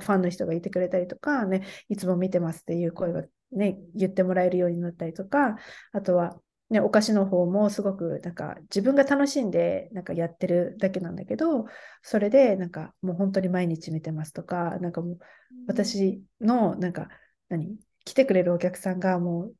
[0.05, 5.57] ァンの人がいてくれたりとか、ね、いつも見てますっていう声がね、言ってもらえるようになったりとか、
[5.91, 6.39] あとは、
[6.73, 11.67] ね、お菓子の方もすごくなんか自分が楽しんでなんかやってるだけなんだけど
[12.01, 15.19] それでなんかもう本当に毎日見てますとかなんかもう
[15.67, 17.09] 私のなんか
[17.47, 19.55] 何来てくれるお客さんがもう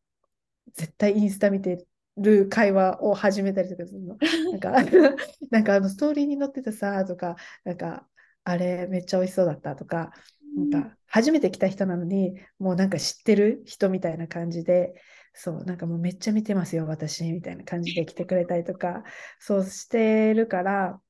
[0.73, 1.85] 絶対インスタ見て
[2.17, 4.17] る会話を始めたりとかするの。
[4.51, 4.71] なんか
[5.51, 8.07] なんかあのストーリーに載ってたさとかなんか
[8.43, 10.11] あれめっちゃ美味しそうだったとか
[10.55, 14.95] なんか初めて来た人なのにもうなんか知ってる人みたいな感じで
[15.33, 19.03] そうなんかもうめっちゃ見てますよ私みたいな感じで来てくれたりとか
[19.39, 21.01] そうしてるから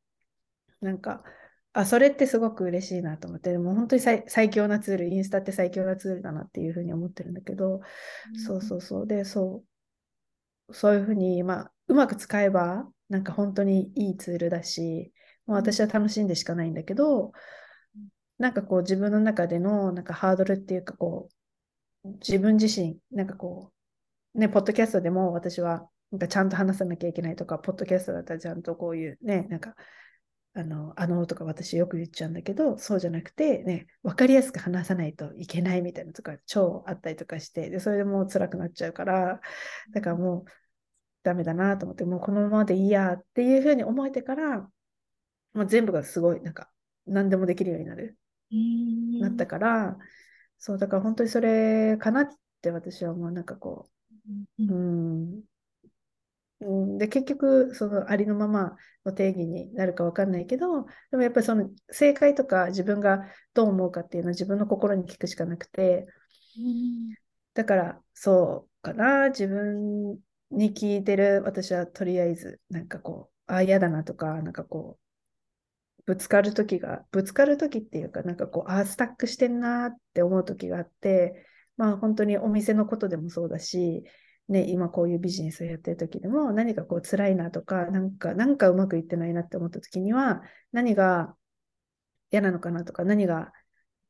[0.82, 1.24] なんか
[1.74, 7.82] あそれってすごく嬉しいなと思ってもう本当に最最強なツールインスタって最強なツールだなっていうふうに思ってるんだけど、
[8.34, 9.64] うん、そうそうそうでそ
[10.70, 15.12] うそういうふうに、まあ、うまく使えばなんか本当にいいツールだし
[15.46, 17.34] もう私は楽しんでしかないんだけど、
[18.38, 21.30] なんかこう自分の中でのなんかハードルっていうかこ
[22.04, 23.73] う自分自身なんかこう
[24.36, 29.76] ねポッドキャストでも私はなんかちゃんと話さなきゃいけないとかポッドキャストだったらちゃんとこういうねなんか
[30.56, 39.42] あのあのとか私よく言っちゃうんだけどそうじゃなくてね分かりやすく話さないといけないみたいなとか超あったりとかしてでそれでもう辛くなっちゃうから
[39.94, 40.52] だからもう
[41.24, 44.70] ダメだなと思ってもうこのままでいいやっていうふうに思えてから
[45.54, 46.70] まあ、全部がすごいなんか
[47.06, 48.18] 何でもできるようになる
[49.22, 49.98] なったから
[50.58, 52.30] そうだから本当にそれかなっ
[52.62, 53.92] て私はもうなんかこう、
[54.60, 55.44] うん、
[56.62, 58.76] うん、で結局そのありのまま
[59.06, 63.24] の定義になるか分かんないけどでもやっぱりその正解とか自分が
[63.54, 66.08] どう思うかっていうのは自分の心に聞くしかなくて、
[66.58, 67.14] うん、
[67.54, 69.30] だからそうかな。
[69.30, 70.20] 自分
[70.52, 75.04] に聞いてる私はとりあえずなんかこうああ嫌だなとかなんかこう
[76.06, 81.46] ぶつかる時が、ぶつかる時っていうか、なんかこう、ああ、スタックしてんなって思う時があって、
[81.78, 84.04] まあ本当にお店のことでもそうだし、
[84.50, 90.42] ね、今こういうビジネスをやってる時でも何かこう辛いなとか、なんか、なんかうまくいってないなって思った時には、
[90.72, 91.36] 何が
[92.32, 93.54] 嫌なのかなとか、何が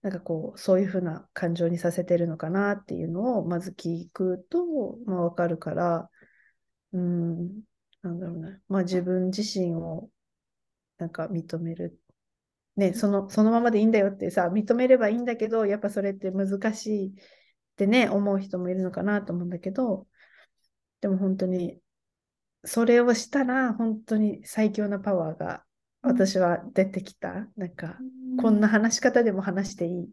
[0.03, 6.09] なんかこう、そういうふうな感情にさせてるのかなっていうのをまず聞くと、まあわかるから、
[6.91, 7.63] うん、
[8.01, 10.09] なんだろうな、まあ自分自身を
[10.97, 11.99] なんか認める。
[12.75, 17.15] ね、そのそのままでいいんだよってさ、認めればいいんだけど、やっぱそれって難しい
[17.73, 20.07] ってね、思う人もいるのかなと思うんだけど、
[21.01, 21.79] でも本当に、
[22.65, 25.65] それをしたら、本当に最強なパワーが
[26.01, 27.47] 私は出てきた。
[27.57, 27.97] なんか、
[28.39, 30.09] こんな話し方でも話してい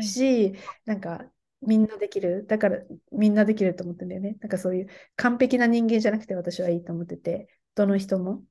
[0.00, 0.54] いし、はい、
[0.84, 1.30] なんか、
[1.62, 2.46] みんなできる。
[2.46, 2.78] だから、
[3.12, 4.36] みんなできると思ってんだよね。
[4.40, 8.42] なんかそういう完璧な人間じゃなくて私はいいと思ってて、どの人も。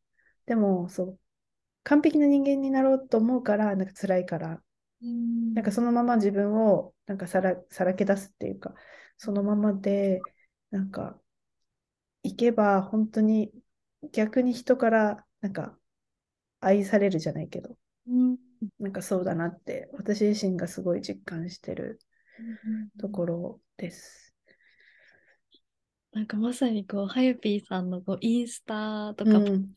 [0.46, 1.20] でも、そう、
[1.84, 4.64] 完璧な人間になろうと思うから、なんか辛いから、ん
[5.02, 8.74] なんかそのまま自分をなんかさらさらけ出すっていうか、
[9.18, 10.20] そのままで、
[10.72, 11.20] なんか、
[12.24, 13.52] いけば本当に
[14.12, 15.78] 逆に人からなんか
[16.60, 18.38] 愛されるじゃないけど、うん、
[18.80, 22.00] なんかそうだなって私自身がすごい実感してる
[23.00, 24.36] ところです。
[26.12, 29.70] なんかまさにこう、はゆぴーさんのこうインスタとか、うん、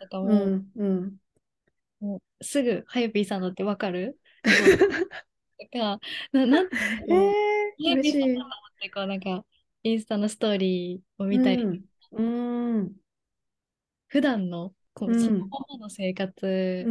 [0.00, 1.16] とかも、うんうん、
[2.00, 4.18] もうすぐはゆぴーさんだってわかる？
[4.42, 6.00] とか、
[6.32, 8.48] ななんていうの、えー、はゆぴーさんだっ
[8.80, 9.44] てこうなんか、
[9.84, 12.96] インスタのストーリーを見たり、うん、うん。
[14.08, 16.84] 普段のこう、そのままの生活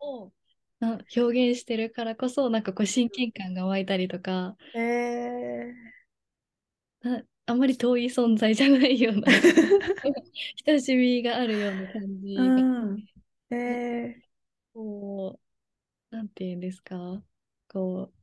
[0.00, 0.32] を、
[0.80, 9.28] な表現してるからこそ、なんかこう親近感が湧いたりとか、えー、あんまり遠い存在じゃないような
[10.66, 13.06] 親しみがあるような感じが、うん、
[13.50, 14.22] えー、
[14.74, 15.45] こう、
[16.16, 16.96] なんていうんですか、
[17.68, 18.14] こう、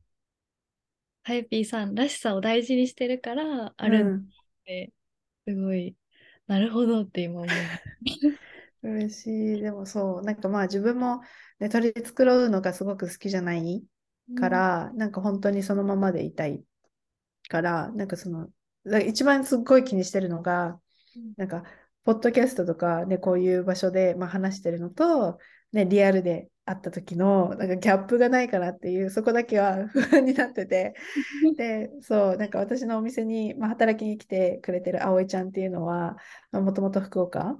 [1.22, 4.22] ハイピーさんらしさを大事にしてるからあるんっ
[4.64, 4.92] て、
[5.46, 5.96] うん、すごい、
[6.48, 7.46] なるほどって今思う。
[8.82, 9.60] 嬉しい。
[9.60, 11.20] でもそう、なんかまあ自分も、
[11.60, 13.84] ね、取り繕うのがすごく好きじゃない
[14.34, 16.64] から、うん、なんか本当にそのままでいたい
[17.48, 18.48] から、なんかその、
[19.06, 20.80] 一番すっごい気にしてるのが、
[21.16, 21.62] うん、なんか、
[22.02, 25.38] ポッドキャストとか、ね、こういう場所で、まあ、話してるのと、
[25.70, 30.94] ね、リアルで会った時のなんかギャップがないかなっていうそこだけは不安になってて。
[31.56, 36.16] でそうなんか私のお店に、まあ、働きに来てくれてる葵ちゃんっていうのは
[36.52, 37.58] もともと福岡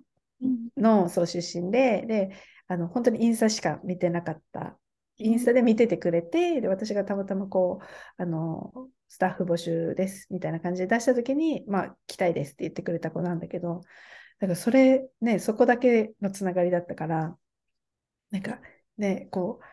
[0.76, 2.31] のそう出身でで
[2.66, 4.78] あの本当にインスタしか見てなかった。
[5.16, 7.85] インスタで見ててくれてで私がたまたまこう
[8.22, 8.72] あの
[9.09, 13.82] スタッフ募集ですみたいな感じで出した時にまあ来たいですって言ってくれた子なんだけど
[14.40, 17.36] だからそれねそこだけのつながりだったから
[18.32, 18.59] なんか
[18.99, 19.65] ね、こう、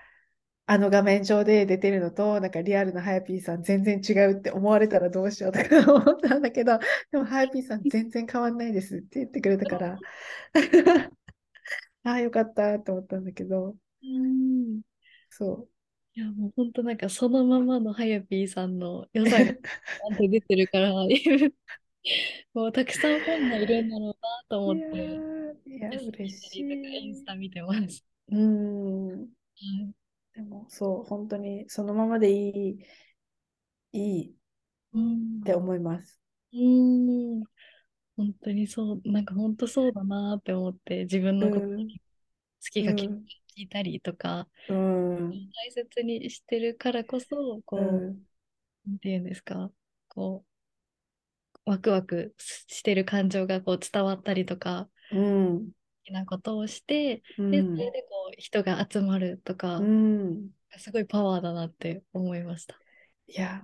[0.66, 6.80] あの画面上で出てるのと、なんかリアルなハヤピーさん全然違うって思われたらどうしようとか思ったんだけど、
[7.12, 10.00] でもハヤピーさん全然変わんないですって言ってくれたから、
[12.04, 14.82] ああ、よかったと思ったんだけど、うん、
[15.30, 15.70] そう。
[16.14, 19.54] いや、もう本当なんかそのままのハヤピーさんの良さが
[20.20, 20.92] 出てるから、
[22.54, 24.16] もうたくさんファンがいるんだろうな
[24.50, 24.98] と思って、
[25.70, 27.08] いや、いや嬉しい。
[27.08, 28.11] インスタ見てます。
[28.32, 29.26] うん。
[30.34, 32.80] でも、そう、本当にそのままでいい、
[33.92, 34.36] いい
[35.42, 36.20] って思います。
[36.54, 37.44] うん。
[38.16, 41.76] 本当にそう、なんか本当そうだなって思って、自分のこと好
[42.72, 43.10] きが聞
[43.56, 48.26] いたりとか、うん、大切にしてるからこそ、こう、うん、
[48.86, 49.72] なんていうんですか、
[50.08, 50.46] こ
[51.66, 55.72] う、ワクワクしてる感情がこう伝わったりとか、うん、好
[56.04, 62.76] きなことをして、うん、で、それでこう人が集まるとか、うん、すごいパワーだなって思いました。
[63.28, 63.64] いや、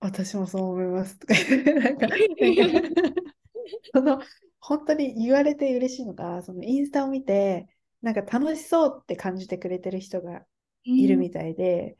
[0.00, 1.18] 私もそう思います。
[1.28, 2.08] なんか、
[3.94, 4.20] その
[4.60, 7.68] 本当に言われて嬉しいのが、そのインスタを見て、
[8.02, 10.44] なんか楽しそうって感じてくれてる人が
[10.84, 11.96] いるみたいで、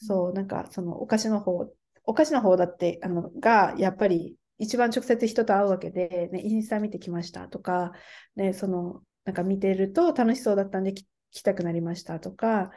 [0.00, 1.72] うん、そう、なんかそのお菓子の方、
[2.04, 7.92] お菓子の方だって、あの、が、やっぱり一番直接人と会うわけで、ね、インスタ見てきましたとか、
[8.36, 12.70] ね、その、なんか見てると楽しそうだったんで来たくなりましたとか、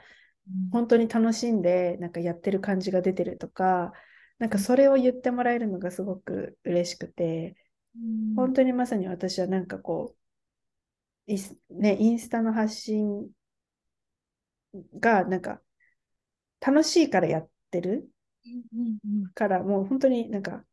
[0.47, 3.91] うん、本当に楽しんで、なんかやってる感じが出てるとか、
[4.39, 7.55] なんかそれを言ってもらえるのがすごく嬉しくて、
[8.35, 10.15] 本当にまさに私はなんかこ
[11.27, 11.37] う、い
[11.69, 13.29] ね、インスタの発信
[14.99, 15.61] がなんか
[16.59, 18.09] 楽しいからやってる
[19.33, 20.63] からもう本当になんか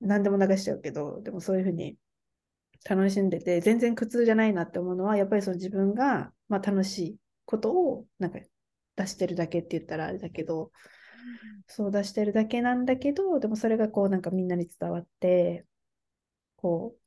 [0.00, 1.96] 何でも流しちゃうけど、でもそういうふうに
[2.88, 8.38] 楽しんでて、全然苦痛じゃないなって思うのは、やっぱりその自分が、まあ、楽しいことをなんか
[8.96, 10.70] 出してるだけって言ったらあれだけど、
[11.66, 15.66] そう出してるだけなんだけど、でもそれがこうなんかみんなに伝わって、
[16.56, 17.00] こう、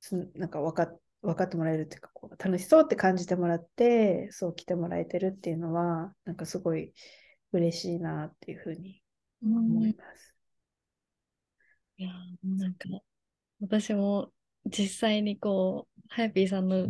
[0.00, 0.92] そのなんか分か
[1.22, 6.92] 分かってもらえるっていうかこう、楽しそうって感じてもらって、そう来てもらえてるっていうのは、なんかすごい
[7.52, 9.02] 嬉しいなっていうふうに
[9.42, 10.35] 思います。
[11.98, 12.10] いや、
[12.44, 12.88] なんか、
[13.60, 14.30] 私も
[14.66, 16.88] 実際にこう、ハヤピーさんの、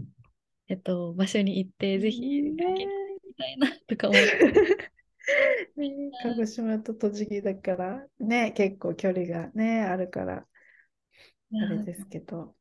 [0.69, 4.93] えっと、場所に行って、ぜひ、みたいなとか思って。
[6.23, 10.47] 鹿児島と栃木だからね、結構距離がね、あるから、
[11.53, 12.57] あれですけど。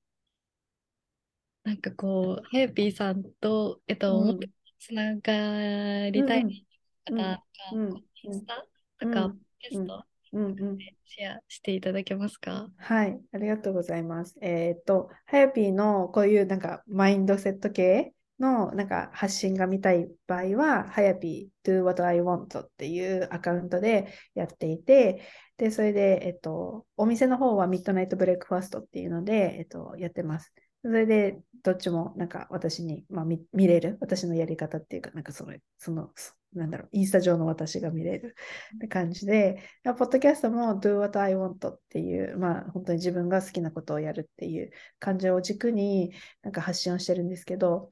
[1.64, 4.40] なんかこう、ハヤピーさんと、えっと、うん、
[4.78, 6.68] つながりたい
[7.06, 7.44] 方が、
[7.74, 8.66] うん、インスタ
[9.00, 12.68] とか、ゲスト、うんうん、シェアしていただけますか？
[12.78, 14.36] はい、ありがとうございます。
[14.42, 25.22] えっ、と、ハヤピーのこういうなんかマインドセット系のなんか発信が見たい場合は、はやぴ do what I want っていうアカウントでやっていて、
[25.58, 30.54] で、それで、えっと、お店の方はミッドナイトブレイクファーストっていうので、えっと、やってます。
[30.86, 36.12] それで、どっちもなんか私に、まあ、見れる、私のやり方っていうか、なんかその、その、
[36.54, 38.36] なんだろう、インスタ上の私が見れる
[38.76, 46.12] って感じで、ポッドキャストも Do What I Want っていう、まあ本当に自分が好きなことをやるっていう感じを軸に
[46.44, 47.90] なんか発信をしてるんですけど、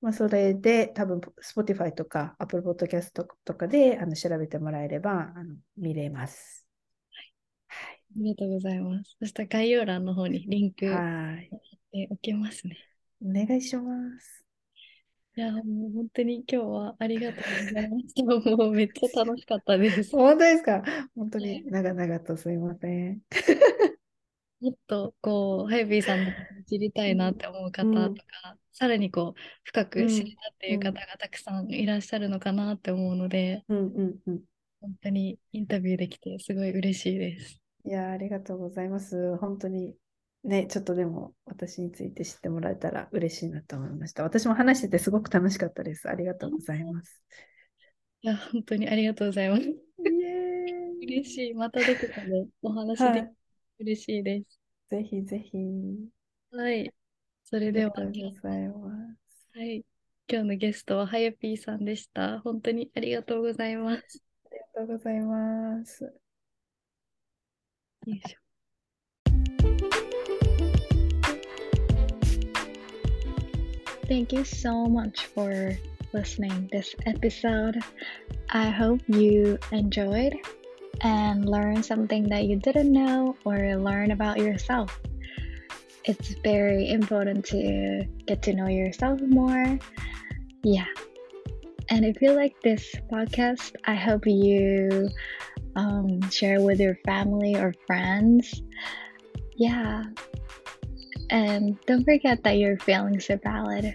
[0.00, 3.12] まあ、それで多分 Spotify とか Apple Podcast
[3.44, 6.66] とかであの調べてもらえればあの見れます。
[7.12, 7.32] はい。
[7.94, 9.16] ありがとうございます。
[9.20, 12.76] そしたら概要欄の方にリンク貼っておきますね。
[13.24, 13.82] お願いしま
[14.18, 14.44] す。
[15.36, 15.62] いや、もう
[15.94, 18.56] 本当に今日はありがとうございました。
[18.56, 20.10] もうめっちゃ楽しかったです。
[20.10, 20.82] 本当ですか？
[21.14, 23.20] 本当に長々とすいません。
[24.60, 26.30] もっとこう、ハイビーさんの
[26.68, 28.14] 知りたいなって思う方とか、うん、
[28.72, 34.40] さらにこう、深く知りたっていう方がたくさんいらっしゃるのかなって思うので、うんうんうん、
[34.80, 37.60] 本当にインタビューできてすごい嬉しいです。
[37.84, 39.36] いや、ありがとうございます。
[39.38, 39.94] 本当に
[40.44, 44.24] ね、ちょっとでも私について知ってもらえたら嬉しいなと思いました。
[44.24, 46.08] 私も話しててすごく楽しかったです。
[46.08, 47.22] ありがとうございます。
[48.22, 49.62] いや、本当にありがとうございます。
[51.00, 51.54] 嬉しい。
[51.54, 53.32] またどこかでお話で、はい
[53.78, 54.60] 嬉しいです。
[54.90, 55.58] ぜひぜひ。
[56.52, 56.92] はい。
[57.42, 58.90] それでは、ありがとうございま
[59.28, 59.58] す。
[59.58, 59.84] はい。
[60.28, 62.40] 今日のゲストははやぴーさんでした。
[62.40, 64.22] 本当にありがとうございます。
[64.46, 66.04] ありがとうございます。
[66.04, 66.12] よ
[68.06, 68.41] いしょ。
[74.12, 75.72] Thank you so much for
[76.12, 77.80] listening this episode.
[78.50, 80.34] I hope you enjoyed
[81.00, 85.00] and learn something that you didn't know or learn about yourself.
[86.04, 89.78] It's very important to get to know yourself more.
[90.62, 90.92] Yeah.
[91.88, 95.08] And if you like this podcast, I hope you
[95.74, 98.60] um, share with your family or friends.
[99.56, 100.04] Yeah.
[101.32, 103.94] And don't forget that your feelings are valid.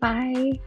[0.00, 0.58] Bye.